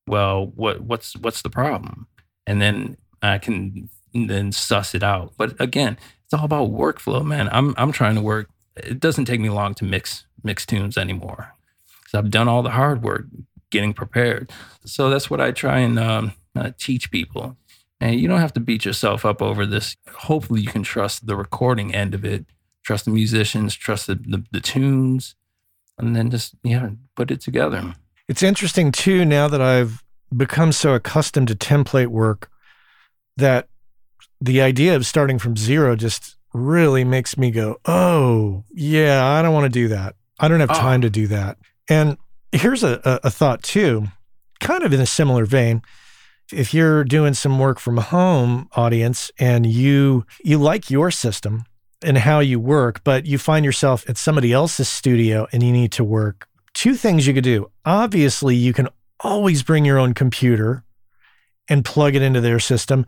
well, 0.07 0.47
what 0.47 0.81
what's 0.83 1.17
what's 1.17 1.43
the 1.43 1.51
problem? 1.51 2.09
And 2.47 2.61
then 2.61 2.97
I 3.23 3.39
can 3.39 3.89
then 4.13 4.53
suss 4.53 4.95
it 4.95 5.03
out. 5.03 5.33
But 5.37 5.61
again, 5.61 5.97
it's 6.25 6.35
all 6.35 6.45
about 6.45 6.71
workflow, 6.71 7.25
man. 7.25 7.49
I'm 7.53 7.75
I'm 7.77 7.93
trying 7.93 8.17
to 8.17 8.23
work. 8.23 8.51
It 8.77 9.01
doesn't 9.01 9.27
take 9.27 9.41
me 9.41 9.51
long 9.51 9.75
to 9.75 9.85
mix 9.85 10.27
mix 10.43 10.67
tunes 10.67 10.99
anymore. 10.99 11.55
So 12.09 12.19
I've 12.19 12.31
done 12.31 12.49
all 12.49 12.63
the 12.63 12.71
hard 12.71 13.03
work 13.03 13.27
getting 13.71 13.93
prepared. 13.93 14.53
So 14.85 15.11
that's 15.11 15.29
what 15.29 15.41
I 15.41 15.51
try 15.51 15.81
and 15.81 15.99
um, 15.99 16.33
uh, 16.55 16.71
teach 16.79 17.11
people. 17.11 17.57
And 18.05 18.21
you 18.21 18.29
don't 18.29 18.41
have 18.41 18.53
to 18.53 18.61
beat 18.61 18.85
yourself 18.85 19.25
up 19.25 19.41
over 19.41 19.65
this. 19.65 19.97
Hopefully, 20.13 20.61
you 20.61 20.67
can 20.69 20.83
trust 20.83 21.27
the 21.27 21.37
recording 21.37 21.95
end 21.95 22.13
of 22.13 22.23
it, 22.23 22.45
trust 22.83 23.07
the 23.07 23.11
musicians, 23.11 23.75
trust 23.75 24.07
the, 24.09 24.17
the, 24.17 24.45
the 24.53 24.61
tunes, 24.61 25.37
and 25.99 26.15
then 26.15 26.31
just 26.31 26.55
yeah, 26.63 26.91
put 27.17 27.31
it 27.31 27.41
together. 27.41 27.95
It's 28.29 28.43
interesting 28.43 28.93
too, 28.93 29.25
now 29.25 29.49
that 29.49 29.63
I've 29.63 30.05
become 30.37 30.71
so 30.73 30.93
accustomed 30.93 31.49
to 31.49 31.55
template 31.55 32.09
work, 32.09 32.51
that 33.39 33.69
the 34.39 34.61
idea 34.61 34.95
of 34.97 35.07
starting 35.07 35.39
from 35.39 35.57
zero 35.57 35.97
just 35.97 36.37
really 36.53 37.05
makes 37.05 37.39
me 37.39 37.51
go, 37.51 37.81
oh, 37.87 38.65
yeah, 38.75 39.25
I 39.27 39.41
don't 39.41 39.55
want 39.55 39.65
to 39.65 39.71
do 39.71 39.89
that. 39.89 40.15
I 40.39 40.49
don't 40.49 40.61
have 40.61 40.71
Oh. 40.71 40.75
time 40.75 41.01
to 41.01 41.11
do 41.11 41.27
that. 41.29 41.57
And 41.89 42.19
here's 42.53 42.83
a, 42.85 43.01
a, 43.03 43.21
a 43.29 43.31
thought 43.31 43.63
too, 43.63 44.09
kind 44.61 44.83
of 44.83 44.93
in 44.93 45.01
a 45.01 45.07
similar 45.07 45.47
vein. 45.47 45.81
If 46.53 46.75
you're 46.75 47.05
doing 47.05 47.35
some 47.35 47.59
work 47.59 47.79
from 47.79 47.97
home, 47.97 48.69
audience, 48.73 49.31
and 49.39 49.67
you 49.67 50.27
you 50.43 50.59
like 50.59 50.91
your 50.91 51.11
system 51.11 51.65
and 52.03 52.19
how 52.19 52.41
you 52.41 52.61
work, 52.61 53.03
but 53.05 53.27
you 53.27 53.39
find 53.39 53.65
yourself 53.65 54.09
at 54.09 54.19
somebody 54.19 54.53
else's 54.53 54.89
studio 54.89 55.47
and 55.53 55.63
you 55.63 55.73
need 55.73 55.93
to 55.93 56.05
work 56.05 56.49
two 56.75 56.95
things 56.95 57.27
you 57.27 57.33
could 57.33 57.45
do. 57.45 57.71
Obviously, 57.85 58.55
you 58.55 58.73
can 58.73 58.89
always 59.21 59.63
bring 59.63 59.85
your 59.85 59.99
own 59.99 60.13
computer 60.13 60.85
and 61.69 61.85
plug 61.85 62.15
it 62.15 62.23
into 62.23 62.41
their 62.41 62.59
system. 62.59 63.07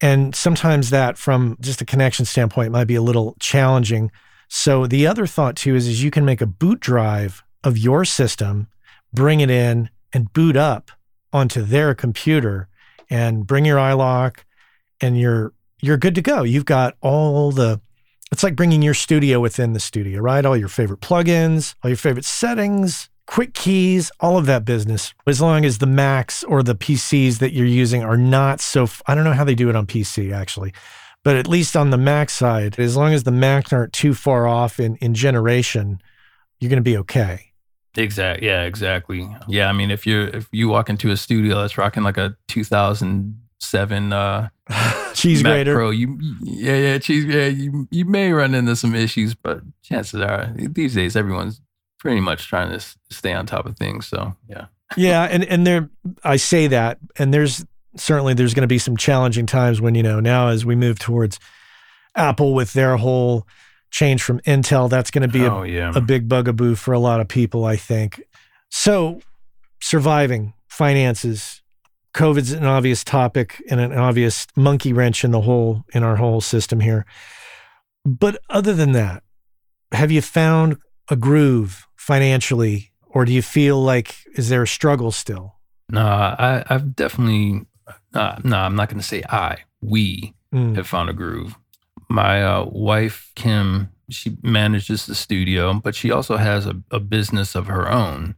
And 0.00 0.34
sometimes 0.34 0.90
that, 0.90 1.18
from 1.18 1.58
just 1.60 1.82
a 1.82 1.84
connection 1.84 2.24
standpoint, 2.24 2.72
might 2.72 2.86
be 2.86 2.94
a 2.94 3.02
little 3.02 3.36
challenging. 3.40 4.10
So 4.48 4.86
the 4.86 5.06
other 5.06 5.26
thought 5.26 5.56
too 5.56 5.74
is, 5.74 5.86
is 5.86 6.02
you 6.02 6.10
can 6.10 6.24
make 6.24 6.40
a 6.40 6.46
boot 6.46 6.80
drive 6.80 7.42
of 7.64 7.76
your 7.76 8.04
system, 8.04 8.68
bring 9.12 9.40
it 9.40 9.50
in, 9.50 9.90
and 10.12 10.32
boot 10.32 10.56
up 10.56 10.90
onto 11.32 11.62
their 11.62 11.94
computer, 11.94 12.68
and 13.10 13.46
bring 13.46 13.64
your 13.64 13.78
iLok, 13.78 14.38
and 15.00 15.18
you're 15.18 15.52
you're 15.80 15.96
good 15.96 16.14
to 16.16 16.22
go. 16.22 16.42
You've 16.42 16.64
got 16.64 16.96
all 17.00 17.52
the 17.52 17.80
it's 18.30 18.42
like 18.42 18.56
bringing 18.56 18.82
your 18.82 18.94
studio 18.94 19.40
within 19.40 19.72
the 19.72 19.80
studio, 19.80 20.20
right? 20.20 20.44
All 20.44 20.56
your 20.56 20.68
favorite 20.68 21.00
plugins, 21.00 21.74
all 21.82 21.90
your 21.90 21.96
favorite 21.96 22.24
settings, 22.24 23.08
quick 23.26 23.54
keys, 23.54 24.10
all 24.20 24.36
of 24.36 24.46
that 24.46 24.64
business. 24.64 25.14
As 25.26 25.40
long 25.40 25.64
as 25.64 25.78
the 25.78 25.86
Macs 25.86 26.44
or 26.44 26.62
the 26.62 26.74
PCs 26.74 27.38
that 27.38 27.52
you're 27.52 27.66
using 27.66 28.02
are 28.02 28.16
not 28.16 28.60
so, 28.60 28.88
I 29.06 29.14
don't 29.14 29.24
know 29.24 29.32
how 29.32 29.44
they 29.44 29.54
do 29.54 29.68
it 29.68 29.76
on 29.76 29.86
PC 29.86 30.32
actually, 30.32 30.72
but 31.24 31.36
at 31.36 31.48
least 31.48 31.76
on 31.76 31.90
the 31.90 31.96
Mac 31.96 32.30
side, 32.30 32.78
as 32.78 32.96
long 32.96 33.12
as 33.12 33.24
the 33.24 33.30
Macs 33.30 33.72
aren't 33.72 33.92
too 33.92 34.14
far 34.14 34.46
off 34.46 34.78
in, 34.78 34.96
in 34.96 35.14
generation, 35.14 36.00
you're 36.58 36.70
going 36.70 36.78
to 36.78 36.82
be 36.82 36.96
okay. 36.98 37.47
Exactly. 37.96 38.46
Yeah, 38.46 38.62
exactly. 38.64 39.28
Yeah, 39.48 39.68
I 39.68 39.72
mean, 39.72 39.90
if 39.90 40.06
you're 40.06 40.28
if 40.28 40.48
you 40.52 40.68
walk 40.68 40.88
into 40.90 41.10
a 41.10 41.16
studio 41.16 41.60
that's 41.60 41.76
rocking 41.78 42.02
like 42.02 42.16
a 42.18 42.36
2007 42.48 44.12
uh 44.12 44.48
Cheese 45.14 45.42
Mac 45.42 45.52
grater. 45.52 45.74
Pro, 45.74 45.90
you 45.90 46.18
yeah 46.42 46.76
yeah 46.76 46.98
cheese 46.98 47.24
yeah 47.24 47.46
you 47.46 47.88
you 47.90 48.04
may 48.04 48.32
run 48.32 48.54
into 48.54 48.76
some 48.76 48.94
issues, 48.94 49.34
but 49.34 49.62
chances 49.82 50.20
are 50.20 50.52
these 50.54 50.94
days 50.94 51.16
everyone's 51.16 51.60
pretty 51.98 52.20
much 52.20 52.46
trying 52.46 52.68
to 52.68 52.76
s- 52.76 52.96
stay 53.10 53.32
on 53.32 53.46
top 53.46 53.66
of 53.66 53.76
things. 53.76 54.06
So 54.06 54.34
yeah, 54.48 54.66
yeah, 54.96 55.24
and 55.24 55.44
and 55.44 55.66
there 55.66 55.90
I 56.22 56.36
say 56.36 56.66
that, 56.68 56.98
and 57.18 57.32
there's 57.34 57.64
certainly 57.96 58.34
there's 58.34 58.54
going 58.54 58.62
to 58.62 58.68
be 58.68 58.78
some 58.78 58.96
challenging 58.96 59.46
times 59.46 59.80
when 59.80 59.94
you 59.94 60.02
know 60.02 60.20
now 60.20 60.48
as 60.48 60.64
we 60.64 60.76
move 60.76 60.98
towards 60.98 61.40
Apple 62.14 62.54
with 62.54 62.74
their 62.74 62.96
whole 62.96 63.46
change 63.90 64.22
from 64.22 64.40
Intel, 64.40 64.88
that's 64.90 65.10
going 65.10 65.22
to 65.22 65.28
be 65.32 65.44
a, 65.44 65.52
oh 65.52 65.62
yeah, 65.62 65.92
a 65.94 66.00
big 66.00 66.28
bugaboo 66.28 66.74
for 66.74 66.92
a 66.92 66.98
lot 66.98 67.20
of 67.20 67.28
people, 67.28 67.64
I 67.64 67.76
think. 67.76 68.22
So, 68.70 69.20
surviving 69.80 70.52
finances, 70.68 71.62
COVID's 72.14 72.52
an 72.52 72.64
obvious 72.64 73.04
topic 73.04 73.62
and 73.70 73.80
an 73.80 73.92
obvious 73.92 74.46
monkey 74.56 74.92
wrench 74.92 75.24
in 75.24 75.30
the 75.30 75.40
whole 75.42 75.84
in 75.94 76.02
our 76.02 76.16
whole 76.16 76.40
system 76.40 76.80
here. 76.80 77.06
But 78.04 78.38
other 78.50 78.74
than 78.74 78.92
that, 78.92 79.22
have 79.92 80.10
you 80.10 80.22
found 80.22 80.76
a 81.10 81.16
groove 81.16 81.86
financially, 81.96 82.92
or 83.06 83.24
do 83.24 83.32
you 83.32 83.42
feel 83.42 83.80
like 83.82 84.14
is 84.34 84.48
there 84.48 84.62
a 84.62 84.68
struggle 84.68 85.10
still? 85.12 85.54
no, 85.90 86.04
I 86.04 86.62
I've 86.68 86.94
definitely 86.94 87.66
uh, 88.14 88.36
no, 88.44 88.56
I'm 88.58 88.76
not 88.76 88.88
going 88.90 89.00
to 89.00 89.06
say 89.06 89.22
I 89.28 89.58
we 89.80 90.34
Mm. 90.54 90.76
have 90.76 90.86
found 90.86 91.10
a 91.10 91.12
groove. 91.12 91.54
My 92.08 92.42
uh, 92.42 92.64
wife, 92.64 93.32
Kim, 93.34 93.90
she 94.08 94.36
manages 94.42 95.06
the 95.06 95.14
studio, 95.14 95.74
but 95.74 95.94
she 95.94 96.10
also 96.10 96.36
has 96.36 96.66
a, 96.66 96.80
a 96.90 97.00
business 97.00 97.54
of 97.54 97.66
her 97.66 97.90
own, 97.90 98.34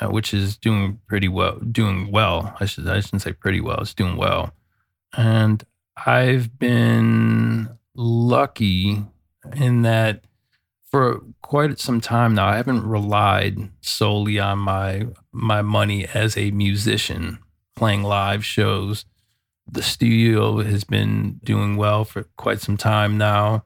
uh, 0.00 0.08
which 0.08 0.32
is 0.32 0.56
doing 0.56 1.00
pretty 1.06 1.28
well. 1.28 1.58
Doing 1.58 2.10
well, 2.10 2.56
I 2.60 2.66
should 2.66 2.88
I 2.88 3.00
shouldn't 3.00 3.22
say 3.22 3.32
pretty 3.32 3.60
well. 3.60 3.80
It's 3.80 3.94
doing 3.94 4.16
well, 4.16 4.54
and 5.16 5.64
I've 6.06 6.58
been 6.58 7.68
lucky 7.94 9.04
in 9.54 9.82
that 9.82 10.24
for 10.90 11.22
quite 11.42 11.78
some 11.78 12.00
time 12.00 12.34
now. 12.34 12.46
I 12.46 12.56
haven't 12.56 12.86
relied 12.86 13.70
solely 13.82 14.38
on 14.38 14.58
my 14.58 15.06
my 15.32 15.60
money 15.60 16.06
as 16.06 16.36
a 16.36 16.50
musician 16.50 17.38
playing 17.76 18.02
live 18.02 18.44
shows 18.44 19.04
the 19.70 19.82
studio 19.82 20.62
has 20.62 20.84
been 20.84 21.40
doing 21.44 21.76
well 21.76 22.04
for 22.04 22.24
quite 22.36 22.60
some 22.60 22.76
time 22.76 23.18
now. 23.18 23.64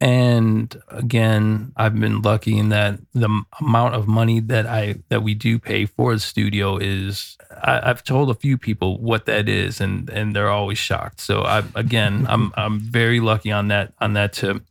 And 0.00 0.80
again, 0.88 1.72
I've 1.76 1.98
been 1.98 2.22
lucky 2.22 2.56
in 2.56 2.68
that 2.68 3.00
the 3.14 3.42
amount 3.60 3.96
of 3.96 4.06
money 4.06 4.38
that 4.40 4.64
I 4.64 4.96
that 5.08 5.24
we 5.24 5.34
do 5.34 5.58
pay 5.58 5.86
for 5.86 6.14
the 6.14 6.20
studio 6.20 6.76
is 6.76 7.36
I, 7.50 7.90
I've 7.90 8.04
told 8.04 8.30
a 8.30 8.34
few 8.34 8.56
people 8.58 8.98
what 8.98 9.26
that 9.26 9.48
is, 9.48 9.80
and 9.80 10.08
and 10.10 10.36
they're 10.36 10.50
always 10.50 10.78
shocked. 10.78 11.20
So 11.20 11.42
I 11.42 11.64
again, 11.74 12.26
I'm 12.30 12.52
I'm 12.56 12.78
very 12.78 13.18
lucky 13.18 13.50
on 13.50 13.68
that 13.68 13.92
on 14.00 14.12
that 14.12 14.34
tip. 14.34 14.62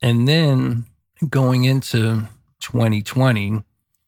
And 0.00 0.26
then 0.26 0.86
going 1.28 1.64
into 1.64 2.26
2020, 2.60 3.62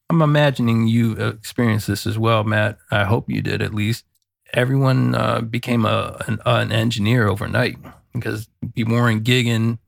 I'm 0.09 0.23
imagining 0.23 0.87
you 0.87 1.17
uh, 1.19 1.29
experienced 1.29 1.87
this 1.87 2.07
as 2.07 2.19
well, 2.19 2.45
Matt. 2.45 2.79
I 2.91 3.05
hope 3.05 3.29
you 3.29 3.43
did 3.43 3.61
at 3.61 3.75
least 3.75 4.07
everyone 4.55 5.15
uh, 5.15 5.41
became 5.41 5.85
a 5.85 6.23
an, 6.27 6.41
an 6.45 6.73
engineer 6.73 7.29
overnight 7.29 7.77
because 8.13 8.49
people 8.75 8.95
weren't 8.95 9.25
gigging 9.25 9.79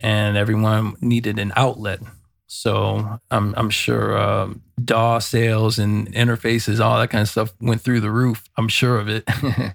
and 0.00 0.36
everyone 0.36 0.94
needed 1.00 1.38
an 1.38 1.52
outlet. 1.56 2.00
So 2.46 3.20
I'm 3.30 3.54
I'm 3.56 3.70
sure 3.70 4.18
um, 4.18 4.62
DAW 4.82 5.18
sales 5.18 5.78
and 5.78 6.12
interfaces, 6.12 6.80
all 6.80 6.98
that 6.98 7.10
kind 7.10 7.22
of 7.22 7.28
stuff 7.28 7.52
went 7.60 7.80
through 7.80 8.00
the 8.00 8.10
roof. 8.10 8.44
I'm 8.56 8.68
sure 8.68 8.98
of 8.98 9.08
it. 9.08 9.28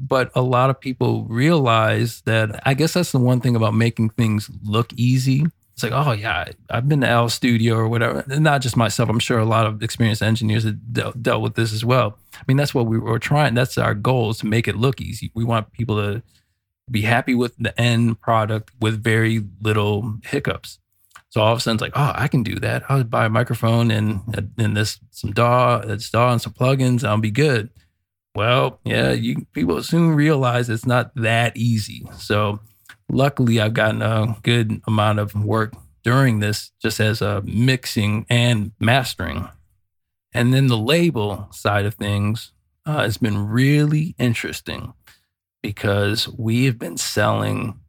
but 0.00 0.30
a 0.34 0.42
lot 0.42 0.70
of 0.70 0.80
people 0.80 1.24
realize 1.24 2.22
that 2.22 2.60
I 2.66 2.74
guess 2.74 2.94
that's 2.94 3.12
the 3.12 3.18
one 3.18 3.40
thing 3.40 3.56
about 3.56 3.74
making 3.74 4.10
things 4.10 4.50
look 4.64 4.92
easy. 4.94 5.46
It's 5.78 5.84
like, 5.84 5.92
oh 5.92 6.10
yeah, 6.10 6.50
I've 6.70 6.88
been 6.88 7.02
to 7.02 7.08
L 7.08 7.28
Studio 7.28 7.76
or 7.76 7.88
whatever. 7.88 8.24
And 8.28 8.42
not 8.42 8.62
just 8.62 8.76
myself. 8.76 9.08
I'm 9.08 9.20
sure 9.20 9.38
a 9.38 9.44
lot 9.44 9.64
of 9.64 9.80
experienced 9.80 10.22
engineers 10.22 10.64
have 10.64 10.92
dealt, 10.92 11.22
dealt 11.22 11.40
with 11.40 11.54
this 11.54 11.72
as 11.72 11.84
well. 11.84 12.18
I 12.34 12.42
mean, 12.48 12.56
that's 12.56 12.74
what 12.74 12.86
we 12.86 12.98
were 12.98 13.20
trying. 13.20 13.54
That's 13.54 13.78
our 13.78 13.94
goal 13.94 14.30
is 14.30 14.38
to 14.38 14.46
make 14.46 14.66
it 14.66 14.74
look 14.74 15.00
easy. 15.00 15.30
We 15.36 15.44
want 15.44 15.70
people 15.70 15.94
to 15.94 16.20
be 16.90 17.02
happy 17.02 17.36
with 17.36 17.56
the 17.58 17.80
end 17.80 18.20
product 18.20 18.72
with 18.80 19.00
very 19.00 19.44
little 19.60 20.16
hiccups. 20.24 20.80
So 21.28 21.42
all 21.42 21.52
of 21.52 21.58
a 21.58 21.60
sudden, 21.60 21.76
it's 21.76 21.82
like, 21.82 21.92
oh, 21.94 22.12
I 22.12 22.26
can 22.26 22.42
do 22.42 22.56
that. 22.56 22.82
I'll 22.90 23.04
buy 23.04 23.26
a 23.26 23.30
microphone 23.30 23.92
and 23.92 24.20
and 24.58 24.76
this 24.76 24.98
some 25.12 25.30
DAW, 25.30 25.74
uh, 25.74 25.86
that's 25.86 26.10
DAW 26.10 26.32
and 26.32 26.42
some 26.42 26.54
plugins. 26.54 27.04
I'll 27.04 27.18
be 27.18 27.30
good. 27.30 27.70
Well, 28.34 28.80
yeah, 28.82 29.12
you 29.12 29.46
people 29.52 29.80
soon 29.84 30.16
realize 30.16 30.68
it's 30.68 30.86
not 30.86 31.14
that 31.14 31.56
easy. 31.56 32.04
So 32.16 32.58
luckily, 33.08 33.60
I've 33.60 33.74
gotten 33.74 34.02
a 34.02 34.36
good 34.42 34.80
amount 34.86 35.18
of 35.18 35.34
work 35.34 35.74
during 36.04 36.40
this, 36.40 36.70
just 36.80 37.00
as 37.00 37.20
a 37.20 37.42
mixing 37.42 38.26
and 38.28 38.72
mastering. 38.78 39.48
And 40.32 40.52
then 40.52 40.66
the 40.66 40.78
label 40.78 41.48
side 41.52 41.86
of 41.86 41.94
things 41.94 42.52
uh, 42.86 43.02
has 43.02 43.16
been 43.16 43.48
really 43.48 44.14
interesting 44.18 44.92
because 45.62 46.28
we 46.28 46.66
have 46.66 46.78
been 46.78 46.96
selling 46.96 47.80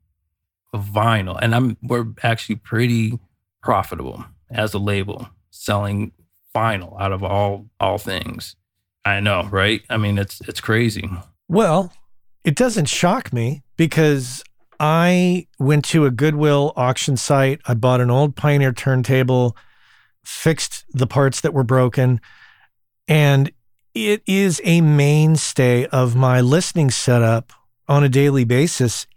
vinyl, 0.74 1.38
and 1.42 1.56
I'm 1.56 1.78
we're 1.82 2.08
actually 2.24 2.56
pretty 2.56 3.20
profitable 3.62 4.26
as 4.50 4.74
a 4.74 4.80
label 4.80 5.30
selling 5.52 6.12
vinyl 6.56 7.00
out 7.00 7.12
of 7.12 7.24
all 7.24 7.68
all 7.80 7.98
things. 7.98 8.56
I 9.06 9.20
know, 9.20 9.48
right? 9.52 9.82
I 9.90 9.98
mean, 9.98 10.18
it's 10.18 10.42
it's 10.42 10.62
crazy. 10.62 11.10
Well, 11.48 11.94
it 12.44 12.56
doesn't 12.56 12.88
shock 12.88 13.34
me 13.34 13.64
because 13.78 14.44
I 14.80 15.48
went 15.60 15.86
to 15.86 16.06
a 16.06 16.12
Goodwill 16.12 16.74
auction 16.76 17.18
site. 17.18 17.60
I 17.66 17.74
bought 17.74 18.02
an 18.02 18.10
old 18.10 18.36
Pioneer 18.36 18.72
turntable, 18.72 19.56
fixed 20.24 20.86
the 20.92 21.08
parts 21.08 21.42
that 21.42 21.54
were 21.54 21.64
broken, 21.64 22.22
and 23.08 23.52
it 23.94 24.22
is 24.26 24.62
a 24.64 24.82
mainstay 24.82 25.86
of 25.88 26.16
my 26.16 26.42
listening 26.42 26.92
setup 26.92 27.52
on 27.88 28.04
a 28.04 28.10
daily 28.10 28.44
basis. 28.46 29.08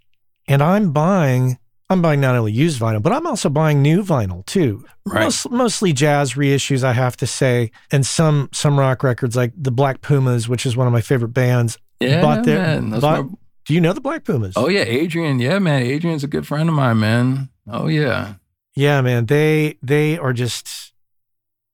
And 0.47 0.61
I'm 0.61 0.91
buying, 0.91 1.57
I'm 1.89 2.01
buying 2.01 2.19
not 2.19 2.35
only 2.35 2.51
used 2.51 2.81
vinyl, 2.81 3.01
but 3.01 3.13
I'm 3.13 3.25
also 3.27 3.49
buying 3.49 3.81
new 3.81 4.03
vinyl 4.03 4.45
too. 4.45 4.83
Right. 5.05 5.23
Most, 5.25 5.49
mostly 5.51 5.93
jazz 5.93 6.33
reissues, 6.33 6.83
I 6.83 6.93
have 6.93 7.15
to 7.17 7.27
say, 7.27 7.71
and 7.91 8.05
some 8.05 8.49
some 8.51 8.77
rock 8.79 9.03
records 9.03 9.35
like 9.35 9.51
the 9.55 9.71
Black 9.71 10.01
Pumas, 10.01 10.49
which 10.49 10.65
is 10.65 10.75
one 10.75 10.87
of 10.87 10.93
my 10.93 11.01
favorite 11.01 11.29
bands. 11.33 11.77
Yeah, 11.99 12.21
Bought 12.21 12.43
their- 12.43 12.59
man. 12.81 12.99
Bought- 12.99 13.29
Do 13.65 13.73
you 13.73 13.81
know 13.81 13.93
the 13.93 14.01
Black 14.01 14.23
Pumas? 14.25 14.53
oh 14.57 14.67
yeah, 14.67 14.81
Adrian. 14.81 15.39
Yeah, 15.39 15.59
man. 15.59 15.83
Adrian's 15.83 16.23
a 16.23 16.27
good 16.27 16.45
friend 16.47 16.67
of 16.69 16.75
mine, 16.75 16.99
man. 16.99 17.49
Oh 17.67 17.87
yeah. 17.87 18.35
Yeah, 18.75 19.01
man. 19.01 19.25
They 19.27 19.77
they 19.81 20.17
are 20.17 20.33
just 20.33 20.93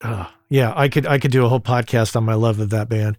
uh, 0.02 0.28
yeah, 0.50 0.74
I 0.76 0.88
could 0.90 1.06
I 1.08 1.18
could 1.20 1.32
do 1.32 1.46
a 1.46 1.50
whole 1.50 1.60
podcast 1.60 2.16
on 2.16 2.24
my 2.24 2.36
love 2.36 2.60
of 2.60 2.70
that 2.72 2.90
band. 2.90 3.18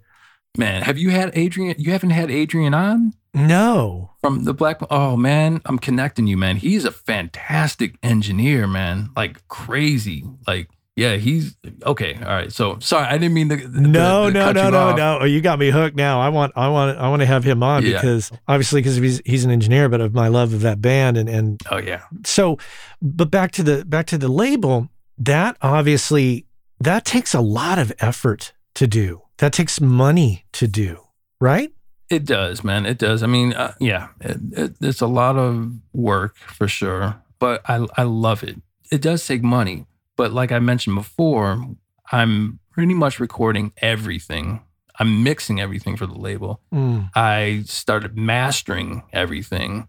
Man, 0.57 0.83
have 0.83 0.99
you 0.99 1.11
had 1.11 1.31
Adrian? 1.35 1.75
You 1.79 1.93
haven't 1.93 2.11
had 2.11 2.31
Adrian 2.31 2.75
on 2.75 3.12
No. 3.35 4.11
from 4.21 4.45
the 4.45 4.53
Black. 4.55 4.81
Oh 4.91 5.16
man, 5.16 5.61
I'm 5.64 5.79
connecting 5.79 6.27
you, 6.27 6.37
man. 6.37 6.57
He's 6.57 6.85
a 6.85 6.91
fantastic 6.93 7.95
engineer, 8.03 8.66
man. 8.66 9.11
Like 9.16 9.47
crazy. 9.49 10.25
Like 10.47 10.68
yeah, 11.01 11.16
he's 11.16 11.57
okay. 11.86 12.14
All 12.14 12.28
right. 12.38 12.53
So 12.53 12.78
sorry, 12.80 13.07
I 13.07 13.12
didn't 13.16 13.32
mean 13.32 13.48
to. 13.48 13.57
No, 13.57 14.26
to 14.28 14.32
no, 14.34 14.53
no, 14.53 14.68
no, 14.70 14.94
no. 14.94 15.18
Oh, 15.22 15.24
you 15.24 15.40
got 15.40 15.59
me 15.59 15.70
hooked 15.70 15.96
now. 15.96 16.20
I 16.20 16.28
want 16.28 16.53
I 16.57 16.68
want 16.68 16.98
I 16.98 17.09
want 17.09 17.20
to 17.20 17.26
have 17.26 17.42
him 17.42 17.62
on 17.62 17.82
Yeah. 17.84 17.92
because 18.01 18.30
obviously 18.46 18.80
because 18.82 18.96
he's 18.96 19.22
he's 19.24 19.44
an 19.44 19.51
engineer, 19.51 19.88
but 19.88 20.01
of 20.03 20.12
my 20.14 20.28
love 20.28 20.53
of 20.53 20.61
that 20.61 20.82
band 20.82 21.16
and 21.16 21.28
and 21.28 21.61
Oh 21.70 21.78
yeah. 21.78 22.03
so 22.26 22.59
but 23.01 23.30
back 23.30 23.51
to 23.53 23.62
the 23.62 23.84
back 23.86 24.07
to 24.09 24.18
the 24.18 24.28
label, 24.28 24.88
that 25.18 25.57
obviously 25.62 26.44
that 26.80 27.05
takes 27.07 27.32
a 27.34 27.40
lot 27.40 27.78
of 27.78 27.92
effort 28.01 28.53
to 28.74 28.86
do. 28.86 29.22
That 29.38 29.53
takes 29.55 29.80
money 29.80 30.44
to 30.53 30.66
do, 30.68 31.01
right? 31.40 31.72
It 32.11 32.26
does, 32.26 32.62
man. 32.62 32.84
It 32.86 32.98
does. 32.98 33.22
I 33.22 33.26
mean, 33.26 33.53
uh, 33.55 33.72
yeah, 33.80 34.09
it, 34.20 34.36
it, 34.53 34.72
it's 34.80 35.01
a 35.01 35.07
lot 35.07 35.36
of 35.38 35.72
work 35.94 36.36
for 36.36 36.68
sure, 36.68 37.22
but 37.38 37.62
I 37.70 37.86
I 37.96 38.03
love 38.03 38.42
it. 38.42 38.57
It 38.92 39.01
does 39.01 39.24
take 39.26 39.42
money, 39.42 39.86
but 40.21 40.35
like 40.35 40.53
I 40.53 40.59
mentioned 40.59 40.97
before, 40.97 41.64
I'm 42.12 42.59
pretty 42.73 42.93
much 42.93 43.21
recording 43.21 43.73
everything. 43.79 44.62
I'm 44.99 45.25
mixing 45.25 45.62
everything 45.62 45.97
for 45.97 46.05
the 46.05 46.18
label. 46.18 46.61
Mm. 46.75 47.09
I 47.14 47.62
started 47.64 48.18
mastering 48.18 49.03
everything, 49.14 49.89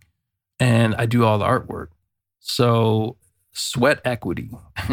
and 0.58 0.96
I 0.96 1.06
do 1.06 1.26
all 1.26 1.38
the 1.38 1.44
artwork. 1.44 1.88
So 2.40 3.18
sweat 3.52 4.00
equity. 4.06 4.52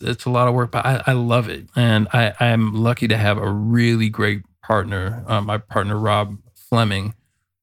it's 0.00 0.24
a 0.24 0.30
lot 0.30 0.48
of 0.48 0.54
work, 0.54 0.70
but 0.70 0.86
I, 0.86 1.02
I 1.08 1.12
love 1.12 1.50
it, 1.50 1.66
and 1.76 2.08
I 2.14 2.32
I'm 2.40 2.72
lucky 2.72 3.08
to 3.08 3.18
have 3.18 3.36
a 3.36 3.52
really 3.52 4.08
great 4.08 4.44
partner. 4.62 5.26
Uh, 5.28 5.42
my 5.42 5.58
partner 5.58 5.98
Rob 5.98 6.38
Fleming, 6.54 7.12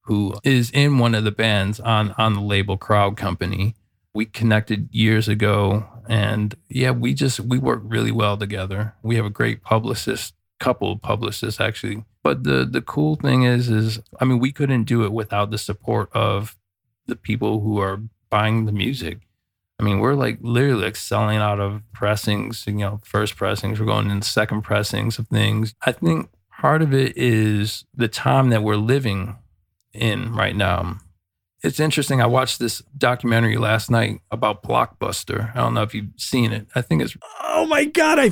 who 0.01 0.35
is 0.43 0.69
in 0.69 0.99
one 0.99 1.15
of 1.15 1.23
the 1.23 1.31
bands 1.31 1.79
on 1.79 2.13
on 2.19 2.35
the 2.35 2.41
label 2.41 2.77
Crowd 2.77 3.17
Company. 3.17 3.73
We 4.19 4.25
connected 4.25 4.89
years 4.91 5.27
ago, 5.27 5.85
and 6.07 6.55
yeah, 6.69 6.91
we 6.91 7.13
just 7.13 7.39
we 7.39 7.57
work 7.57 7.81
really 7.83 8.11
well 8.11 8.37
together. 8.37 8.95
We 9.01 9.15
have 9.15 9.25
a 9.25 9.29
great 9.29 9.63
publicist, 9.63 10.33
couple 10.59 10.91
of 10.91 11.01
publicists 11.01 11.59
actually. 11.59 12.05
But 12.23 12.29
but 12.29 12.43
the 12.43 12.65
the 12.65 12.81
cool 12.81 13.15
thing 13.15 13.43
is, 13.43 13.69
is 13.69 13.99
I 14.19 14.25
mean, 14.25 14.39
we 14.39 14.51
couldn't 14.51 14.83
do 14.83 15.03
it 15.03 15.11
without 15.11 15.49
the 15.49 15.57
support 15.57 16.09
of 16.13 16.55
the 17.07 17.15
people 17.15 17.61
who 17.61 17.79
are 17.79 18.01
buying 18.29 18.65
the 18.65 18.71
music. 18.71 19.21
I 19.79 19.83
mean, 19.83 19.99
we're 19.99 20.13
like 20.13 20.37
literally 20.41 20.83
like 20.83 20.95
selling 20.95 21.39
out 21.39 21.59
of 21.59 21.81
pressings, 21.91 22.65
you 22.67 22.73
know, 22.73 23.01
first 23.03 23.35
pressings. 23.35 23.79
We're 23.79 23.87
going 23.87 24.11
into 24.11 24.27
second 24.27 24.61
pressings 24.61 25.17
of 25.17 25.27
things. 25.29 25.73
I 25.81 25.91
think 25.91 26.29
part 26.51 26.83
of 26.83 26.93
it 26.93 27.17
is 27.17 27.85
the 27.95 28.07
time 28.07 28.49
that 28.51 28.61
we're 28.61 28.75
living 28.75 29.37
in 29.93 30.35
right 30.35 30.55
now. 30.55 30.97
It's 31.61 31.79
interesting. 31.79 32.21
I 32.21 32.25
watched 32.25 32.59
this 32.59 32.81
documentary 32.97 33.57
last 33.57 33.91
night 33.91 34.21
about 34.31 34.63
Blockbuster. 34.63 35.53
I 35.53 35.59
don't 35.59 35.73
know 35.73 35.81
if 35.81 35.93
you've 35.93 36.11
seen 36.15 36.53
it. 36.53 36.67
I 36.73 36.81
think 36.81 37.01
it's 37.01 37.17
Oh 37.41 37.65
my 37.65 37.85
god, 37.85 38.17
I, 38.17 38.31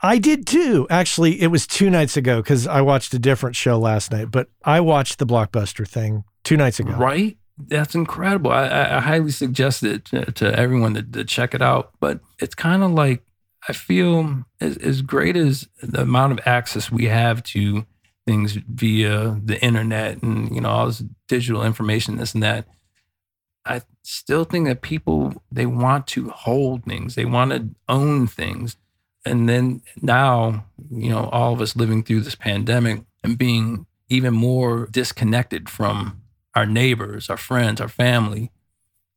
I 0.00 0.18
did 0.18 0.46
too. 0.46 0.86
Actually, 0.88 1.42
it 1.42 1.48
was 1.48 1.66
two 1.66 1.90
nights 1.90 2.16
ago 2.16 2.40
because 2.40 2.66
I 2.66 2.80
watched 2.80 3.12
a 3.12 3.18
different 3.18 3.56
show 3.56 3.78
last 3.78 4.10
night. 4.10 4.30
But 4.30 4.48
I 4.64 4.80
watched 4.80 5.18
the 5.18 5.26
Blockbuster 5.26 5.86
thing 5.86 6.24
two 6.44 6.56
nights 6.56 6.80
ago. 6.80 6.92
right. 6.92 7.36
That's 7.58 7.94
incredible. 7.94 8.50
I, 8.50 8.66
I, 8.66 8.96
I 8.96 9.00
highly 9.00 9.30
suggest 9.30 9.82
it 9.82 10.06
to, 10.06 10.32
to 10.32 10.58
everyone 10.58 10.94
to, 10.94 11.02
to 11.02 11.24
check 11.24 11.54
it 11.54 11.60
out. 11.60 11.92
But 12.00 12.20
it's 12.40 12.54
kind 12.54 12.82
of 12.82 12.92
like 12.92 13.22
I 13.68 13.74
feel 13.74 14.44
as, 14.60 14.78
as 14.78 15.02
great 15.02 15.36
as 15.36 15.68
the 15.82 16.00
amount 16.02 16.32
of 16.32 16.40
access 16.46 16.90
we 16.90 17.04
have 17.06 17.42
to 17.44 17.86
things 18.26 18.52
via 18.52 19.40
the 19.42 19.62
internet 19.62 20.22
and 20.22 20.54
you 20.54 20.60
know 20.60 20.68
all 20.68 20.86
this 20.86 21.02
digital 21.28 21.62
information, 21.62 22.16
this 22.16 22.34
and 22.34 22.42
that. 22.42 22.66
I 23.64 23.82
still 24.02 24.44
think 24.44 24.66
that 24.66 24.82
people 24.82 25.42
they 25.50 25.66
want 25.66 26.06
to 26.08 26.30
hold 26.30 26.84
things, 26.84 27.14
they 27.14 27.24
want 27.24 27.52
to 27.52 27.68
own 27.88 28.26
things, 28.26 28.76
and 29.24 29.48
then 29.48 29.82
now 30.00 30.66
you 30.90 31.10
know 31.10 31.28
all 31.32 31.52
of 31.52 31.60
us 31.60 31.76
living 31.76 32.02
through 32.02 32.22
this 32.22 32.34
pandemic 32.34 33.02
and 33.22 33.38
being 33.38 33.86
even 34.08 34.34
more 34.34 34.88
disconnected 34.90 35.68
from 35.68 36.22
our 36.54 36.66
neighbors, 36.66 37.30
our 37.30 37.36
friends, 37.36 37.80
our 37.80 37.88
family. 37.88 38.50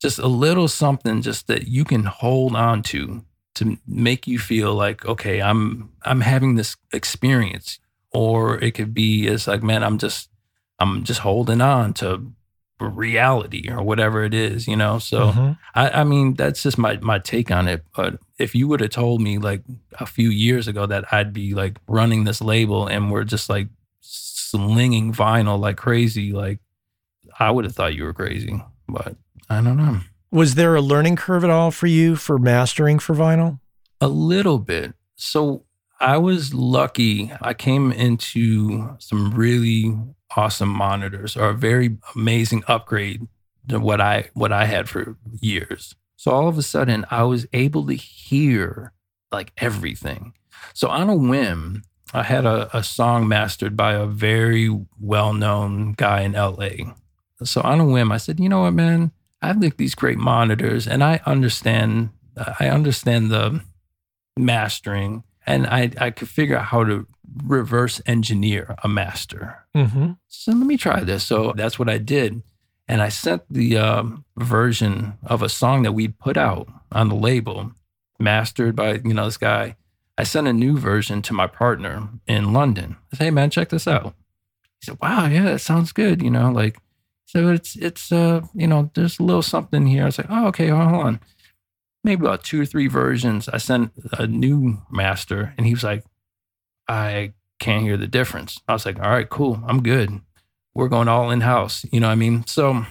Just 0.02 0.20
a 0.20 0.28
little 0.28 0.68
something 0.68 1.22
just 1.22 1.48
that 1.48 1.68
you 1.68 1.84
can 1.84 2.04
hold 2.04 2.56
on 2.56 2.84
to 2.84 3.26
to 3.56 3.78
make 3.88 4.28
you 4.28 4.38
feel 4.38 4.74
like 4.74 5.06
okay, 5.06 5.42
I'm 5.42 5.92
I'm 6.04 6.22
having 6.22 6.56
this 6.56 6.76
experience 6.92 7.80
or 8.16 8.58
it 8.64 8.72
could 8.72 8.94
be 8.94 9.28
it's 9.28 9.48
like 9.48 9.62
man, 9.64 9.84
I'm 9.84 9.98
just 9.98 10.30
I'm 10.80 11.04
just 11.04 11.20
holding 11.22 11.62
on 11.62 11.94
to 11.96 12.32
reality 12.80 13.70
or 13.70 13.82
whatever 13.82 14.24
it 14.24 14.34
is, 14.34 14.68
you 14.68 14.76
know. 14.76 15.00
So 15.00 15.32
Mhm. 15.32 15.58
I, 15.76 15.90
I 16.02 16.04
mean, 16.04 16.34
that's 16.34 16.62
just 16.64 16.78
my 16.78 16.98
my 16.98 17.20
take 17.20 17.50
on 17.52 17.68
it. 17.68 17.86
But 17.96 18.20
if 18.38 18.54
you 18.54 18.68
would 18.68 18.82
have 18.82 18.90
told 18.90 19.22
me 19.22 19.38
like 19.38 19.64
a 20.00 20.06
few 20.06 20.30
years 20.30 20.68
ago 20.68 20.86
that 20.86 21.06
I'd 21.14 21.32
be 21.34 21.54
like 21.54 21.80
running 21.88 22.26
this 22.26 22.42
label 22.42 22.88
and 22.88 23.12
we're 23.12 23.24
just 23.24 23.50
like 23.50 23.68
slinging 24.02 25.14
vinyl 25.14 25.60
like 25.60 25.78
crazy, 25.78 26.32
like 26.32 26.60
I 27.40 27.52
would 27.52 27.66
have 27.66 27.76
thought 27.76 27.96
you 27.96 28.04
were 28.04 28.14
crazy. 28.14 28.62
But 28.88 29.16
I 29.50 29.62
don't 29.62 29.78
know. 29.78 30.00
Was 30.32 30.56
there 30.56 30.76
a 30.76 30.82
learning 30.82 31.16
curve 31.16 31.44
at 31.44 31.50
all 31.50 31.72
for 31.72 31.88
you 31.88 32.16
for 32.16 32.38
mastering 32.38 33.00
for 33.00 33.16
vinyl? 33.16 33.60
A 34.02 34.08
little 34.08 34.60
bit. 34.60 34.94
So 35.16 35.64
I 36.00 36.18
was 36.18 36.54
lucky. 36.54 37.32
I 37.42 37.54
came 37.54 37.92
into 37.92 38.96
some 39.00 39.32
really 39.32 39.96
awesome 40.36 40.70
monitors 40.70 41.38
or 41.38 41.50
a 41.50 41.54
very 41.54 41.98
amazing 42.16 42.64
upgrade 42.68 43.28
to 43.70 43.80
what 43.80 44.02
I 44.02 44.30
what 44.34 44.52
I 44.52 44.66
had 44.66 44.90
for 44.90 45.18
years. 45.40 45.96
So 46.18 46.32
all 46.32 46.48
of 46.48 46.58
a 46.58 46.64
sudden 46.64 47.06
I 47.10 47.24
was 47.24 47.48
able 47.54 47.86
to 47.88 47.94
hear 47.94 48.94
like 49.32 49.52
everything. 49.58 50.34
So 50.74 50.90
on 50.90 51.10
a 51.10 51.16
whim, 51.16 51.84
I 52.14 52.24
had 52.24 52.46
a, 52.46 52.76
a 52.76 52.84
song 52.84 53.28
mastered 53.28 53.76
by 53.76 53.94
a 53.94 54.06
very 54.06 54.70
well-known 55.00 55.94
guy 55.94 56.22
in 56.22 56.34
LA. 56.34 56.94
So 57.44 57.62
on 57.62 57.80
a 57.80 57.86
whim, 57.86 58.12
I 58.12 58.18
said, 58.18 58.40
you 58.40 58.50
know 58.50 58.62
what, 58.62 58.74
man? 58.74 59.12
I 59.42 59.48
have 59.48 59.62
like 59.62 59.78
these 59.78 59.96
great 59.96 60.18
monitors 60.18 60.88
and 60.88 61.04
I 61.04 61.22
understand 61.26 62.10
I 62.60 62.68
understand 62.68 63.32
the 63.32 63.62
mastering 64.38 65.24
and 65.46 65.68
I, 65.68 65.92
I 66.00 66.12
could 66.12 66.30
figure 66.30 66.58
out 66.58 66.66
how 66.66 66.84
to 66.84 67.08
reverse 67.44 68.02
engineer 68.06 68.76
a 68.84 68.88
master. 68.88 69.66
Mm-hmm. 69.76 70.12
So 70.28 70.52
let 70.52 70.66
me 70.66 70.78
try 70.78 71.02
this. 71.02 71.24
So 71.24 71.54
that's 71.56 71.78
what 71.78 71.90
I 71.90 71.98
did. 71.98 72.42
And 72.88 73.02
I 73.02 73.10
sent 73.10 73.44
the 73.50 73.78
um, 73.78 74.26
version 74.38 75.18
of 75.24 75.42
a 75.42 75.50
song 75.50 75.84
that 75.84 75.94
we 75.94 76.08
put 76.08 76.38
out 76.38 76.68
on 76.92 77.10
the 77.10 77.16
label, 77.16 77.72
mastered 78.20 78.76
by, 78.76 79.02
you 79.04 79.14
know, 79.14 79.26
this 79.26 79.38
guy. 79.38 79.76
I 80.18 80.24
sent 80.24 80.48
a 80.48 80.54
new 80.54 80.78
version 80.78 81.22
to 81.24 81.34
my 81.34 81.48
partner 81.48 82.08
in 82.26 82.54
London. 82.54 82.96
I 83.12 83.18
said, 83.18 83.26
hey 83.26 83.32
man, 83.32 83.50
check 83.50 83.70
this 83.70 83.88
out. 83.88 84.14
He 84.80 84.86
said, 84.86 84.98
wow, 85.02 85.26
yeah, 85.28 85.44
that 85.44 85.60
sounds 85.60 85.92
good. 85.92 86.22
You 86.22 86.30
know, 86.30 86.52
like, 86.52 86.78
so 87.26 87.50
it's, 87.50 87.76
it's, 87.76 88.12
uh, 88.12 88.42
you 88.54 88.68
know, 88.68 88.92
there's 88.94 89.20
a 89.20 89.24
little 89.24 89.42
something 89.42 89.88
here. 89.88 90.04
I 90.04 90.06
was 90.06 90.18
like, 90.18 90.28
oh, 90.30 90.48
okay, 90.48 90.70
hold 90.70 91.06
on 91.06 91.20
maybe 92.06 92.26
about 92.26 92.44
two 92.44 92.62
or 92.62 92.66
three 92.66 92.88
versions. 92.88 93.50
I 93.50 93.58
sent 93.58 93.92
a 94.14 94.28
new 94.28 94.82
master 94.90 95.54
and 95.58 95.66
he 95.66 95.74
was 95.74 95.84
like, 95.84 96.06
I 96.88 97.34
can't 97.60 97.84
hear 97.84 97.98
the 97.98 98.08
difference. 98.08 98.62
I 98.68 98.74
was 98.74 98.86
like, 98.86 99.00
all 99.00 99.10
right, 99.10 99.30
cool. 99.30 99.62
I'm 99.68 99.82
good. 99.84 100.22
We're 100.74 100.88
going 100.88 101.08
all 101.08 101.32
in 101.32 101.42
house. 101.42 101.86
You 101.92 102.00
know 102.00 102.08
what 102.08 102.14
I 102.14 102.16
mean? 102.16 102.46
So 102.46 102.86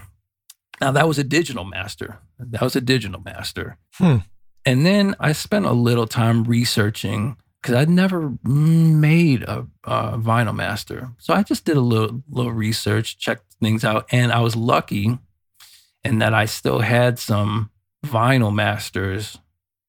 now 0.80 0.90
that 0.90 1.08
was 1.08 1.18
a 1.18 1.24
digital 1.24 1.64
master. 1.64 2.18
That 2.38 2.62
was 2.62 2.74
a 2.74 2.80
digital 2.80 3.22
master. 3.24 3.78
Hmm. 3.94 4.16
And 4.66 4.84
then 4.84 5.14
I 5.20 5.32
spent 5.32 5.66
a 5.66 5.72
little 5.72 6.06
time 6.06 6.44
researching 6.44 7.36
because 7.62 7.76
I'd 7.76 7.88
never 7.88 8.34
made 8.42 9.42
a, 9.44 9.66
a 9.84 10.18
vinyl 10.18 10.54
master. 10.54 11.10
So 11.18 11.34
I 11.34 11.42
just 11.42 11.64
did 11.64 11.76
a 11.76 11.80
little, 11.80 12.22
little 12.28 12.52
research, 12.52 13.18
checked 13.18 13.54
things 13.62 13.84
out. 13.84 14.06
And 14.10 14.32
I 14.32 14.40
was 14.40 14.56
lucky 14.56 15.18
in 16.02 16.18
that 16.18 16.34
I 16.34 16.46
still 16.46 16.80
had 16.80 17.18
some 17.18 17.70
vinyl 18.04 18.54
masters, 18.54 19.38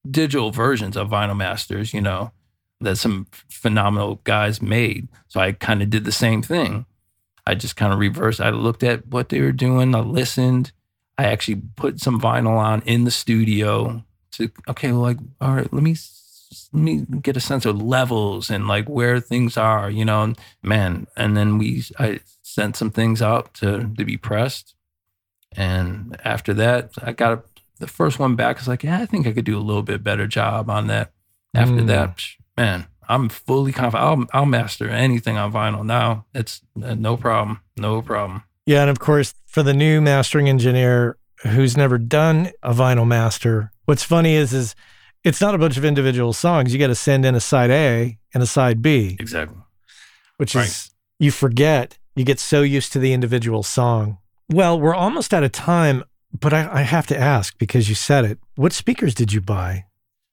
digital 0.08 0.50
versions 0.50 0.96
of 0.96 1.10
vinyl 1.10 1.36
masters, 1.36 1.94
you 1.94 2.00
know, 2.00 2.32
that 2.80 2.96
some 2.96 3.26
phenomenal 3.48 4.20
guys 4.24 4.60
made. 4.60 5.08
So 5.28 5.40
I 5.40 5.52
kind 5.52 5.82
of 5.82 5.90
did 5.90 6.04
the 6.04 6.12
same 6.12 6.42
thing. 6.42 6.86
I 7.46 7.54
just 7.54 7.76
kind 7.76 7.92
of 7.92 7.98
reversed. 7.98 8.40
I 8.40 8.50
looked 8.50 8.82
at 8.82 9.06
what 9.06 9.28
they 9.28 9.40
were 9.40 9.52
doing. 9.52 9.94
I 9.94 10.00
listened. 10.00 10.72
I 11.16 11.24
actually 11.24 11.62
put 11.76 12.00
some 12.00 12.20
vinyl 12.20 12.56
on 12.56 12.82
in 12.82 13.04
the 13.04 13.10
studio 13.10 14.04
to 14.32 14.50
okay, 14.68 14.92
like 14.92 15.18
all 15.40 15.54
right, 15.54 15.72
let 15.72 15.82
me 15.82 15.96
let 16.72 16.82
me 16.82 17.06
get 17.22 17.36
a 17.36 17.40
sense 17.40 17.64
of 17.64 17.80
levels 17.80 18.50
and 18.50 18.68
like 18.68 18.88
where 18.88 19.20
things 19.20 19.56
are, 19.56 19.88
you 19.90 20.04
know, 20.04 20.34
man. 20.62 21.06
And 21.16 21.36
then 21.36 21.58
we 21.58 21.84
I 21.98 22.20
sent 22.42 22.76
some 22.76 22.90
things 22.90 23.22
out 23.22 23.54
to 23.54 23.90
to 23.96 24.04
be 24.04 24.16
pressed. 24.16 24.74
And 25.56 26.20
after 26.24 26.52
that, 26.54 26.90
I 27.02 27.12
got 27.12 27.32
a 27.32 27.42
the 27.78 27.86
first 27.86 28.18
one 28.18 28.36
back 28.36 28.60
is 28.60 28.68
like, 28.68 28.82
yeah, 28.82 29.00
I 29.00 29.06
think 29.06 29.26
I 29.26 29.32
could 29.32 29.44
do 29.44 29.58
a 29.58 29.60
little 29.60 29.82
bit 29.82 30.02
better 30.02 30.26
job 30.26 30.70
on 30.70 30.86
that. 30.88 31.12
After 31.54 31.74
Mm. 31.76 31.86
that, 31.86 32.22
man, 32.56 32.86
I'm 33.08 33.28
fully 33.28 33.72
confident. 33.72 34.04
I'll, 34.32 34.40
I'll 34.40 34.46
master 34.46 34.88
anything 34.90 35.36
on 35.38 35.52
vinyl 35.52 35.84
now. 35.84 36.26
It's 36.34 36.60
uh, 36.82 36.94
no 36.94 37.16
problem. 37.16 37.60
No 37.76 38.02
problem. 38.02 38.42
Yeah, 38.66 38.82
and 38.82 38.90
of 38.90 38.98
course, 38.98 39.32
for 39.46 39.62
the 39.62 39.72
new 39.74 40.00
mastering 40.00 40.48
engineer 40.48 41.16
who's 41.42 41.76
never 41.76 41.98
done 41.98 42.50
a 42.62 42.72
vinyl 42.74 43.06
master, 43.06 43.72
what's 43.84 44.02
funny 44.02 44.34
is 44.34 44.52
is 44.52 44.74
it's 45.24 45.40
not 45.40 45.54
a 45.54 45.58
bunch 45.58 45.76
of 45.76 45.84
individual 45.84 46.32
songs. 46.32 46.72
You 46.72 46.78
got 46.78 46.86
to 46.88 46.94
send 46.94 47.24
in 47.24 47.34
a 47.34 47.40
side 47.40 47.70
A 47.70 48.18
and 48.34 48.42
a 48.42 48.46
side 48.46 48.82
B, 48.82 49.16
Exactly. 49.18 49.58
which 50.36 50.54
Right. 50.54 50.66
is 50.66 50.90
you 51.18 51.30
forget. 51.30 51.98
You 52.14 52.24
get 52.24 52.40
so 52.40 52.62
used 52.62 52.92
to 52.92 52.98
the 52.98 53.12
individual 53.12 53.62
song. 53.62 54.18
Well, 54.50 54.78
we're 54.80 54.94
almost 54.94 55.32
out 55.34 55.42
of 55.44 55.52
time, 55.52 56.02
but 56.40 56.52
I, 56.52 56.68
I 56.72 56.82
have 56.82 57.06
to 57.08 57.18
ask 57.18 57.56
because 57.58 57.88
you 57.88 57.94
said 57.94 58.24
it. 58.24 58.38
What 58.54 58.72
speakers 58.72 59.14
did 59.14 59.32
you 59.32 59.40
buy? 59.40 59.84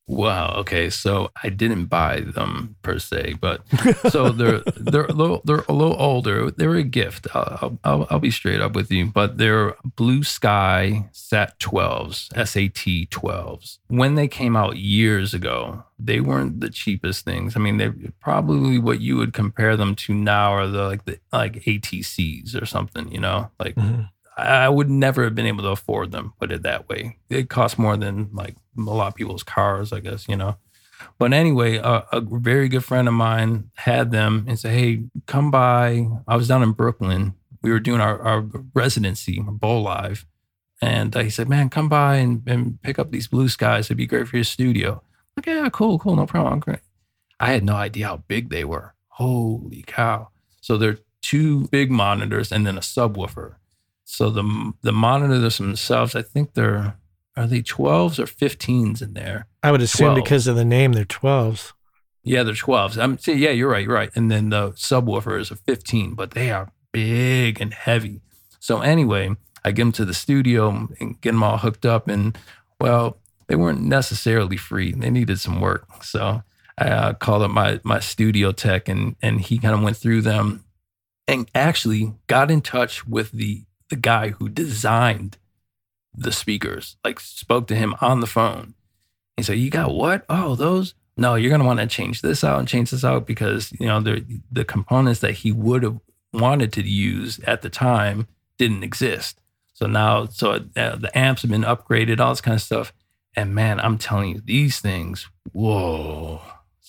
Wow. 0.05 0.55
Okay. 0.57 0.89
So 0.89 1.31
I 1.43 1.47
didn't 1.47 1.85
buy 1.85 2.19
them 2.19 2.75
per 2.81 2.99
se, 2.99 3.35
but 3.39 3.61
so 4.11 4.29
they're 4.31 4.59
they're 4.75 5.05
a 5.05 5.13
little, 5.13 5.41
they're 5.45 5.63
a 5.69 5.73
little 5.73 5.95
older. 5.97 6.51
They 6.51 6.67
were 6.67 6.75
a 6.75 6.83
gift. 6.83 7.25
I'll, 7.33 7.79
I'll, 7.85 8.07
I'll 8.09 8.19
be 8.19 8.29
straight 8.29 8.59
up 8.59 8.75
with 8.75 8.91
you, 8.91 9.05
but 9.05 9.37
they're 9.37 9.75
Blue 9.95 10.23
Sky 10.23 11.07
Sat 11.13 11.57
12s, 11.59 12.27
SAT 12.35 13.09
12s. 13.11 13.77
When 13.87 14.15
they 14.15 14.27
came 14.27 14.57
out 14.57 14.75
years 14.75 15.33
ago, 15.33 15.85
they 15.97 16.19
weren't 16.19 16.59
the 16.59 16.69
cheapest 16.69 17.23
things. 17.23 17.55
I 17.55 17.59
mean, 17.61 17.77
they're 17.77 17.95
probably 18.19 18.79
what 18.79 18.99
you 18.99 19.15
would 19.15 19.31
compare 19.31 19.77
them 19.77 19.95
to 19.95 20.13
now 20.13 20.51
are 20.51 20.67
the 20.67 20.83
like 20.83 21.05
the 21.05 21.17
like 21.31 21.63
ATCs 21.63 22.61
or 22.61 22.65
something. 22.65 23.09
You 23.09 23.21
know, 23.21 23.51
like 23.57 23.75
Mhm. 23.75 24.09
I 24.35 24.69
would 24.69 24.89
never 24.89 25.23
have 25.23 25.35
been 25.35 25.45
able 25.45 25.63
to 25.63 25.69
afford 25.69 26.11
them, 26.11 26.33
put 26.39 26.51
it 26.51 26.63
that 26.63 26.89
way. 26.89 27.17
It 27.29 27.49
cost 27.49 27.77
more 27.77 27.97
than 27.97 28.29
like 28.33 28.55
a 28.77 28.81
lot 28.81 29.09
of 29.09 29.15
people's 29.15 29.43
cars, 29.43 29.93
I 29.93 29.99
guess, 29.99 30.27
you 30.27 30.35
know. 30.35 30.57
But 31.19 31.33
anyway, 31.33 31.77
a, 31.77 32.05
a 32.11 32.21
very 32.21 32.69
good 32.69 32.83
friend 32.83 33.07
of 33.07 33.13
mine 33.13 33.69
had 33.75 34.11
them 34.11 34.45
and 34.47 34.57
said, 34.59 34.73
Hey, 34.73 35.03
come 35.27 35.51
by. 35.51 36.07
I 36.27 36.35
was 36.35 36.47
down 36.47 36.63
in 36.63 36.71
Brooklyn. 36.71 37.35
We 37.61 37.71
were 37.71 37.79
doing 37.79 38.01
our, 38.01 38.19
our 38.21 38.45
residency, 38.73 39.39
Bowlive. 39.39 40.25
And 40.81 41.13
he 41.15 41.29
said, 41.29 41.49
Man, 41.49 41.69
come 41.69 41.89
by 41.89 42.15
and, 42.15 42.41
and 42.47 42.81
pick 42.81 42.99
up 42.99 43.11
these 43.11 43.27
blue 43.27 43.49
skies. 43.49 43.87
It'd 43.87 43.97
be 43.97 44.07
great 44.07 44.27
for 44.27 44.37
your 44.37 44.43
studio. 44.43 45.01
Like, 45.37 45.45
yeah, 45.45 45.69
cool, 45.71 45.99
cool, 45.99 46.15
no 46.15 46.25
problem. 46.25 46.59
Great. 46.59 46.79
I 47.39 47.51
had 47.51 47.63
no 47.63 47.75
idea 47.75 48.07
how 48.07 48.17
big 48.27 48.49
they 48.49 48.63
were. 48.63 48.93
Holy 49.07 49.83
cow. 49.85 50.29
So 50.61 50.77
they're 50.77 50.99
two 51.21 51.67
big 51.69 51.91
monitors 51.91 52.51
and 52.51 52.65
then 52.65 52.77
a 52.77 52.81
subwoofer. 52.81 53.55
So 54.13 54.29
the 54.29 54.73
the 54.83 54.91
monitors 54.91 55.57
themselves, 55.57 56.13
I 56.13 56.21
think 56.21 56.53
they're 56.53 56.95
are 57.35 57.47
they 57.47 57.63
12s 57.63 58.19
or 58.19 58.25
15s 58.25 59.01
in 59.01 59.15
there? 59.15 59.47
I 59.63 59.71
would 59.71 59.81
assume 59.81 60.13
12. 60.13 60.23
because 60.23 60.45
of 60.45 60.55
the 60.55 60.63
name, 60.63 60.93
they're 60.93 61.03
12s. 61.03 61.73
Yeah, 62.23 62.43
they're 62.43 62.53
12s. 62.53 63.01
I'm 63.01 63.17
see, 63.17 63.33
yeah, 63.33 63.49
you're 63.49 63.71
right, 63.71 63.83
you're 63.83 63.95
right. 63.95 64.11
And 64.15 64.29
then 64.29 64.49
the 64.49 64.69
subwoofer 64.73 65.39
is 65.39 65.49
a 65.49 65.55
15, 65.55 66.13
but 66.13 66.31
they 66.31 66.51
are 66.51 66.71
big 66.91 67.59
and 67.59 67.73
heavy. 67.73 68.21
So 68.59 68.81
anyway, 68.81 69.35
I 69.65 69.71
get 69.71 69.81
them 69.81 69.91
to 69.93 70.05
the 70.05 70.13
studio 70.13 70.89
and 70.99 71.19
get 71.19 71.31
them 71.31 71.41
all 71.41 71.57
hooked 71.57 71.85
up, 71.85 72.07
and 72.07 72.37
well, 72.79 73.17
they 73.47 73.55
weren't 73.55 73.81
necessarily 73.81 74.57
free. 74.57 74.91
They 74.91 75.09
needed 75.09 75.39
some 75.39 75.59
work. 75.59 75.87
So 76.03 76.43
I 76.77 76.87
uh, 76.87 77.13
called 77.13 77.41
up 77.41 77.49
my 77.49 77.79
my 77.83 77.99
studio 77.99 78.51
tech, 78.51 78.87
and 78.87 79.15
and 79.23 79.41
he 79.41 79.57
kind 79.57 79.73
of 79.73 79.81
went 79.81 79.97
through 79.97 80.21
them, 80.21 80.65
and 81.27 81.49
actually 81.55 82.13
got 82.27 82.51
in 82.51 82.61
touch 82.61 83.07
with 83.07 83.31
the 83.31 83.63
the 83.93 83.99
guy 83.99 84.29
who 84.29 84.49
designed 84.49 85.37
the 86.15 86.31
speakers. 86.31 86.97
Like 87.03 87.19
spoke 87.19 87.67
to 87.67 87.75
him 87.75 87.95
on 88.01 88.21
the 88.21 88.27
phone. 88.27 88.73
He 89.37 89.43
said, 89.43 89.59
"You 89.59 89.69
got 89.69 89.93
what? 89.93 90.25
Oh, 90.29 90.55
those." 90.55 90.95
No, 91.15 91.35
you're 91.35 91.51
gonna 91.51 91.63
want 91.63 91.79
to 91.79 91.85
change 91.85 92.23
this 92.23 92.43
out 92.43 92.57
and 92.57 92.67
change 92.67 92.89
this 92.89 93.05
out 93.05 93.27
because 93.27 93.71
you 93.79 93.85
know 93.85 94.01
the 94.01 94.25
the 94.51 94.65
components 94.65 95.19
that 95.19 95.33
he 95.33 95.51
would 95.51 95.83
have 95.83 95.99
wanted 96.33 96.73
to 96.73 96.81
use 96.81 97.39
at 97.41 97.61
the 97.61 97.69
time 97.69 98.27
didn't 98.57 98.83
exist. 98.83 99.39
So 99.73 99.85
now, 99.85 100.25
so 100.25 100.53
uh, 100.75 100.95
the 100.95 101.11
amps 101.13 101.43
have 101.43 101.51
been 101.51 101.61
upgraded, 101.61 102.19
all 102.19 102.31
this 102.31 102.41
kind 102.41 102.55
of 102.55 102.61
stuff. 102.61 102.93
And 103.35 103.53
man, 103.53 103.79
I'm 103.79 103.99
telling 103.99 104.29
you, 104.29 104.41
these 104.43 104.79
things, 104.79 105.27
whoa, 105.51 106.41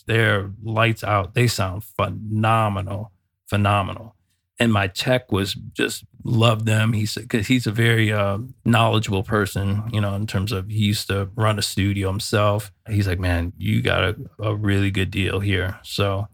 they're 0.07 0.51
lights 0.63 1.05
out. 1.05 1.35
They 1.35 1.49
sound 1.49 1.85
phenomenal, 1.85 3.13
phenomenal. 3.47 4.17
And 4.61 4.73
my 4.73 4.87
tech 4.87 5.33
was 5.33 5.55
just 5.55 6.05
loved 6.23 6.65
them. 6.67 6.93
He's 6.93 7.15
because 7.17 7.49
he's 7.49 7.67
a 7.67 7.73
very 7.73 8.13
uh, 8.13 8.39
knowledgeable 8.65 9.25
person, 9.25 9.83
you 9.93 10.01
know, 10.01 10.15
in 10.15 10.27
terms 10.29 10.53
of 10.53 10.69
he 10.69 10.79
used 10.79 11.09
to 11.09 11.29
run 11.35 11.59
a 11.59 11.63
studio 11.63 12.09
himself. 12.09 12.71
He's 12.89 13.09
like, 13.09 13.19
man, 13.19 13.53
you 13.59 13.83
got 13.83 14.05
a, 14.05 14.17
a 14.39 14.55
really 14.55 14.93
good 14.93 15.11
deal 15.11 15.41
here. 15.41 15.81
So, 15.83 16.29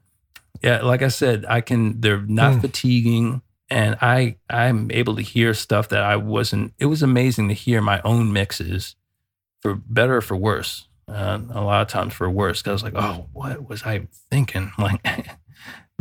yeah, 0.63 0.83
like 0.83 1.01
I 1.01 1.09
said, 1.09 1.47
I 1.49 1.63
can. 1.63 2.01
They're 2.03 2.21
not 2.21 2.55
Hmm. 2.55 2.61
fatiguing 2.61 3.43
and 3.71 3.97
I 4.03 4.37
I'm 4.51 4.91
able 4.91 5.17
to 5.17 5.23
hear 5.23 5.55
stuff 5.55 5.89
that 5.89 6.03
I 6.03 6.17
wasn't. 6.17 6.75
It 6.79 6.87
was 6.87 7.03
amazing 7.03 7.49
to 7.49 7.55
hear 7.55 7.81
my 7.81 8.03
own 8.05 8.33
mixes, 8.35 8.97
for 9.63 9.75
better 9.75 10.17
or 10.19 10.21
for 10.21 10.37
worse. 10.37 10.89
Uh, 11.09 11.41
a 11.51 11.63
lot 11.63 11.81
of 11.83 11.89
times 11.89 12.13
for 12.13 12.29
worse, 12.31 12.61
because 12.61 12.69
I 12.71 12.73
was 12.73 12.83
like, 12.83 13.03
oh, 13.03 13.27
what 13.33 13.69
was 13.69 13.83
I 13.85 14.07
thinking? 14.31 14.71
Like, 14.79 15.03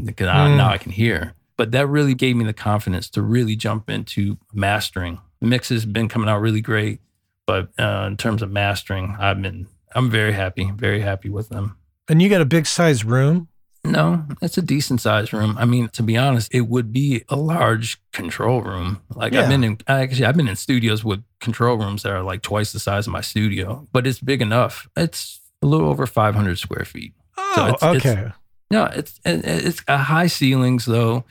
because 0.04 0.28
I, 0.28 0.50
Mm. 0.50 0.58
now 0.58 0.70
I 0.70 0.78
can 0.78 0.92
hear. 0.92 1.34
But 1.60 1.72
that 1.72 1.88
really 1.88 2.14
gave 2.14 2.38
me 2.38 2.46
the 2.46 2.54
confidence 2.54 3.10
to 3.10 3.22
really 3.22 3.58
jump 3.58 3.90
into 3.90 4.38
mastering. 4.54 5.20
Mixes 5.42 5.84
have 5.84 5.92
been 5.92 6.08
coming 6.08 6.30
out 6.30 6.40
really 6.40 6.62
great, 6.62 7.02
but 7.46 7.68
uh, 7.78 8.06
in 8.08 8.16
terms 8.16 8.42
of 8.42 8.50
mastering, 8.50 9.18
I've 9.20 9.42
been 9.42 9.68
I'm 9.94 10.10
very 10.10 10.32
happy, 10.32 10.72
very 10.74 11.02
happy 11.02 11.28
with 11.30 11.50
them. 11.50 11.76
And 12.08 12.22
you 12.22 12.30
got 12.30 12.40
a 12.40 12.46
big 12.46 12.66
size 12.66 13.04
room. 13.04 13.50
No, 13.84 14.26
it's 14.42 14.58
a 14.58 14.62
decent 14.62 15.02
sized 15.02 15.34
room. 15.34 15.58
I 15.58 15.66
mean, 15.66 15.90
to 15.90 16.04
be 16.04 16.16
honest, 16.16 16.48
it 16.54 16.62
would 16.62 16.94
be 16.94 17.24
a 17.28 17.36
large 17.36 17.98
control 18.14 18.62
room. 18.62 19.02
Like 19.14 19.34
Yeah. 19.34 19.42
I've 19.42 19.50
been 19.50 19.64
in 19.66 19.78
actually 19.88 20.26
I've 20.28 20.38
been 20.38 20.48
in 20.48 20.56
studios 20.56 21.04
with 21.04 21.24
control 21.42 21.78
rooms 21.78 22.04
that 22.04 22.14
are 22.14 22.24
like 22.24 22.42
twice 22.42 22.72
the 22.72 22.80
size 22.80 23.06
of 23.06 23.12
my 23.12 23.22
studio, 23.22 23.86
but 23.92 24.08
it's 24.08 24.22
big 24.22 24.42
enough. 24.42 24.88
It's 24.96 25.42
a 25.62 25.66
little 25.66 25.90
over 25.90 26.08
500 26.08 26.58
square 26.58 26.86
feet. 26.86 27.14
Oh, 27.38 27.68
it's- 27.76 27.84
it's- 27.96 28.06
okay. 28.16 28.32
No, 28.72 28.84
it's 28.86 29.20
it's 29.26 29.82
a 29.88 29.98
high 29.98 30.28
ceilings 30.28 30.86
though. 30.86 31.26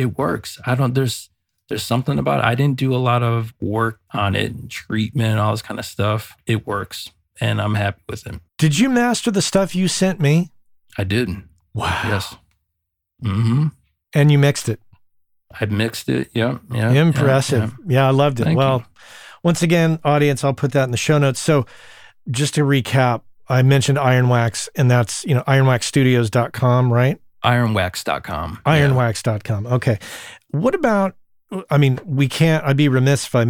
It 0.00 0.16
works. 0.16 0.58
I 0.64 0.74
don't 0.74 0.94
there's 0.94 1.28
there's 1.68 1.82
something 1.82 2.18
about 2.18 2.40
it. 2.40 2.46
I 2.46 2.54
didn't 2.54 2.78
do 2.78 2.94
a 2.94 2.96
lot 2.96 3.22
of 3.22 3.52
work 3.60 4.00
on 4.12 4.34
it, 4.34 4.50
and 4.50 4.70
treatment, 4.70 5.32
and 5.32 5.38
all 5.38 5.52
this 5.52 5.60
kind 5.60 5.78
of 5.78 5.84
stuff. 5.84 6.34
It 6.46 6.66
works, 6.66 7.10
and 7.38 7.60
I'm 7.60 7.74
happy 7.74 8.02
with 8.08 8.26
it. 8.26 8.40
Did 8.56 8.78
you 8.78 8.88
master 8.88 9.30
the 9.30 9.42
stuff 9.42 9.74
you 9.74 9.88
sent 9.88 10.18
me? 10.20 10.50
I 10.96 11.04
did. 11.04 11.28
Wow. 11.74 12.02
Yes. 12.06 12.34
Mm-hmm. 13.22 13.66
And 14.14 14.32
you 14.32 14.38
mixed 14.38 14.70
it. 14.70 14.80
I 15.60 15.66
mixed 15.66 16.08
it. 16.08 16.30
Yeah. 16.32 16.58
Yeah. 16.72 16.92
yeah, 16.92 17.02
Impressive. 17.02 17.76
yeah. 17.86 17.94
Yeah, 17.94 18.08
I 18.08 18.10
loved 18.10 18.40
it. 18.40 18.44
Thank 18.44 18.56
well, 18.58 18.78
you. 18.78 18.84
once 19.42 19.62
again, 19.62 20.00
audience, 20.02 20.42
I'll 20.44 20.54
put 20.54 20.72
that 20.72 20.84
in 20.84 20.92
the 20.92 20.96
show 20.96 21.18
notes. 21.18 21.40
So 21.40 21.66
just 22.30 22.54
to 22.54 22.62
recap, 22.62 23.20
I 23.48 23.62
mentioned 23.62 23.98
Ironwax, 23.98 24.68
and 24.76 24.90
that's, 24.90 25.24
you 25.24 25.34
know, 25.34 25.42
ironwaxstudios.com, 25.42 26.92
right? 26.92 27.20
Ironwax.com. 27.44 28.60
Ironwax.com. 28.66 29.66
Okay. 29.66 29.98
What 30.50 30.74
about, 30.74 31.16
I 31.70 31.78
mean, 31.78 31.98
we 32.04 32.28
can't, 32.28 32.64
I'd 32.64 32.76
be 32.76 32.88
remiss 32.88 33.26
if 33.26 33.34
I 33.34 33.44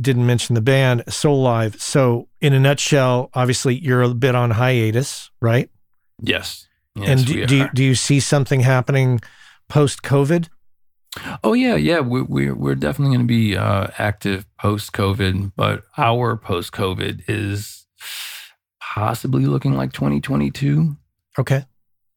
didn't 0.00 0.26
mention 0.26 0.54
the 0.54 0.60
band 0.60 1.04
Soulive. 1.06 1.80
So, 1.80 2.28
in 2.40 2.52
a 2.52 2.60
nutshell, 2.60 3.30
obviously, 3.34 3.76
you're 3.78 4.02
a 4.02 4.14
bit 4.14 4.34
on 4.34 4.50
hiatus, 4.50 5.30
right? 5.40 5.70
Yes. 6.20 6.66
Yes, 6.96 7.08
and 7.08 7.26
do, 7.26 7.46
do, 7.46 7.56
you, 7.56 7.68
do 7.74 7.84
you 7.84 7.94
see 7.94 8.20
something 8.20 8.60
happening 8.60 9.20
post 9.68 10.02
COVID? 10.02 10.48
Oh 11.42 11.52
yeah, 11.52 11.76
yeah. 11.76 12.00
We, 12.00 12.22
we're 12.22 12.54
we're 12.54 12.74
definitely 12.74 13.16
going 13.16 13.26
to 13.26 13.32
be 13.32 13.56
uh, 13.56 13.88
active 13.98 14.46
post 14.58 14.92
COVID, 14.92 15.52
but 15.56 15.82
our 15.96 16.36
post 16.36 16.72
COVID 16.72 17.22
is 17.28 17.86
possibly 18.80 19.46
looking 19.46 19.74
like 19.74 19.92
2022. 19.92 20.96
Okay. 21.38 21.64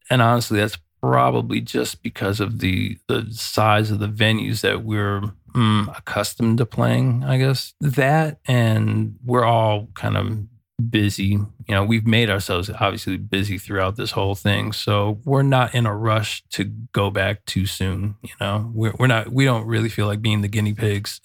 And 0.10 0.22
honestly, 0.22 0.60
that's 0.60 0.78
probably 1.02 1.62
just 1.62 2.02
because 2.04 2.39
of 2.39 2.60
the 2.60 2.97
the 3.08 3.28
size 3.32 3.91
of 3.91 4.00
the 4.00 4.08
venues 4.08 4.62
that 4.62 4.84
we're 4.84 5.22
mm, 5.54 5.97
accustomed 5.97 6.58
to 6.58 6.66
playing. 6.66 7.24
I 7.24 7.38
guess 7.38 7.74
that, 7.82 8.39
and 8.45 9.18
we're 9.26 9.45
all 9.45 9.88
kind 9.93 10.18
of 10.18 10.89
busy. 10.89 11.26
You 11.68 11.76
know, 11.76 11.84
we've 11.84 12.08
made 12.08 12.30
ourselves 12.30 12.70
obviously 12.70 13.18
busy 13.18 13.58
throughout 13.58 13.95
this 13.95 14.12
whole 14.12 14.36
thing, 14.36 14.72
so 14.72 15.20
we're 15.26 15.43
not 15.43 15.76
in 15.76 15.86
a 15.86 15.95
rush 15.95 16.43
to 16.52 16.66
go 16.93 17.10
back 17.10 17.45
too 17.45 17.66
soon. 17.66 18.16
You 18.24 18.34
know, 18.39 18.72
we're 18.74 18.93
we're 19.00 19.08
not. 19.08 19.30
We 19.32 19.45
don't 19.45 19.66
really 19.66 19.89
feel 19.89 20.08
like 20.08 20.22
being 20.22 20.41
the 20.41 20.47
guinea 20.47 20.74
pigs. 20.74 21.22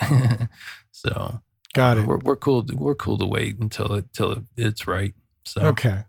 so 0.92 1.40
Got 1.74 1.98
it. 1.98 2.06
we're 2.06 2.18
we're 2.18 2.36
cool. 2.36 2.64
We're 2.72 2.94
cool 2.94 3.18
to 3.18 3.26
wait 3.26 3.58
until 3.58 3.94
it 3.94 4.12
till 4.12 4.32
it, 4.32 4.44
it's 4.56 4.86
right. 4.86 5.14
So 5.44 5.60
Okay. 5.62 6.04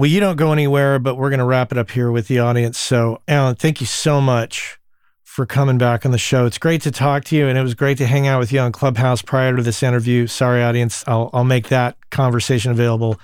Well, 0.00 0.08
you 0.08 0.18
don't 0.18 0.36
go 0.36 0.50
anywhere, 0.50 0.98
but 0.98 1.16
we're 1.16 1.28
going 1.28 1.40
to 1.40 1.44
wrap 1.44 1.72
it 1.72 1.76
up 1.76 1.90
here 1.90 2.10
with 2.10 2.26
the 2.26 2.38
audience. 2.38 2.78
So, 2.78 3.20
Alan, 3.28 3.54
thank 3.54 3.82
you 3.82 3.86
so 3.86 4.18
much 4.18 4.78
for 5.24 5.44
coming 5.44 5.76
back 5.76 6.06
on 6.06 6.10
the 6.10 6.16
show. 6.16 6.46
It's 6.46 6.56
great 6.56 6.80
to 6.84 6.90
talk 6.90 7.24
to 7.24 7.36
you, 7.36 7.46
and 7.46 7.58
it 7.58 7.62
was 7.62 7.74
great 7.74 7.98
to 7.98 8.06
hang 8.06 8.26
out 8.26 8.38
with 8.38 8.50
you 8.50 8.60
on 8.60 8.72
Clubhouse 8.72 9.20
prior 9.20 9.54
to 9.54 9.62
this 9.62 9.82
interview. 9.82 10.26
Sorry, 10.26 10.62
audience, 10.62 11.04
I'll 11.06 11.28
I'll 11.34 11.44
make 11.44 11.68
that 11.68 11.98
conversation 12.08 12.70
available 12.70 13.20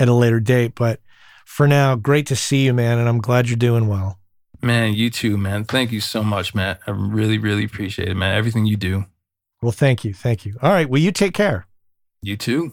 at 0.00 0.08
a 0.08 0.14
later 0.14 0.40
date. 0.40 0.74
But 0.74 1.00
for 1.44 1.68
now, 1.68 1.94
great 1.94 2.26
to 2.28 2.36
see 2.36 2.64
you, 2.64 2.72
man, 2.72 2.98
and 2.98 3.06
I'm 3.06 3.20
glad 3.20 3.50
you're 3.50 3.58
doing 3.58 3.86
well. 3.86 4.18
Man, 4.62 4.94
you 4.94 5.10
too, 5.10 5.36
man. 5.36 5.64
Thank 5.64 5.92
you 5.92 6.00
so 6.00 6.24
much, 6.24 6.54
Matt. 6.54 6.80
I 6.86 6.92
really, 6.92 7.36
really 7.36 7.64
appreciate 7.64 8.08
it, 8.08 8.14
man. 8.14 8.34
Everything 8.34 8.64
you 8.64 8.78
do. 8.78 9.04
Well, 9.60 9.72
thank 9.72 10.06
you, 10.06 10.14
thank 10.14 10.46
you. 10.46 10.56
All 10.62 10.72
right, 10.72 10.88
well, 10.88 11.02
you 11.02 11.12
take 11.12 11.34
care. 11.34 11.66
You 12.22 12.38
too. 12.38 12.72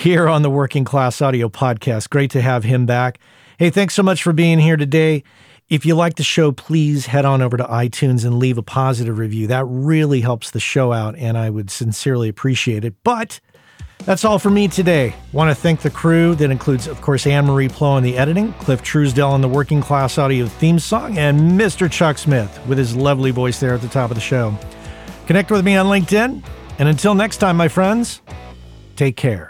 here 0.00 0.28
on 0.28 0.40
the 0.40 0.48
Working 0.48 0.84
Class 0.84 1.20
Audio 1.20 1.50
Podcast. 1.50 2.08
Great 2.08 2.30
to 2.30 2.40
have 2.40 2.64
him 2.64 2.86
back. 2.86 3.18
Hey, 3.58 3.68
thanks 3.68 3.92
so 3.92 4.02
much 4.02 4.22
for 4.22 4.32
being 4.32 4.58
here 4.58 4.78
today. 4.78 5.22
If 5.68 5.84
you 5.84 5.94
like 5.94 6.16
the 6.16 6.24
show, 6.24 6.52
please 6.52 7.04
head 7.06 7.26
on 7.26 7.42
over 7.42 7.58
to 7.58 7.64
iTunes 7.64 8.24
and 8.24 8.38
leave 8.38 8.56
a 8.56 8.62
positive 8.62 9.18
review. 9.18 9.46
That 9.48 9.66
really 9.66 10.22
helps 10.22 10.50
the 10.50 10.58
show 10.58 10.92
out, 10.92 11.16
and 11.16 11.36
I 11.36 11.50
would 11.50 11.70
sincerely 11.70 12.30
appreciate 12.30 12.82
it. 12.84 12.94
But 13.04 13.40
That's 14.04 14.24
all 14.24 14.38
for 14.38 14.48
me 14.50 14.66
today. 14.66 15.14
Want 15.32 15.50
to 15.50 15.54
thank 15.54 15.82
the 15.82 15.90
crew 15.90 16.34
that 16.36 16.50
includes, 16.50 16.86
of 16.86 17.00
course, 17.02 17.26
Anne 17.26 17.46
Marie 17.46 17.68
Plo 17.68 17.82
on 17.82 18.02
the 18.02 18.16
editing, 18.16 18.54
Cliff 18.54 18.82
Truesdell 18.82 19.30
on 19.30 19.42
the 19.42 19.48
working 19.48 19.82
class 19.82 20.16
audio 20.16 20.46
theme 20.46 20.78
song, 20.78 21.18
and 21.18 21.38
Mr. 21.60 21.90
Chuck 21.90 22.16
Smith 22.16 22.58
with 22.66 22.78
his 22.78 22.96
lovely 22.96 23.30
voice 23.30 23.60
there 23.60 23.74
at 23.74 23.82
the 23.82 23.88
top 23.88 24.10
of 24.10 24.14
the 24.14 24.20
show. 24.22 24.56
Connect 25.26 25.50
with 25.50 25.64
me 25.64 25.76
on 25.76 25.86
LinkedIn. 25.86 26.42
And 26.78 26.88
until 26.88 27.14
next 27.14 27.36
time, 27.36 27.58
my 27.58 27.68
friends, 27.68 28.22
take 28.96 29.16
care. 29.16 29.49